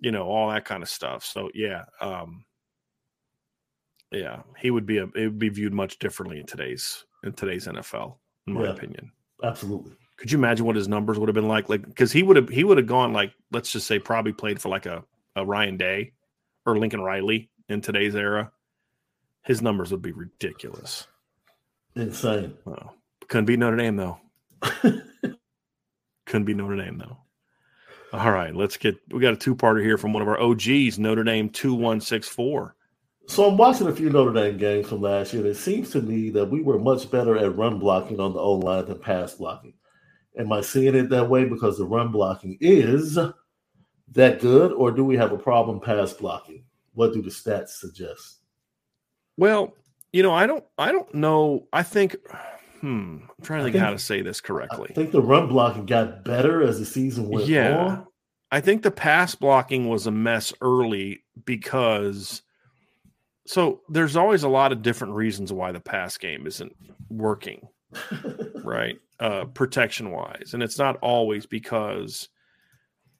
you 0.00 0.10
know, 0.10 0.24
all 0.24 0.50
that 0.50 0.64
kind 0.64 0.82
of 0.82 0.88
stuff. 0.88 1.24
So 1.24 1.50
yeah. 1.54 1.84
Um, 2.00 2.44
yeah, 4.10 4.40
he 4.58 4.70
would 4.70 4.86
be 4.86 4.98
a, 4.98 5.04
it 5.04 5.26
would 5.26 5.38
be 5.38 5.50
viewed 5.50 5.74
much 5.74 5.98
differently 5.98 6.40
in 6.40 6.46
today's, 6.46 7.04
in 7.24 7.32
today's 7.32 7.66
NFL, 7.66 8.16
in 8.46 8.54
my 8.54 8.64
yeah, 8.64 8.70
opinion. 8.70 9.12
Absolutely. 9.44 9.92
Could 10.16 10.32
you 10.32 10.38
imagine 10.38 10.64
what 10.64 10.76
his 10.76 10.88
numbers 10.88 11.18
would 11.18 11.28
have 11.28 11.34
been 11.34 11.46
like? 11.46 11.68
Like, 11.68 11.86
because 11.86 12.10
he 12.10 12.22
would 12.22 12.36
have, 12.36 12.48
he 12.48 12.64
would 12.64 12.78
have 12.78 12.86
gone 12.86 13.12
like, 13.12 13.32
let's 13.52 13.70
just 13.70 13.86
say, 13.86 13.98
probably 13.98 14.32
played 14.32 14.62
for 14.62 14.70
like 14.70 14.86
a, 14.86 15.04
a 15.36 15.44
Ryan 15.44 15.76
Day 15.76 16.12
or 16.64 16.78
Lincoln 16.78 17.02
Riley 17.02 17.50
in 17.68 17.82
today's 17.82 18.16
era 18.16 18.50
his 19.48 19.62
numbers 19.62 19.90
would 19.90 20.02
be 20.02 20.12
ridiculous. 20.12 21.06
Insane. 21.96 22.54
Couldn't 23.28 23.46
be 23.46 23.56
Notre 23.56 23.78
Dame 23.78 23.96
though. 23.96 24.18
couldn't 26.26 26.44
be 26.44 26.54
Notre 26.54 26.76
Dame 26.76 26.98
though. 26.98 27.16
All 28.12 28.32
right, 28.32 28.54
let's 28.54 28.76
get. 28.76 28.96
We 29.10 29.20
got 29.20 29.34
a 29.34 29.36
two-parter 29.36 29.82
here 29.82 29.98
from 29.98 30.12
one 30.12 30.22
of 30.22 30.28
our 30.28 30.40
OGs, 30.40 30.98
Notre 30.98 31.24
Dame 31.24 31.50
two 31.50 31.74
one 31.74 32.00
six 32.00 32.26
four. 32.26 32.74
So 33.26 33.46
I'm 33.46 33.58
watching 33.58 33.86
a 33.86 33.94
few 33.94 34.08
Notre 34.08 34.32
Dame 34.32 34.56
games 34.56 34.88
from 34.88 35.02
last 35.02 35.34
year. 35.34 35.42
And 35.42 35.50
it 35.50 35.56
seems 35.56 35.90
to 35.90 36.00
me 36.00 36.30
that 36.30 36.46
we 36.46 36.62
were 36.62 36.78
much 36.78 37.10
better 37.10 37.36
at 37.36 37.54
run 37.54 37.78
blocking 37.78 38.18
on 38.18 38.32
the 38.32 38.40
O 38.40 38.54
line 38.54 38.86
than 38.86 38.98
pass 38.98 39.34
blocking. 39.34 39.74
Am 40.38 40.50
I 40.50 40.62
seeing 40.62 40.94
it 40.94 41.10
that 41.10 41.28
way 41.28 41.44
because 41.44 41.76
the 41.76 41.84
run 41.84 42.10
blocking 42.10 42.56
is 42.60 43.18
that 44.12 44.40
good, 44.40 44.72
or 44.72 44.90
do 44.90 45.04
we 45.04 45.16
have 45.16 45.32
a 45.32 45.38
problem 45.38 45.78
pass 45.78 46.14
blocking? 46.14 46.64
What 46.94 47.12
do 47.12 47.20
the 47.20 47.30
stats 47.30 47.70
suggest? 47.70 48.38
Well, 49.36 49.74
you 50.12 50.22
know, 50.22 50.32
I 50.32 50.46
don't 50.46 50.64
I 50.78 50.92
don't 50.92 51.12
know. 51.14 51.68
I 51.72 51.82
think 51.82 52.16
hmm, 52.80 53.18
I'm 53.22 53.44
trying 53.44 53.60
to 53.60 53.64
think, 53.64 53.74
think, 53.74 53.84
how 53.84 53.90
to 53.90 53.98
say 53.98 54.22
this 54.22 54.40
correctly. 54.40 54.88
I 54.90 54.94
think 54.94 55.12
the 55.12 55.22
run 55.22 55.48
blocking 55.48 55.86
got 55.86 56.24
better 56.24 56.62
as 56.62 56.78
the 56.78 56.86
season 56.86 57.28
went 57.28 57.46
yeah, 57.46 57.76
on. 57.76 58.06
I 58.50 58.60
think 58.60 58.82
the 58.82 58.90
pass 58.90 59.34
blocking 59.34 59.88
was 59.88 60.06
a 60.06 60.10
mess 60.10 60.52
early 60.60 61.24
because 61.44 62.42
so 63.46 63.80
there's 63.88 64.16
always 64.16 64.42
a 64.42 64.48
lot 64.48 64.72
of 64.72 64.82
different 64.82 65.14
reasons 65.14 65.52
why 65.52 65.72
the 65.72 65.80
pass 65.80 66.16
game 66.18 66.46
isn't 66.46 66.74
working. 67.10 67.68
right? 68.64 68.96
Uh 69.18 69.46
protection 69.46 70.10
wise. 70.10 70.50
And 70.52 70.62
it's 70.62 70.78
not 70.78 70.96
always 71.02 71.46
because 71.46 72.28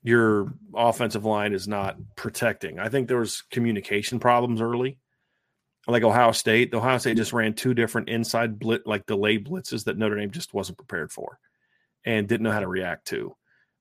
your 0.03 0.53
offensive 0.75 1.25
line 1.25 1.53
is 1.53 1.67
not 1.67 1.97
protecting. 2.17 2.79
I 2.79 2.89
think 2.89 3.09
there 3.09 3.19
was 3.19 3.43
communication 3.51 4.19
problems 4.19 4.61
early 4.61 4.99
like 5.89 6.03
Ohio 6.03 6.33
State. 6.33 6.71
The 6.71 6.77
Ohio 6.77 6.99
State 6.99 7.17
just 7.17 7.33
ran 7.33 7.55
two 7.55 7.75
different 7.75 8.09
inside 8.09 8.59
blitz, 8.59 8.87
like 8.87 9.07
delay 9.07 9.39
blitzes 9.39 9.85
that 9.85 9.97
Notre 9.97 10.17
Dame 10.17 10.31
just 10.31 10.55
wasn't 10.55 10.79
prepared 10.79 11.11
for, 11.11 11.39
and 12.05 12.29
didn't 12.29 12.45
know 12.45 12.53
how 12.53 12.61
to 12.61 12.69
react 12.69 13.07
to. 13.09 13.35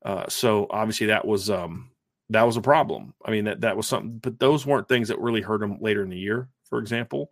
Uh, 0.06 0.28
so 0.30 0.68
obviously 0.70 1.08
that 1.08 1.26
was 1.26 1.50
um, 1.50 1.92
that 2.30 2.44
was 2.44 2.58
a 2.58 2.62
problem. 2.62 3.14
I 3.26 3.32
mean 3.32 3.46
that 3.46 3.62
that 3.62 3.76
was 3.76 3.88
something, 3.88 4.20
but 4.20 4.40
those 4.40 4.66
weren't 4.66 4.88
things 4.88 5.10
that 5.10 5.20
really 5.20 5.42
hurt 5.42 5.60
them 5.60 5.80
later 5.82 6.04
in 6.04 6.10
the 6.10 6.18
year. 6.18 6.48
For 6.70 6.80
example, 6.80 7.32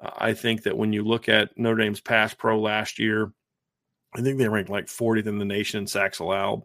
uh, 0.00 0.10
I 0.16 0.32
think 0.32 0.62
that 0.62 0.76
when 0.76 0.92
you 0.92 1.02
look 1.02 1.28
at 1.28 1.56
Notre 1.58 1.82
Dame's 1.82 2.00
pass 2.00 2.32
pro 2.32 2.60
last 2.60 2.98
year, 2.98 3.32
I 4.14 4.22
think 4.22 4.38
they 4.38 4.48
ranked 4.48 4.70
like 4.70 4.86
40th 4.86 5.26
in 5.26 5.38
the 5.38 5.44
nation 5.44 5.80
in 5.80 5.86
sacks 5.86 6.20
allowed. 6.20 6.62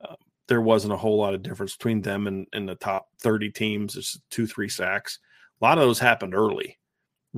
Uh, 0.00 0.16
there 0.48 0.62
wasn't 0.62 0.94
a 0.94 0.96
whole 0.96 1.18
lot 1.18 1.34
of 1.34 1.42
difference 1.42 1.76
between 1.76 2.00
them 2.00 2.26
and, 2.26 2.46
and 2.52 2.68
the 2.68 2.74
top 2.74 3.08
30 3.20 3.50
teams. 3.50 3.96
It's 3.96 4.18
two, 4.30 4.46
three 4.46 4.68
sacks. 4.68 5.18
A 5.60 5.64
lot 5.64 5.78
of 5.78 5.84
those 5.84 5.98
happened 5.98 6.34
early 6.34 6.77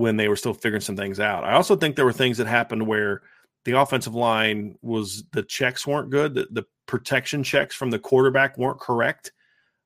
when 0.01 0.16
they 0.16 0.28
were 0.28 0.36
still 0.36 0.55
figuring 0.55 0.80
some 0.80 0.96
things 0.96 1.20
out. 1.20 1.44
I 1.44 1.53
also 1.53 1.76
think 1.76 1.94
there 1.94 2.07
were 2.07 2.12
things 2.12 2.38
that 2.38 2.46
happened 2.46 2.86
where 2.86 3.20
the 3.66 3.78
offensive 3.78 4.14
line 4.14 4.78
was 4.80 5.24
the 5.32 5.42
checks 5.42 5.86
weren't 5.86 6.09
good, 6.09 6.34
the, 6.34 6.48
the 6.51 6.64
protection 6.86 7.42
checks 7.42 7.74
from 7.74 7.90
the 7.90 7.98
quarterback 7.98 8.57
weren't 8.57 8.80
correct. 8.80 9.32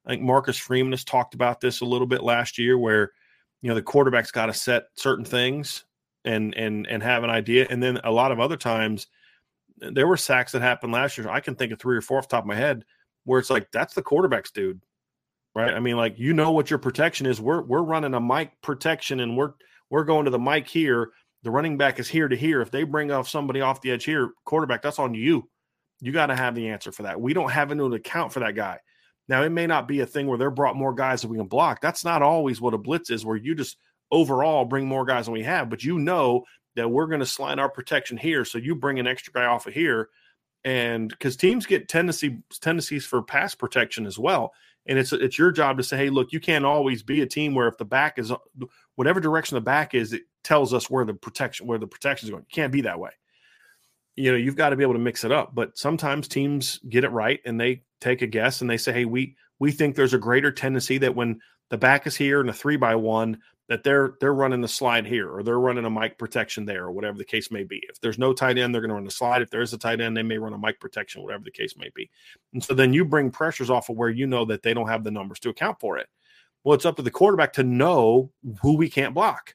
I 0.07 0.11
think 0.11 0.23
Marcus 0.23 0.57
Freeman 0.57 0.93
has 0.93 1.03
talked 1.03 1.35
about 1.35 1.61
this 1.61 1.81
a 1.81 1.85
little 1.85 2.07
bit 2.07 2.23
last 2.23 2.59
year, 2.59 2.79
where 2.79 3.11
you 3.61 3.69
know 3.69 3.75
the 3.75 3.83
quarterback's 3.83 4.31
got 4.31 4.47
to 4.47 4.55
set 4.55 4.85
certain 4.95 5.25
things 5.25 5.85
and 6.25 6.55
and 6.55 6.87
and 6.87 7.03
have 7.03 7.25
an 7.25 7.31
idea, 7.31 7.67
and 7.69 7.83
then 7.83 7.99
a 8.05 8.12
lot 8.12 8.31
of 8.31 8.39
other 8.39 8.57
times 8.57 9.09
there 9.79 10.07
were 10.07 10.17
sacks 10.17 10.53
that 10.53 10.62
happened 10.62 10.93
last 10.93 11.19
year. 11.19 11.29
I 11.29 11.41
can 11.41 11.57
think 11.57 11.73
of 11.73 11.81
three 11.81 11.97
or 11.97 12.03
four 12.03 12.19
off 12.19 12.29
the 12.29 12.37
top 12.37 12.45
of 12.45 12.49
my 12.49 12.55
head 12.55 12.85
where 13.25 13.41
it's 13.41 13.51
like 13.51 13.73
that's 13.73 13.95
the 13.95 14.03
quarterback's 14.03 14.53
dude, 14.53 14.81
right? 15.57 15.75
I 15.75 15.81
mean, 15.81 15.97
like 15.97 16.21
you 16.21 16.35
know 16.35 16.53
what 16.53 16.71
your 16.71 16.79
protection 16.79 17.27
is. 17.27 17.41
We're 17.41 17.62
we're 17.62 17.83
running 17.83 18.15
a 18.15 18.21
mic 18.21 18.53
protection, 18.62 19.19
and 19.19 19.37
we're 19.37 19.55
we're 19.91 20.05
going 20.05 20.24
to 20.24 20.30
the 20.30 20.39
mic 20.39 20.68
here. 20.68 21.11
The 21.43 21.51
running 21.51 21.76
back 21.76 21.99
is 21.99 22.09
here 22.09 22.28
to 22.28 22.37
here. 22.37 22.62
If 22.62 22.70
they 22.70 22.85
bring 22.85 23.11
off 23.11 23.28
somebody 23.28 23.61
off 23.61 23.82
the 23.82 23.91
edge 23.91 24.05
here, 24.05 24.30
quarterback, 24.45 24.82
that's 24.82 24.99
on 24.99 25.14
you. 25.14 25.49
You 26.01 26.12
got 26.12 26.26
to 26.26 26.37
have 26.37 26.55
the 26.55 26.68
answer 26.68 26.91
for 26.91 27.03
that. 27.03 27.20
We 27.20 27.35
don't 27.35 27.51
have 27.51 27.70
an 27.70 27.80
account 27.93 28.32
for 28.32 28.41
that 28.41 28.55
guy. 28.55 28.78
Now, 29.28 29.43
it 29.43 29.51
may 29.51 29.66
not 29.66 29.89
be 29.89 30.01
a 30.01 30.07
thing 30.07 30.26
where 30.26 30.39
they're 30.39 30.51
brought 30.51 30.76
more 30.76 30.95
guys 30.95 31.22
that 31.22 31.28
we 31.28 31.39
can 31.39 31.47
block. 31.47 31.80
That's 31.80 32.05
not 32.05 32.22
always 32.22 32.61
what 32.61 32.74
a 32.74 32.78
blitz 32.78 33.11
is, 33.11 33.24
where 33.24 33.37
you 33.37 33.55
just 33.55 33.76
overall 34.11 34.64
bring 34.64 34.87
more 34.87 35.05
guys 35.05 35.26
than 35.26 35.32
we 35.32 35.43
have, 35.43 35.70
but 35.70 35.82
you 35.82 35.99
know 35.99 36.45
that 36.76 36.91
we're 36.91 37.07
going 37.07 37.20
to 37.20 37.26
slide 37.26 37.59
our 37.59 37.70
protection 37.70 38.16
here. 38.16 38.45
So 38.45 38.59
you 38.59 38.74
bring 38.74 38.99
an 38.99 39.07
extra 39.07 39.32
guy 39.32 39.45
off 39.45 39.66
of 39.66 39.74
here. 39.74 40.09
And 40.64 41.09
because 41.09 41.37
teams 41.37 41.66
get 41.66 41.89
tendency 41.89 42.43
tendencies 42.61 43.05
for 43.05 43.22
pass 43.22 43.55
protection 43.55 44.07
as 44.07 44.18
well. 44.18 44.53
And 44.87 44.99
it's 44.99 45.12
it's 45.12 45.39
your 45.39 45.51
job 45.51 45.78
to 45.78 45.82
say, 45.82 45.97
hey, 45.97 46.11
look, 46.11 46.32
you 46.32 46.41
can't 46.41 46.64
always 46.64 47.03
be 47.03 47.22
a 47.22 47.26
team 47.26 47.55
where 47.55 47.68
if 47.68 47.78
the 47.78 47.85
back 47.85 48.18
is 48.18 48.32
whatever 48.97 49.20
direction 49.20 49.55
the 49.55 49.61
back 49.61 49.95
is, 49.95 50.12
it 50.12 50.22
tells 50.43 50.74
us 50.74 50.91
where 50.91 51.05
the 51.05 51.14
protection 51.14 51.66
where 51.66 51.78
the 51.78 51.87
protection 51.87 52.26
is 52.26 52.30
going. 52.30 52.45
You 52.49 52.55
can't 52.55 52.72
be 52.72 52.82
that 52.82 52.99
way 52.99 53.11
you 54.16 54.30
know 54.30 54.37
you've 54.37 54.57
got 54.57 54.70
to 54.70 54.76
be 54.76 54.82
able 54.82 54.93
to 54.93 54.99
mix 54.99 55.24
it 55.24 55.32
up 55.32 55.55
but 55.55 55.76
sometimes 55.76 56.28
teams 56.28 56.78
get 56.89 57.05
it 57.05 57.11
right 57.11 57.41
and 57.45 57.61
they 57.61 57.82
take 58.01 58.22
a 58.22 58.26
guess 58.26 58.61
and 58.61 58.70
they 58.70 58.76
say 58.76 58.93
hey 58.93 59.05
we 59.05 59.37
we 59.59 59.70
think 59.72 59.95
there's 59.95 60.14
a 60.14 60.18
greater 60.18 60.51
tendency 60.51 60.99
that 60.99 61.14
when 61.14 61.41
the 61.70 61.78
back 61.78 62.07
is 62.07 62.16
here 62.16 62.41
and 62.41 62.51
a 62.51 62.53
three 62.53 62.76
by 62.76 62.95
one 62.95 63.39
that 63.69 63.83
they're 63.83 64.15
they're 64.21 64.35
running 64.35 64.61
the 64.61 64.69
slide 64.69 65.07
here 65.07 65.31
or 65.31 65.43
they're 65.43 65.59
running 65.61 65.85
a 65.85 65.91
mic 65.91 66.19
protection 66.19 66.67
there 66.67 66.85
or 66.85 66.93
whatever 66.93 67.17
the 67.17 67.25
case 67.25 67.51
may 67.51 67.65
be. 67.65 67.83
If 67.89 68.01
there's 68.01 68.19
no 68.19 68.33
tight 68.33 68.59
end 68.59 68.75
they're 68.75 68.83
going 68.83 68.91
to 68.91 68.95
run 68.95 69.05
the 69.05 69.11
slide. 69.11 69.43
If 69.43 69.51
there 69.51 69.62
is 69.62 69.73
a 69.73 69.79
tight 69.79 70.01
end 70.01 70.17
they 70.17 70.23
may 70.23 70.39
run 70.39 70.53
a 70.53 70.59
mic 70.59 70.81
protection 70.81 71.23
whatever 71.23 71.45
the 71.45 71.51
case 71.51 71.77
may 71.77 71.91
be. 71.95 72.11
And 72.53 72.62
so 72.62 72.75
then 72.75 72.93
you 72.93 73.05
bring 73.05 73.31
pressures 73.31 73.71
off 73.71 73.89
of 73.89 73.97
where 73.97 74.11
you 74.11 74.27
know 74.27 74.45
that 74.47 74.62
they 74.62 74.75
don't 74.75 74.89
have 74.89 75.05
the 75.05 75.11
numbers 75.11 75.41
to 75.41 75.49
account 75.49 75.81
for 75.81 75.99
it. 75.99 76.09
Well 76.62 76.75
it's 76.75 76.85
up 76.85 76.97
to 76.97 77.03
the 77.03 77.11
quarterback 77.11 77.55
to 77.55 77.62
know 77.62 78.31
who 78.61 78.77
we 78.77 78.91
can't 78.91 79.15
block. 79.15 79.55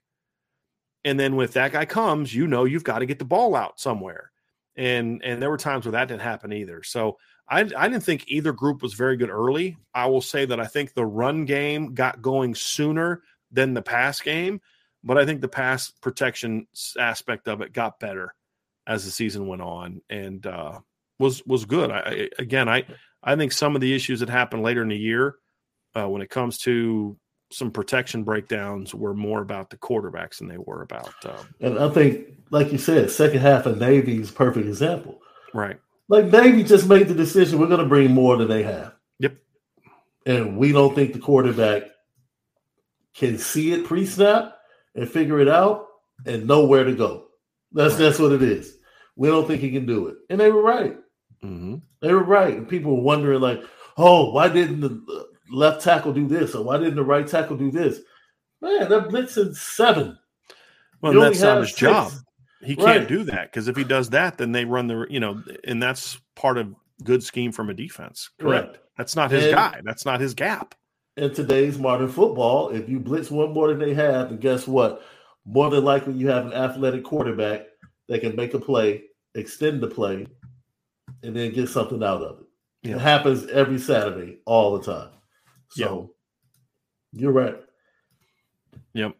And 1.05 1.19
then 1.19 1.35
with 1.35 1.53
that 1.53 1.71
guy 1.71 1.85
comes 1.85 2.33
you 2.33 2.47
know 2.47 2.65
you've 2.65 2.83
got 2.83 2.99
to 2.99 3.05
get 3.05 3.19
the 3.19 3.25
ball 3.25 3.55
out 3.55 3.79
somewhere. 3.79 4.31
And 4.75 5.21
and 5.23 5.41
there 5.41 5.51
were 5.51 5.57
times 5.57 5.85
where 5.85 5.91
that 5.91 6.07
didn't 6.07 6.21
happen 6.21 6.51
either. 6.51 6.81
So 6.81 7.17
I, 7.47 7.61
I 7.61 7.87
didn't 7.87 8.03
think 8.03 8.25
either 8.27 8.53
group 8.53 8.81
was 8.81 8.93
very 8.93 9.17
good 9.17 9.31
early. 9.31 9.77
I 9.93 10.05
will 10.05 10.21
say 10.21 10.45
that 10.45 10.59
I 10.59 10.67
think 10.67 10.93
the 10.93 11.05
run 11.05 11.45
game 11.45 11.95
got 11.95 12.21
going 12.21 12.53
sooner 12.53 13.23
than 13.51 13.73
the 13.73 13.81
pass 13.81 14.21
game, 14.21 14.61
but 15.03 15.17
I 15.17 15.25
think 15.25 15.41
the 15.41 15.47
pass 15.47 15.91
protection 16.01 16.67
aspect 16.97 17.47
of 17.47 17.61
it 17.61 17.73
got 17.73 17.99
better 17.99 18.33
as 18.87 19.05
the 19.05 19.11
season 19.11 19.47
went 19.47 19.61
on 19.61 20.01
and 20.09 20.45
uh, 20.45 20.79
was 21.19 21.45
was 21.45 21.65
good. 21.65 21.91
I, 21.91 22.29
again, 22.39 22.67
I 22.67 22.85
I 23.23 23.35
think 23.35 23.51
some 23.51 23.75
of 23.75 23.81
the 23.81 23.93
issues 23.93 24.19
that 24.21 24.29
happened 24.29 24.63
later 24.63 24.81
in 24.81 24.89
the 24.89 24.97
year 24.97 25.35
uh, 25.95 26.07
when 26.07 26.21
it 26.21 26.29
comes 26.29 26.57
to 26.59 27.17
some 27.51 27.71
protection 27.71 28.23
breakdowns 28.23 28.93
were 28.93 29.13
more 29.13 29.41
about 29.41 29.69
the 29.69 29.77
quarterbacks 29.77 30.37
than 30.37 30.47
they 30.47 30.57
were 30.57 30.83
about. 30.83 31.13
Um, 31.25 31.53
and 31.59 31.79
I 31.79 31.89
think, 31.89 32.27
like 32.51 32.71
you 32.71 32.77
said, 32.77 33.09
second 33.09 33.39
half 33.39 33.65
of 33.65 33.79
Navy 33.79 34.13
Navy's 34.13 34.31
perfect 34.31 34.67
example. 34.67 35.19
Right. 35.53 35.79
Like 36.09 36.25
Navy 36.25 36.63
just 36.63 36.87
made 36.87 37.07
the 37.07 37.15
decision 37.15 37.59
we're 37.59 37.67
going 37.67 37.79
to 37.79 37.87
bring 37.87 38.11
more 38.11 38.37
than 38.37 38.47
they 38.47 38.63
have. 38.63 38.93
Yep. 39.19 39.35
And 40.25 40.57
we 40.57 40.71
don't 40.71 40.93
think 40.93 41.13
the 41.13 41.19
quarterback 41.19 41.83
can 43.19 43.37
see 43.37 43.73
it 43.73 43.85
pre-snap 43.85 44.55
and 44.95 45.09
figure 45.09 45.39
it 45.39 45.49
out 45.49 45.85
and 46.25 46.47
know 46.47 46.65
where 46.65 46.85
to 46.85 46.95
go. 46.95 47.25
That's 47.71 47.93
right. 47.93 47.99
that's 47.99 48.19
what 48.19 48.31
it 48.31 48.41
is. 48.41 48.77
We 49.15 49.27
don't 49.27 49.45
think 49.45 49.61
he 49.61 49.71
can 49.71 49.85
do 49.85 50.07
it, 50.07 50.15
and 50.29 50.39
they 50.39 50.49
were 50.49 50.63
right. 50.63 50.97
Mm-hmm. 51.43 51.75
They 52.01 52.13
were 52.13 52.23
right. 52.23 52.55
And 52.55 52.67
people 52.67 52.95
were 52.95 53.03
wondering, 53.03 53.41
like, 53.41 53.61
oh, 53.97 54.31
why 54.31 54.47
didn't 54.47 54.79
the 54.79 55.27
left 55.51 55.83
tackle 55.83 56.13
do 56.13 56.27
this 56.27 56.55
or 56.55 56.63
why 56.63 56.77
didn't 56.77 56.95
the 56.95 57.03
right 57.03 57.27
tackle 57.27 57.57
do 57.57 57.69
this? 57.69 57.99
Man, 58.61 58.89
they're 58.89 59.01
blitzing 59.01 59.55
seven. 59.55 60.17
Well, 61.01 61.13
that's 61.13 61.41
not 61.41 61.59
his 61.59 61.69
six. 61.69 61.79
job. 61.79 62.11
He 62.61 62.75
can't 62.75 63.07
do 63.07 63.23
that 63.25 63.51
because 63.51 63.67
if 63.67 63.77
he 63.77 63.85
does 63.85 64.09
that, 64.09 64.37
then 64.37 64.51
they 64.51 64.65
run 64.65 64.87
the 64.87 65.07
you 65.09 65.19
know, 65.19 65.41
and 65.63 65.81
that's 65.81 66.19
part 66.35 66.57
of 66.57 66.73
good 67.03 67.23
scheme 67.23 67.51
from 67.51 67.69
a 67.69 67.73
defense. 67.73 68.29
Correct. 68.39 68.67
Right. 68.67 68.77
That's 68.97 69.15
not 69.15 69.31
his 69.31 69.45
and, 69.45 69.55
guy. 69.55 69.81
That's 69.83 70.05
not 70.05 70.19
his 70.19 70.33
gap. 70.33 70.75
In 71.19 71.33
today's 71.33 71.77
modern 71.77 72.07
football, 72.07 72.69
if 72.69 72.87
you 72.87 72.97
blitz 72.97 73.29
one 73.29 73.51
more 73.51 73.67
than 73.67 73.79
they 73.79 73.93
have, 73.93 74.29
and 74.29 74.39
guess 74.39 74.65
what? 74.65 75.01
More 75.45 75.69
than 75.69 75.83
likely, 75.83 76.13
you 76.13 76.29
have 76.29 76.45
an 76.45 76.53
athletic 76.53 77.03
quarterback 77.03 77.65
that 78.07 78.21
can 78.21 78.37
make 78.37 78.53
a 78.53 78.59
play, 78.59 79.03
extend 79.35 79.81
the 79.81 79.87
play, 79.87 80.27
and 81.21 81.35
then 81.35 81.51
get 81.51 81.67
something 81.67 82.01
out 82.01 82.21
of 82.21 82.39
it. 82.39 82.45
Yeah. 82.83 82.95
It 82.95 83.01
happens 83.01 83.45
every 83.47 83.79
Saturday, 83.79 84.37
all 84.45 84.77
the 84.77 84.93
time. 84.93 85.09
So 85.71 86.13
yep. 87.11 87.21
you're 87.21 87.33
right. 87.33 87.57
Yep. 88.93 89.17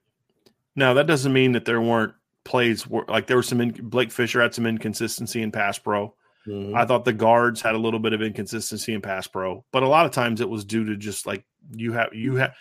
Now 0.78 0.94
that 0.94 1.06
doesn't 1.06 1.34
mean 1.34 1.52
that 1.52 1.66
there 1.66 1.82
weren't 1.82 2.14
plays 2.46 2.88
like 3.10 3.28
there 3.28 3.36
was 3.36 3.50
some 3.50 3.60
in, 3.60 3.72
Blake 3.72 4.12
Fisher 4.14 4.42
had 4.42 4.56
some 4.56 4.66
inconsistency 4.66 5.42
in 5.42 5.52
pass 5.52 5.78
pro. 5.78 6.16
Mm-hmm. 6.48 6.76
I 6.76 6.86
thought 6.86 7.06
the 7.06 7.14
guards 7.14 7.62
had 7.62 7.76
a 7.76 7.80
little 7.80 8.00
bit 8.00 8.14
of 8.14 8.22
inconsistency 8.22 8.94
in 8.94 9.02
pass 9.02 9.28
pro, 9.28 9.64
but 9.72 9.84
a 9.84 9.88
lot 9.88 10.06
of 10.06 10.12
times 10.12 10.42
it 10.42 10.50
was 10.50 10.66
due 10.66 10.86
to 10.86 10.96
just 10.96 11.26
like 11.28 11.46
you 11.72 11.94
have 11.94 12.14
you 12.14 12.36
have. 12.36 12.54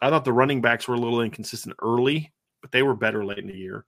I 0.00 0.10
thought 0.10 0.24
the 0.24 0.32
running 0.32 0.60
backs 0.60 0.86
were 0.86 0.94
a 0.94 1.00
little 1.00 1.22
inconsistent 1.22 1.76
early, 1.80 2.32
but 2.60 2.72
they 2.72 2.82
were 2.82 2.94
better 2.94 3.24
late 3.24 3.38
in 3.38 3.46
the 3.46 3.56
year. 3.56 3.84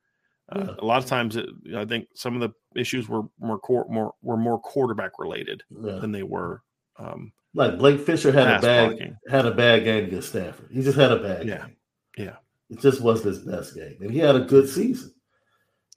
Uh, 0.49 0.65
yeah. 0.67 0.75
A 0.79 0.85
lot 0.85 1.03
of 1.03 1.07
times, 1.07 1.37
it, 1.37 1.49
I 1.75 1.85
think 1.85 2.09
some 2.15 2.35
of 2.35 2.41
the 2.41 2.81
issues 2.81 3.09
were 3.09 3.23
more 3.39 3.61
more 3.89 4.15
were 4.23 4.37
more 4.37 4.61
quarterback 4.61 5.19
related 5.19 5.63
yeah. 5.71 5.97
than 5.97 6.13
they 6.13 6.23
were 6.23 6.63
um, 6.99 7.33
like 7.55 7.79
Blake 7.79 8.01
Fisher 8.01 8.33
had 8.33 8.59
a 8.59 8.61
bad 8.61 8.89
blocking. 8.91 9.17
had 9.29 9.47
a 9.47 9.53
bad 9.53 9.85
game 9.85 10.05
against 10.05 10.31
Stanford. 10.31 10.69
He 10.73 10.83
just 10.83 10.99
had 10.99 11.13
a 11.13 11.23
bad 11.23 11.47
yeah. 11.47 11.59
game. 11.59 11.77
Yeah. 12.17 12.37
It 12.71 12.81
just 12.81 13.01
wasn't 13.01 13.37
his 13.37 13.39
best 13.41 13.75
game. 13.75 13.97
And 14.01 14.11
he 14.11 14.19
had 14.19 14.37
a 14.37 14.41
good 14.41 14.69
season. 14.69 15.15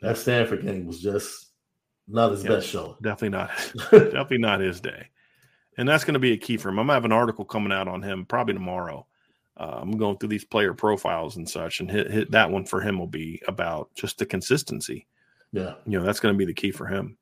That 0.02 0.18
Stanford 0.18 0.62
game 0.62 0.86
was 0.86 1.02
just 1.02 1.47
not 2.08 2.32
his 2.32 2.44
best 2.44 2.68
show. 2.68 2.98
Definitely 3.02 3.38
not 3.38 3.50
definitely 3.92 4.38
not 4.40 4.60
his 4.60 4.80
day. 4.80 5.08
And 5.78 5.88
that's 5.88 6.04
going 6.04 6.14
to 6.14 6.20
be 6.20 6.34
a 6.34 6.38
key 6.38 6.58
for 6.58 6.70
him. 6.70 6.80
I'm 6.80 6.88
gonna 6.88 6.96
have 6.96 7.06
an 7.06 7.12
article 7.12 7.46
coming 7.46 7.72
out 7.72 7.88
on 7.88 8.02
him 8.02 8.26
probably 8.26 8.54
tomorrow. 8.54 9.06
Uh, 9.58 9.80
I'm 9.82 9.98
going 9.98 10.18
through 10.18 10.30
these 10.30 10.46
player 10.46 10.74
profiles 10.74 11.38
and 11.38 11.50
such, 11.50 11.80
and 11.80 11.90
hit, 11.90 12.12
hit 12.12 12.32
that 12.32 12.52
one 12.52 12.66
for 12.66 12.80
him 12.80 13.00
will 13.00 13.08
be 13.08 13.42
about 13.48 13.90
just 13.96 14.20
the 14.20 14.26
consistency. 14.26 15.08
Yeah, 15.52 15.76
you 15.86 15.98
know 15.98 16.06
that's 16.06 16.20
going 16.20 16.34
to 16.34 16.38
be 16.38 16.46
the 16.46 16.54
key 16.54 16.72
for 16.72 16.86
him. 16.86 17.18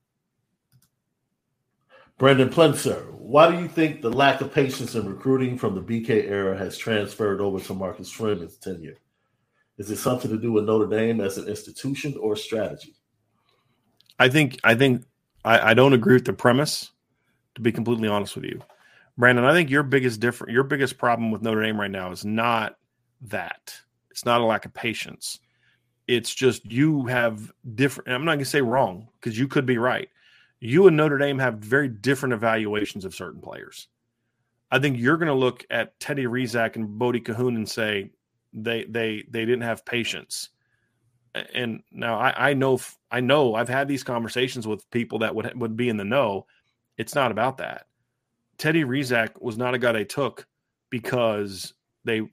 Brendan 2.18 2.50
Plentzer, 2.50 3.12
why 3.12 3.52
do 3.52 3.62
you 3.62 3.68
think 3.68 4.02
the 4.02 4.10
lack 4.10 4.40
of 4.40 4.54
patience 4.54 4.96
in 4.96 5.06
recruiting 5.06 5.58
from 5.58 5.76
the 5.76 5.82
BK 5.82 6.30
era 6.30 6.58
has 6.58 6.78
transferred 6.78 7.42
over 7.42 7.60
to 7.60 7.74
Marcus 7.74 8.10
Freeman's 8.10 8.56
tenure? 8.56 9.00
Is 9.78 9.92
it 9.92 9.98
something 9.98 10.32
to 10.32 10.38
do 10.38 10.54
with 10.54 10.64
Notre 10.64 10.88
Dame 10.88 11.20
as 11.20 11.38
an 11.38 11.50
institution 11.50 12.16
or 12.18 12.38
strategy? 12.38 12.96
I 14.20 14.30
think 14.30 14.60
I 14.64 14.76
think 14.76 15.04
I, 15.44 15.72
I 15.72 15.74
don't 15.74 15.94
agree 15.94 16.16
with 16.16 16.26
the 16.26 16.34
premise. 16.34 16.92
To 17.56 17.62
be 17.62 17.72
completely 17.72 18.10
honest 18.10 18.36
with 18.36 18.44
you, 18.44 18.62
Brandon, 19.18 19.46
I 19.46 19.54
think 19.54 19.70
your 19.70 19.84
biggest 19.84 20.20
different 20.20 20.54
your 20.54 20.64
biggest 20.64 20.98
problem 20.98 21.32
with 21.32 21.42
Notre 21.42 21.64
Dame 21.64 21.80
right 21.80 21.92
now 21.92 22.12
is 22.12 22.26
not 22.26 22.78
that. 23.22 23.76
It's 24.12 24.26
not 24.26 24.42
a 24.42 24.46
lack 24.46 24.66
of 24.66 24.74
patience. 24.74 25.40
It's 26.08 26.34
just 26.34 26.70
you 26.70 27.06
have 27.06 27.52
different. 27.76 28.10
I'm 28.10 28.26
not 28.26 28.32
going 28.32 28.40
to 28.40 28.46
say 28.46 28.62
wrong 28.62 29.08
because 29.20 29.38
you 29.40 29.48
could 29.48 29.66
be 29.66 29.78
right 29.78 30.10
you 30.60 30.88
and 30.88 30.98
Notre 30.98 31.18
Dame 31.18 31.40
have 31.40 31.56
very 31.60 31.88
different 31.88 32.34
evaluations 32.34 33.06
of 33.06 33.16
certain 33.16 33.42
players. 33.42 33.88
I 34.72 34.80
think 34.80 34.98
you're 34.98 35.18
going 35.18 35.28
to 35.28 35.34
look 35.34 35.66
at 35.70 36.00
Teddy 36.00 36.26
Rezac 36.26 36.76
and 36.76 36.98
Bodie 36.98 37.22
Kahoun 37.22 37.56
and 37.56 37.70
say 37.70 38.12
they 38.54 38.86
they 38.86 39.24
they 39.30 39.46
didn't 39.46 39.62
have 39.62 39.86
patience. 39.86 40.50
And 41.54 41.84
now 41.92 42.18
I, 42.18 42.50
I 42.50 42.54
know 42.54 42.80
I 43.16 43.22
know 43.22 43.56
I've 43.56 43.70
had 43.70 43.88
these 43.88 44.04
conversations 44.04 44.68
with 44.68 44.92
people 44.92 45.20
that 45.20 45.34
would 45.34 45.58
would 45.58 45.78
be 45.78 45.88
in 45.88 45.96
the 45.96 46.04
know. 46.04 46.48
It's 46.98 47.16
not 47.16 47.32
about 47.32 47.60
that. 47.60 47.86
Teddy 48.58 48.84
Rezac 48.84 49.42
was 49.42 49.58
not 49.58 49.74
a 49.74 49.78
guy 49.78 49.94
they 49.94 50.04
took 50.04 50.46
because 50.90 51.74
they 52.04 52.24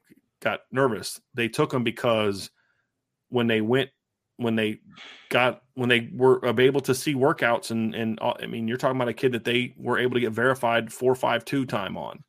got 0.40 0.62
nervous. 0.72 1.20
They 1.34 1.46
took 1.46 1.72
him 1.72 1.84
because 1.84 2.50
when 3.28 3.46
they 3.46 3.60
went 3.60 3.90
when 4.38 4.56
they 4.56 4.80
got 5.28 5.62
when 5.74 5.88
they 5.88 6.10
were 6.12 6.44
able 6.60 6.80
to 6.80 6.96
see 6.96 7.14
workouts 7.14 7.70
and 7.70 7.94
and 7.94 8.18
I 8.20 8.46
mean 8.46 8.66
you're 8.66 8.76
talking 8.76 8.96
about 8.96 9.06
a 9.06 9.14
kid 9.14 9.30
that 9.32 9.44
they 9.44 9.74
were 9.76 10.00
able 10.00 10.14
to 10.14 10.20
get 10.20 10.32
verified 10.32 10.92
four 10.92 11.14
five 11.14 11.44
two 11.44 11.64
time 11.64 11.96
on 11.96 12.24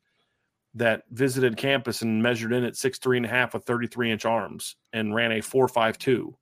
that 0.74 1.02
visited 1.10 1.56
campus 1.56 2.02
and 2.02 2.22
measured 2.22 2.52
in 2.52 2.62
at 2.62 2.76
six 2.76 3.00
three 3.00 3.16
and 3.16 3.26
a 3.26 3.30
half 3.30 3.52
with 3.52 3.64
33 3.64 4.12
inch 4.12 4.24
arms 4.24 4.76
and 4.92 5.12
ran 5.12 5.32
a 5.32 5.40
four 5.40 5.66
five 5.66 5.98
two 5.98 6.36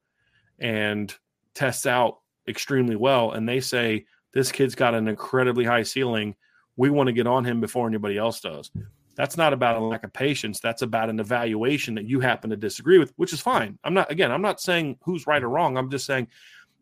and 0.58 1.16
tests 1.54 1.86
out 1.86 2.18
extremely 2.48 2.96
well 2.96 3.32
and 3.32 3.48
they 3.48 3.60
say 3.60 4.04
this 4.34 4.50
kid's 4.50 4.74
got 4.74 4.94
an 4.94 5.08
incredibly 5.08 5.64
high 5.64 5.82
ceiling 5.82 6.34
we 6.76 6.90
want 6.90 7.06
to 7.06 7.12
get 7.12 7.26
on 7.26 7.44
him 7.44 7.60
before 7.60 7.86
anybody 7.86 8.16
else 8.16 8.40
does 8.40 8.70
That's 9.14 9.36
not 9.36 9.52
about 9.52 9.76
a 9.76 9.84
lack 9.84 10.04
of 10.04 10.12
patience. 10.12 10.58
That's 10.60 10.82
about 10.82 11.10
an 11.10 11.20
evaluation 11.20 11.94
that 11.96 12.06
you 12.06 12.20
happen 12.20 12.50
to 12.50 12.56
disagree 12.56 12.98
with, 12.98 13.12
which 13.16 13.32
is 13.32 13.40
fine. 13.40 13.78
I'm 13.84 13.94
not, 13.94 14.10
again, 14.10 14.32
I'm 14.32 14.40
not 14.40 14.60
saying 14.60 14.96
who's 15.02 15.26
right 15.26 15.42
or 15.42 15.50
wrong. 15.50 15.76
I'm 15.76 15.90
just 15.90 16.06
saying 16.06 16.28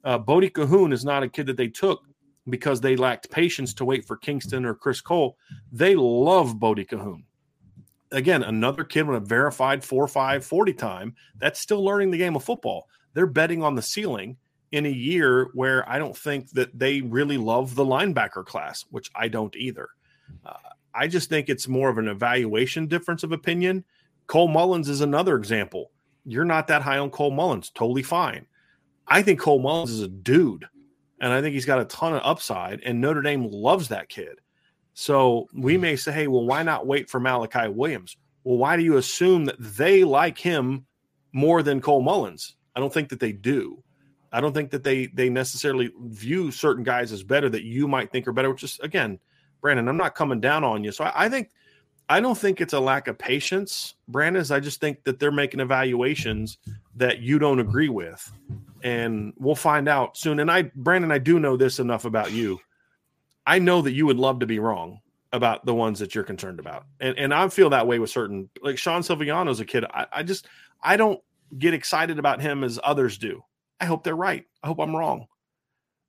uh, 0.05 0.19
Bodie 0.19 0.51
Kahoun 0.51 0.93
is 0.93 1.05
not 1.05 1.23
a 1.23 1.29
kid 1.29 1.47
that 1.47 1.57
they 1.57 1.69
took 1.69 2.05
because 2.49 2.81
they 2.81 2.97
lacked 2.97 3.31
patience 3.31 3.75
to 3.75 3.85
wait 3.85 4.05
for 4.05 4.17
Kingston 4.17 4.65
or 4.65 4.75
Chris 4.75 5.01
Cole. 5.01 5.37
They 5.73 5.95
love 5.97 6.59
Bodie 6.59 6.85
Kahoun. 6.85 7.25
Again, 8.13 8.43
another 8.43 8.85
kid 8.85 9.07
with 9.07 9.23
a 9.23 9.27
verified 9.27 9.85
4 9.85 10.09
5 10.09 10.45
40 10.45 10.73
time 10.75 11.15
that's 11.39 11.61
still 11.61 11.85
learning 11.85 12.11
the 12.11 12.19
game 12.19 12.35
of 12.35 12.45
football. 12.45 12.89
They're 13.15 13.27
betting 13.27 13.63
on 13.63 13.75
the 13.75 13.83
ceiling 13.83 14.37
in 14.73 14.87
a 14.87 14.91
year 14.91 15.51
where 15.55 15.89
I 15.89 15.99
don't 15.99 16.17
think 16.17 16.51
that 16.53 16.79
they 16.79 17.01
really 17.01 17.39
love 17.39 17.75
the 17.75 17.85
linebacker 17.85 18.45
class, 18.45 18.85
which 18.91 19.11
I 19.15 19.29
don't 19.29 19.55
either. 19.57 19.89
Uh, 20.45 20.55
I 20.95 21.09
just 21.09 21.29
think 21.29 21.49
it's 21.49 21.69
more 21.69 21.89
of 21.89 21.99
an 21.99 22.09
evaluation 22.09 22.87
difference 22.87 23.23
of 23.23 23.33
opinion. 23.33 23.85
Cole 24.27 24.49
Mullins 24.49 24.89
is 24.89 25.01
another 25.01 25.37
example. 25.37 25.91
You're 26.25 26.45
not 26.45 26.69
that 26.69 26.83
high 26.83 26.99
on 26.99 27.11
Cole 27.11 27.31
Mullins, 27.31 27.71
totally 27.71 28.03
fine. 28.03 28.47
I 29.09 29.23
think 29.23 29.41
Cole 29.41 29.59
Mullins 29.59 29.91
is 29.91 30.03
a 30.03 30.09
dude, 30.09 30.67
and 31.21 31.33
I 31.33 31.41
think 31.41 31.55
he's 31.55 31.67
got 31.67 31.81
a 31.81 31.85
ton 31.87 32.15
of 32.15 32.23
upside, 32.25 32.81
and 32.83 33.01
Notre 33.01 33.23
Dame 33.23 33.49
loves 33.51 33.89
that 33.89 34.09
kid. 34.09 34.41
So 34.95 35.49
we 35.55 35.77
may 35.77 35.97
say, 35.97 36.13
hey, 36.13 36.27
well, 36.29 36.45
why 36.45 36.63
not 36.63 36.87
wait 36.87 37.11
for 37.11 37.19
Malachi 37.19 37.69
Williams? 37.69 38.17
Well, 38.45 38.59
why 38.59 38.77
do 38.77 38.83
you 38.83 38.99
assume 38.99 39.47
that 39.47 39.57
they 39.59 40.05
like 40.05 40.39
him 40.39 40.87
more 41.33 41.63
than 41.63 41.81
Cole 41.81 42.03
Mullins? 42.03 42.55
I 42.77 42.81
don't 42.81 42.93
think 42.93 43.09
that 43.09 43.21
they 43.21 43.33
do. 43.33 43.83
I 44.33 44.41
don't 44.41 44.53
think 44.53 44.71
that 44.71 44.85
they 44.85 45.07
they 45.07 45.29
necessarily 45.29 45.91
view 46.07 46.51
certain 46.51 46.85
guys 46.85 47.13
as 47.13 47.23
better 47.23 47.49
that 47.49 47.65
you 47.65 47.89
might 47.89 48.13
think 48.13 48.29
are 48.29 48.33
better. 48.33 48.51
Which 48.51 48.63
is 48.63 48.79
again, 48.83 49.19
Brandon, 49.61 49.89
I'm 49.89 49.97
not 49.97 50.15
coming 50.15 50.41
down 50.41 50.65
on 50.65 50.85
you. 50.85 50.93
So 50.93 51.05
I, 51.05 51.27
I 51.27 51.29
think 51.29 51.51
I 52.11 52.21
don't 52.21 52.37
think 52.37 52.61
it's 52.61 52.73
a 52.73 52.81
lack 52.81 53.07
of 53.07 53.17
patience, 53.19 53.95
Brandon. 54.09 54.45
I 54.51 54.59
just 54.59 54.81
think 54.81 55.05
that 55.05 55.21
they're 55.21 55.31
making 55.31 55.61
evaluations 55.61 56.59
that 56.97 57.21
you 57.21 57.39
don't 57.39 57.61
agree 57.61 57.89
with, 57.89 58.33
and 58.83 59.33
we'll 59.37 59.55
find 59.55 59.89
out 59.89 60.17
soon. 60.17 60.41
And 60.41 60.51
I, 60.51 60.63
Brandon, 60.75 61.13
I 61.13 61.19
do 61.19 61.39
know 61.39 61.57
this 61.57 61.79
enough 61.79 62.05
about 62.05 62.33
you. 62.33 62.59
I 63.47 63.61
know 63.61 63.81
that 63.83 63.93
you 63.93 64.07
would 64.07 64.17
love 64.17 64.41
to 64.41 64.47
be 64.47 64.59
wrong 64.59 65.01
about 65.33 65.65
the 65.65 65.75
ones 65.75 66.01
that 66.01 66.15
you're 66.15 66.25
concerned 66.25 66.59
about, 66.59 66.85
and 66.99 67.17
and 67.17 67.33
I 67.33 67.49
feel 67.49 67.71
that 67.71 67.87
way 67.87 67.99
with 67.99 68.11
certain 68.11 68.51
like 68.63 68.77
Sean 68.77 69.03
Silviano's 69.03 69.61
a 69.61 69.65
kid. 69.65 69.85
I, 69.85 70.07
I 70.13 70.23
just 70.25 70.47
I 70.83 70.97
don't 70.97 71.21
get 71.59 71.75
excited 71.75 72.19
about 72.19 72.41
him 72.41 72.65
as 72.65 72.79
others 72.83 73.19
do. 73.19 73.45
I 73.81 73.87
hope 73.87 74.05
they're 74.05 74.15
right. 74.15 74.45
I 74.63 74.67
hope 74.67 74.79
I'm 74.79 74.95
wrong. 74.95 75.27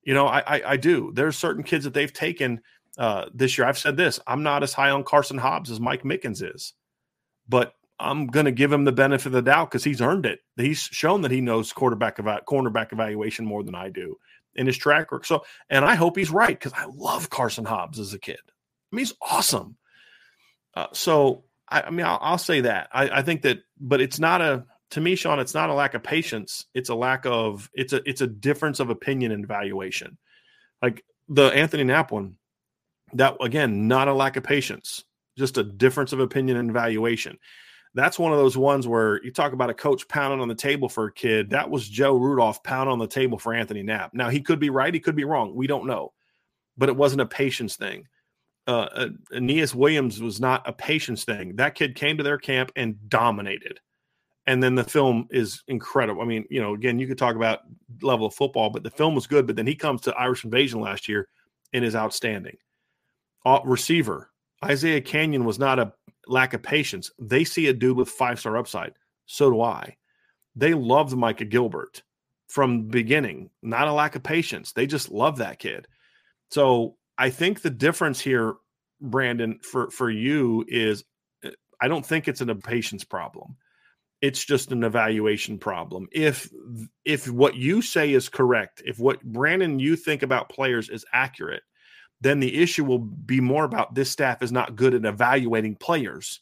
You 0.03 0.13
know, 0.13 0.27
I 0.27 0.39
I, 0.39 0.61
I 0.71 0.77
do. 0.77 1.11
There's 1.13 1.37
certain 1.37 1.63
kids 1.63 1.85
that 1.85 1.93
they've 1.93 2.11
taken 2.11 2.61
uh, 2.97 3.25
this 3.33 3.57
year. 3.57 3.67
I've 3.67 3.77
said 3.77 3.97
this. 3.97 4.19
I'm 4.27 4.43
not 4.43 4.63
as 4.63 4.73
high 4.73 4.89
on 4.89 5.03
Karson 5.03 5.39
Hobbs 5.39 5.71
as 5.71 5.79
Mike 5.79 6.03
Mickens 6.03 6.41
is, 6.43 6.73
but 7.47 7.73
I'm 7.99 8.27
going 8.27 8.47
to 8.47 8.51
give 8.51 8.71
him 8.71 8.83
the 8.83 8.91
benefit 8.91 9.27
of 9.27 9.31
the 9.33 9.41
doubt 9.41 9.69
because 9.69 9.83
he's 9.83 10.01
earned 10.01 10.25
it. 10.25 10.39
He's 10.57 10.79
shown 10.79 11.21
that 11.21 11.31
he 11.31 11.39
knows 11.39 11.71
quarterback 11.71 12.19
about 12.19 12.45
cornerback 12.45 12.91
evaluation 12.91 13.45
more 13.45 13.63
than 13.63 13.75
I 13.75 13.89
do 13.89 14.17
in 14.55 14.67
his 14.67 14.77
track 14.77 15.11
record. 15.11 15.25
So, 15.25 15.45
and 15.69 15.85
I 15.85 15.95
hope 15.95 16.17
he's 16.17 16.31
right 16.31 16.57
because 16.57 16.73
I 16.73 16.85
love 16.85 17.29
Karson 17.29 17.65
Hobbs 17.65 17.99
as 17.99 18.13
a 18.13 18.19
kid. 18.19 18.39
I 18.91 18.95
mean, 18.95 19.05
he's 19.05 19.13
awesome. 19.21 19.77
Uh, 20.73 20.87
so, 20.93 21.43
I, 21.69 21.83
I 21.83 21.89
mean, 21.91 22.05
I'll, 22.05 22.19
I'll, 22.21 22.37
say 22.37 22.61
that. 22.61 22.89
I, 22.91 23.09
I 23.09 23.21
think 23.21 23.43
that, 23.43 23.59
but 23.79 24.01
it's 24.01 24.19
not 24.19 24.41
a 24.41 24.65
to 24.91 25.01
me, 25.01 25.15
Sean, 25.15 25.39
it's 25.39 25.53
not 25.53 25.69
a 25.69 25.73
lack 25.73 25.93
of 25.93 26.03
patience. 26.03 26.65
It's 26.73 26.89
a 26.89 26.95
lack 26.95 27.25
of 27.25 27.69
it's 27.73 27.93
a 27.93 28.07
it's 28.07 28.21
a 28.21 28.27
difference 28.27 28.79
of 28.79 28.89
opinion 28.89 29.31
and 29.31 29.47
valuation. 29.47 30.17
Like 30.81 31.03
the 31.29 31.45
Anthony 31.47 31.85
Knapp 31.85 32.11
one, 32.11 32.35
that 33.13 33.37
again, 33.41 33.87
not 33.87 34.09
a 34.09 34.13
lack 34.13 34.35
of 34.35 34.43
patience, 34.43 35.05
just 35.37 35.57
a 35.57 35.63
difference 35.63 36.11
of 36.11 36.19
opinion 36.19 36.57
and 36.57 36.73
valuation. 36.73 37.37
That's 37.93 38.19
one 38.19 38.31
of 38.31 38.37
those 38.37 38.57
ones 38.57 38.87
where 38.87 39.23
you 39.23 39.31
talk 39.31 39.53
about 39.53 39.69
a 39.69 39.73
coach 39.73 40.07
pounding 40.07 40.39
on 40.39 40.47
the 40.47 40.55
table 40.55 40.87
for 40.87 41.07
a 41.07 41.13
kid. 41.13 41.49
That 41.49 41.69
was 41.69 41.87
Joe 41.87 42.15
Rudolph 42.15 42.63
pounding 42.63 42.93
on 42.93 42.99
the 42.99 43.07
table 43.07 43.37
for 43.37 43.53
Anthony 43.53 43.83
Knapp. 43.83 44.13
Now 44.13 44.29
he 44.29 44.41
could 44.41 44.59
be 44.59 44.69
right, 44.69 44.93
he 44.93 44.99
could 44.99 45.15
be 45.15 45.25
wrong. 45.25 45.55
We 45.55 45.67
don't 45.67 45.87
know, 45.87 46.13
but 46.77 46.89
it 46.89 46.95
wasn't 46.95 47.21
a 47.21 47.25
patience 47.25 47.77
thing. 47.77 48.07
Uh, 48.67 48.87
uh 48.93 49.09
Aneyas 49.33 49.73
Williams 49.73 50.21
was 50.21 50.41
not 50.41 50.67
a 50.67 50.73
patience 50.73 51.23
thing. 51.23 51.55
That 51.55 51.75
kid 51.75 51.95
came 51.95 52.17
to 52.17 52.23
their 52.23 52.37
camp 52.37 52.73
and 52.75 53.09
dominated 53.09 53.79
and 54.47 54.61
then 54.61 54.75
the 54.75 54.83
film 54.83 55.27
is 55.29 55.63
incredible. 55.67 56.21
I 56.21 56.25
mean, 56.25 56.45
you 56.49 56.61
know, 56.61 56.73
again, 56.73 56.99
you 56.99 57.07
could 57.07 57.17
talk 57.17 57.35
about 57.35 57.59
level 58.01 58.27
of 58.27 58.33
football, 58.33 58.69
but 58.69 58.83
the 58.83 58.89
film 58.89 59.15
was 59.15 59.27
good. 59.27 59.45
But 59.45 59.55
then 59.55 59.67
he 59.67 59.75
comes 59.75 60.01
to 60.01 60.15
Irish 60.15 60.43
Invasion 60.43 60.81
last 60.81 61.07
year 61.07 61.27
and 61.73 61.85
is 61.85 61.95
outstanding. 61.95 62.57
Uh, 63.45 63.59
receiver 63.65 64.31
Isaiah 64.63 65.01
Canyon 65.01 65.45
was 65.45 65.59
not 65.59 65.79
a 65.79 65.93
lack 66.27 66.53
of 66.53 66.61
patience. 66.61 67.11
They 67.19 67.43
see 67.43 67.67
a 67.67 67.73
dude 67.73 67.97
with 67.97 68.09
five 68.09 68.39
star 68.39 68.57
upside. 68.57 68.93
So 69.25 69.49
do 69.49 69.61
I. 69.61 69.97
They 70.55 70.73
loved 70.73 71.15
Micah 71.15 71.45
Gilbert 71.45 72.03
from 72.47 72.87
beginning. 72.87 73.49
Not 73.61 73.87
a 73.87 73.93
lack 73.93 74.15
of 74.15 74.23
patience. 74.23 74.73
They 74.73 74.85
just 74.85 75.09
love 75.09 75.37
that 75.37 75.59
kid. 75.59 75.87
So 76.49 76.97
I 77.17 77.29
think 77.29 77.61
the 77.61 77.69
difference 77.69 78.19
here, 78.19 78.55
Brandon, 78.99 79.59
for 79.63 79.89
for 79.89 80.09
you 80.09 80.65
is 80.67 81.03
uh, 81.43 81.49
I 81.79 81.87
don't 81.87 82.05
think 82.05 82.27
it's 82.27 82.41
an 82.41 82.49
impatience 82.49 83.03
problem 83.03 83.55
it's 84.21 84.45
just 84.45 84.71
an 84.71 84.83
evaluation 84.83 85.57
problem. 85.57 86.07
If 86.11 86.49
if 87.05 87.29
what 87.29 87.55
you 87.55 87.81
say 87.81 88.13
is 88.13 88.29
correct 88.29 88.81
if 88.85 88.99
what 88.99 89.23
brandon 89.23 89.79
you 89.79 89.95
think 89.95 90.23
about 90.23 90.49
players 90.49 90.89
is 90.89 91.05
accurate 91.11 91.63
then 92.21 92.39
the 92.39 92.61
issue 92.61 92.85
will 92.85 92.99
be 92.99 93.41
more 93.41 93.63
about 93.63 93.95
this 93.95 94.11
staff 94.11 94.43
is 94.43 94.51
not 94.51 94.75
good 94.75 94.93
at 94.93 95.05
evaluating 95.05 95.75
players. 95.75 96.39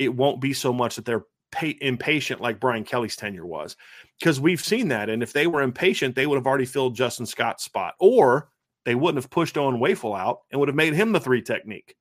It 0.00 0.14
won't 0.14 0.40
be 0.40 0.52
so 0.52 0.72
much 0.72 0.96
that 0.96 1.04
they're 1.04 1.24
pay, 1.52 1.78
impatient 1.80 2.40
like 2.40 2.58
brian 2.60 2.84
kelly's 2.84 3.16
tenure 3.16 3.46
was. 3.46 3.76
Because 4.18 4.40
we've 4.40 4.60
seen 4.60 4.88
that 4.88 5.08
and 5.08 5.22
if 5.22 5.32
they 5.32 5.46
were 5.46 5.62
impatient 5.62 6.16
they 6.16 6.26
would 6.26 6.36
have 6.36 6.46
already 6.46 6.66
filled 6.66 6.96
justin 6.96 7.26
scott's 7.26 7.64
spot 7.64 7.94
or 8.00 8.48
they 8.84 8.94
wouldn't 8.94 9.22
have 9.22 9.30
pushed 9.30 9.56
owen 9.56 9.78
wafle 9.78 10.18
out 10.18 10.40
and 10.50 10.58
would 10.58 10.68
have 10.68 10.76
made 10.76 10.94
him 10.94 11.12
the 11.12 11.20
three 11.20 11.42
technique 11.42 11.94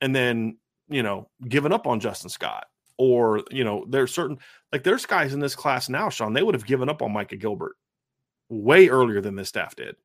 and 0.00 0.14
then 0.14 0.58
you 0.88 1.02
know 1.02 1.28
given 1.48 1.72
up 1.72 1.86
on 1.86 2.00
justin 2.00 2.30
scott 2.30 2.66
or 3.02 3.42
you 3.50 3.64
know, 3.64 3.84
there's 3.88 4.14
certain 4.14 4.38
like 4.70 4.84
there's 4.84 5.06
guys 5.06 5.34
in 5.34 5.40
this 5.40 5.56
class 5.56 5.88
now, 5.88 6.08
Sean. 6.08 6.34
They 6.34 6.42
would 6.44 6.54
have 6.54 6.64
given 6.64 6.88
up 6.88 7.02
on 7.02 7.12
Micah 7.12 7.36
Gilbert 7.36 7.74
way 8.48 8.88
earlier 8.88 9.20
than 9.20 9.34
this 9.34 9.48
staff 9.48 9.74
did, 9.74 9.96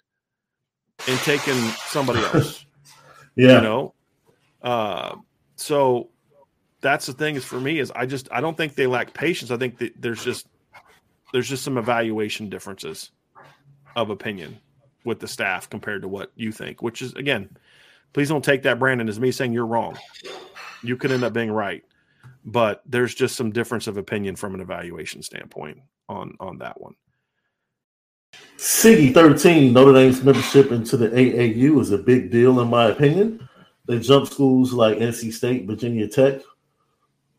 and 1.08 1.20
taken 1.20 1.54
somebody 1.86 2.22
else. 2.22 2.66
yeah, 3.36 3.58
you 3.58 3.62
know. 3.62 3.94
Uh, 4.64 5.16
so 5.58 6.10
that's 6.82 7.06
the 7.06 7.14
thing 7.14 7.36
is 7.36 7.46
for 7.46 7.60
me 7.60 7.78
is 7.78 7.92
I 7.92 8.08
just 8.08 8.30
I 8.32 8.42
don't 8.42 8.58
think 8.58 8.74
they 8.74 8.88
lack 8.88 9.14
patience. 9.14 9.52
I 9.52 9.58
think 9.58 9.78
that 9.78 9.94
there's 10.02 10.24
just 10.24 10.48
there's 11.34 11.48
just 11.48 11.64
some 11.64 11.78
evaluation 11.78 12.50
differences 12.50 13.12
of 13.96 14.10
opinion 14.10 14.58
with 15.06 15.20
the 15.20 15.28
staff 15.28 15.70
compared 15.70 16.02
to 16.02 16.08
what 16.08 16.32
you 16.36 16.52
think, 16.52 16.82
which 16.82 17.04
is 17.04 17.14
again, 17.14 17.48
please 18.12 18.30
don't 18.30 18.44
take 18.44 18.64
that 18.64 18.80
Brandon 18.80 19.08
as 19.08 19.20
me 19.20 19.32
saying 19.32 19.54
you're 19.54 19.68
wrong. 19.68 20.00
You 20.82 20.98
could 20.98 21.12
end 21.12 21.24
up 21.24 21.34
being 21.34 21.52
right 21.52 21.84
but 22.46 22.82
there's 22.86 23.14
just 23.14 23.36
some 23.36 23.52
difference 23.52 23.88
of 23.88 23.98
opinion 23.98 24.36
from 24.36 24.56
an 24.56 24.62
evaluation 24.62 25.22
standpoint 25.22 25.80
on 26.10 26.36
on 26.40 26.58
that 26.60 26.80
one. 26.80 26.96
Siggy 28.58 29.14
13, 29.14 29.72
Notre 29.72 29.94
Dame's 29.94 30.24
membership 30.24 30.72
into 30.72 30.98
the 30.98 31.10
AAU 31.10 31.80
is 31.80 31.92
a 31.92 31.98
big 31.98 32.32
deal, 32.32 32.60
in 32.60 32.68
my 32.68 32.86
opinion. 32.86 33.48
They 33.86 34.00
jump 34.00 34.28
schools 34.28 34.74
like 34.74 34.98
NC 34.98 35.32
State, 35.32 35.66
Virginia 35.66 36.08
Tech, 36.08 36.42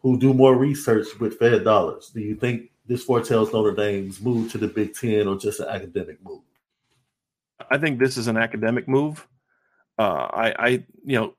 who 0.01 0.19
do 0.19 0.33
more 0.33 0.57
research 0.57 1.07
with 1.21 1.39
Fed 1.39 1.65
dollars. 1.65 2.11
Do 2.15 2.21
you 2.21 2.35
think 2.35 2.71
this 2.87 3.05
foretells 3.05 3.53
Notre 3.53 3.75
Dame's 3.75 4.21
move 4.21 4.51
to 4.53 4.59
the 4.59 4.69
Big 4.69 4.95
Ten 4.95 5.27
or 5.27 5.37
just 5.37 5.61
an 5.61 5.69
academic 5.69 6.25
move? 6.25 6.41
I 7.71 7.79
think 7.79 7.99
this 7.99 8.17
is 8.17 8.29
an 8.29 8.37
academic 8.37 8.89
move. 8.89 9.27
Uh, 9.99 10.29
I, 10.33 10.55
I, 10.59 10.69
you 11.05 11.19
know, 11.19 11.35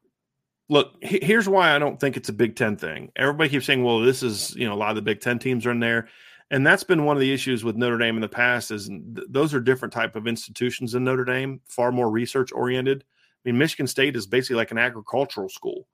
look, 0.70 0.94
here's 1.02 1.50
why 1.50 1.76
I 1.76 1.80
don't 1.80 2.00
think 2.00 2.16
it's 2.16 2.30
a 2.30 2.34
Big 2.34 2.56
Ten 2.56 2.78
thing. 2.78 3.12
Everybody 3.16 3.50
keeps 3.50 3.66
saying, 3.66 3.84
well, 3.84 4.00
this 4.00 4.24
is, 4.24 4.56
you 4.56 4.68
know, 4.68 4.74
a 4.74 4.78
lot 4.78 4.92
of 4.92 4.96
the 4.96 5.02
Big 5.02 5.20
Ten 5.20 5.40
teams 5.40 5.66
are 5.66 5.72
in 5.72 5.80
there. 5.80 6.08
And 6.52 6.66
that's 6.66 6.84
been 6.84 7.06
one 7.06 7.18
of 7.18 7.22
the 7.22 7.34
issues 7.34 7.64
with 7.64 7.76
Notre 7.76 7.98
Dame 7.98 8.16
in 8.16 8.22
the 8.22 8.30
past 8.30 8.72
is 8.72 8.88
th- 8.88 9.28
those 9.30 9.54
are 9.54 9.60
different 9.60 9.94
type 9.94 10.16
of 10.16 10.28
institutions 10.28 10.96
in 10.96 11.04
Notre 11.04 11.26
Dame, 11.26 11.62
far 11.68 11.92
more 11.92 12.10
research 12.10 12.52
oriented. 12.52 13.04
I 13.04 13.50
mean, 13.50 13.58
Michigan 13.58 13.88
State 13.88 14.16
is 14.16 14.26
basically 14.26 14.56
like 14.56 14.72
an 14.72 14.78
agricultural 14.78 15.50
school, 15.50 15.88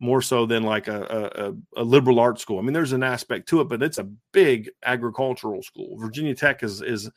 more 0.00 0.22
so 0.22 0.46
than 0.46 0.62
like 0.62 0.88
a, 0.88 1.52
a, 1.76 1.80
a 1.80 1.84
liberal 1.84 2.20
arts 2.20 2.40
school. 2.40 2.58
I 2.58 2.62
mean, 2.62 2.72
there's 2.72 2.92
an 2.92 3.02
aspect 3.02 3.48
to 3.50 3.60
it, 3.60 3.68
but 3.68 3.82
it's 3.82 3.98
a 3.98 4.10
big 4.32 4.70
agricultural 4.84 5.62
school. 5.62 5.98
Virginia 5.98 6.34
Tech 6.34 6.62
is 6.62 6.80
is, 6.80 7.10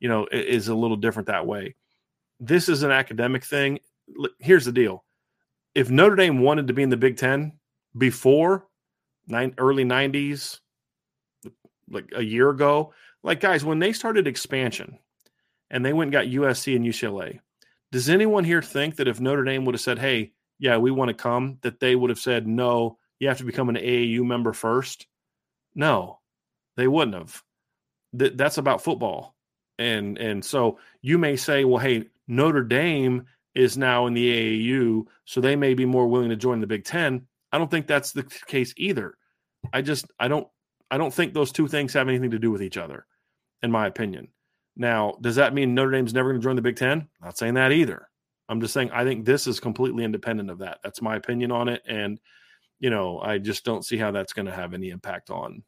you 0.00 0.08
know, 0.08 0.26
is 0.32 0.68
a 0.68 0.74
little 0.74 0.96
different 0.96 1.28
that 1.28 1.46
way. 1.46 1.76
This 2.40 2.68
is 2.68 2.82
an 2.82 2.90
academic 2.90 3.44
thing. 3.44 3.78
Here's 4.40 4.64
the 4.64 4.72
deal 4.72 5.04
if 5.74 5.90
Notre 5.90 6.16
Dame 6.16 6.40
wanted 6.40 6.66
to 6.66 6.72
be 6.72 6.82
in 6.82 6.90
the 6.90 6.96
Big 6.96 7.16
Ten 7.16 7.52
before 7.96 8.66
nine, 9.26 9.54
early 9.58 9.84
90s, 9.84 10.60
like 11.90 12.10
a 12.14 12.22
year 12.22 12.50
ago, 12.50 12.92
like 13.22 13.40
guys, 13.40 13.64
when 13.64 13.78
they 13.78 13.92
started 13.92 14.26
expansion 14.26 14.98
and 15.70 15.84
they 15.84 15.92
went 15.92 16.08
and 16.08 16.12
got 16.12 16.26
USC 16.26 16.76
and 16.76 16.84
UCLA, 16.84 17.40
does 17.90 18.08
anyone 18.08 18.44
here 18.44 18.62
think 18.62 18.96
that 18.96 19.08
if 19.08 19.20
Notre 19.20 19.44
Dame 19.44 19.64
would 19.64 19.74
have 19.74 19.80
said, 19.80 19.98
hey, 19.98 20.32
yeah, 20.58 20.76
we 20.76 20.90
want 20.90 21.08
to 21.08 21.14
come, 21.14 21.58
that 21.62 21.80
they 21.80 21.96
would 21.96 22.10
have 22.10 22.18
said, 22.18 22.46
no, 22.46 22.98
you 23.18 23.28
have 23.28 23.38
to 23.38 23.44
become 23.44 23.68
an 23.68 23.76
AAU 23.76 24.22
member 24.24 24.52
first? 24.52 25.06
No, 25.74 26.20
they 26.76 26.88
wouldn't 26.88 27.16
have. 27.16 27.42
Th- 28.18 28.32
that's 28.34 28.58
about 28.58 28.82
football. 28.82 29.34
And 29.78 30.18
and 30.18 30.44
so 30.44 30.78
you 31.00 31.18
may 31.18 31.36
say, 31.36 31.64
well, 31.64 31.78
hey, 31.78 32.04
Notre 32.28 32.62
Dame 32.62 33.26
is 33.54 33.76
now 33.76 34.06
in 34.06 34.14
the 34.14 34.66
AAU, 34.66 35.04
so 35.24 35.40
they 35.40 35.56
may 35.56 35.74
be 35.74 35.84
more 35.84 36.06
willing 36.06 36.30
to 36.30 36.36
join 36.36 36.60
the 36.60 36.66
Big 36.66 36.84
Ten. 36.84 37.26
I 37.52 37.58
don't 37.58 37.70
think 37.70 37.86
that's 37.86 38.12
the 38.12 38.22
case 38.46 38.72
either. 38.76 39.16
I 39.72 39.82
just 39.82 40.06
I 40.18 40.28
don't 40.28 40.48
I 40.90 40.98
don't 40.98 41.12
think 41.12 41.34
those 41.34 41.52
two 41.52 41.68
things 41.68 41.92
have 41.94 42.08
anything 42.08 42.30
to 42.30 42.38
do 42.38 42.50
with 42.50 42.62
each 42.62 42.76
other, 42.76 43.06
in 43.62 43.70
my 43.70 43.86
opinion. 43.86 44.28
Now, 44.76 45.16
does 45.20 45.36
that 45.36 45.54
mean 45.54 45.74
Notre 45.74 45.90
Dame's 45.90 46.14
never 46.14 46.30
going 46.30 46.40
to 46.40 46.44
join 46.44 46.56
the 46.56 46.62
Big 46.62 46.76
Ten? 46.76 47.08
Not 47.22 47.36
saying 47.36 47.54
that 47.54 47.72
either. 47.72 48.08
I'm 48.48 48.60
just 48.60 48.74
saying 48.74 48.90
I 48.92 49.04
think 49.04 49.24
this 49.24 49.46
is 49.46 49.60
completely 49.60 50.04
independent 50.04 50.50
of 50.50 50.58
that. 50.58 50.78
That's 50.82 51.02
my 51.02 51.16
opinion 51.16 51.52
on 51.52 51.68
it, 51.68 51.82
and 51.86 52.18
you 52.80 52.90
know 52.90 53.20
I 53.20 53.38
just 53.38 53.64
don't 53.64 53.84
see 53.84 53.98
how 53.98 54.10
that's 54.10 54.32
going 54.32 54.46
to 54.46 54.52
have 54.52 54.74
any 54.74 54.90
impact 54.90 55.30
on 55.30 55.62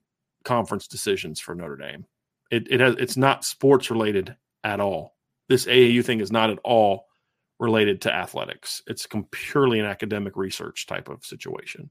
conference 0.45 0.89
decisions 0.89 1.41
for 1.41 1.55
Notre 1.55 1.77
Dame. 1.77 2.07
It 2.51 2.67
it 2.71 2.81
has 2.81 2.95
it's 2.99 3.17
not 3.17 3.45
sports 3.45 3.91
related 3.91 4.37
at 4.65 4.81
all. 4.81 5.17
This 5.49 5.67
AAU 5.67 6.05
thing 6.05 6.21
is 6.21 6.33
not 6.33 6.51
at 6.51 6.59
all 6.65 7.07
related 7.59 8.01
to 8.03 8.15
athletics. 8.15 8.83
It's 8.87 9.07
purely 9.31 9.79
an 9.79 9.87
academic 9.87 10.37
research 10.37 10.87
type 10.87 11.09
of 11.09 11.25
situation. 11.25 11.91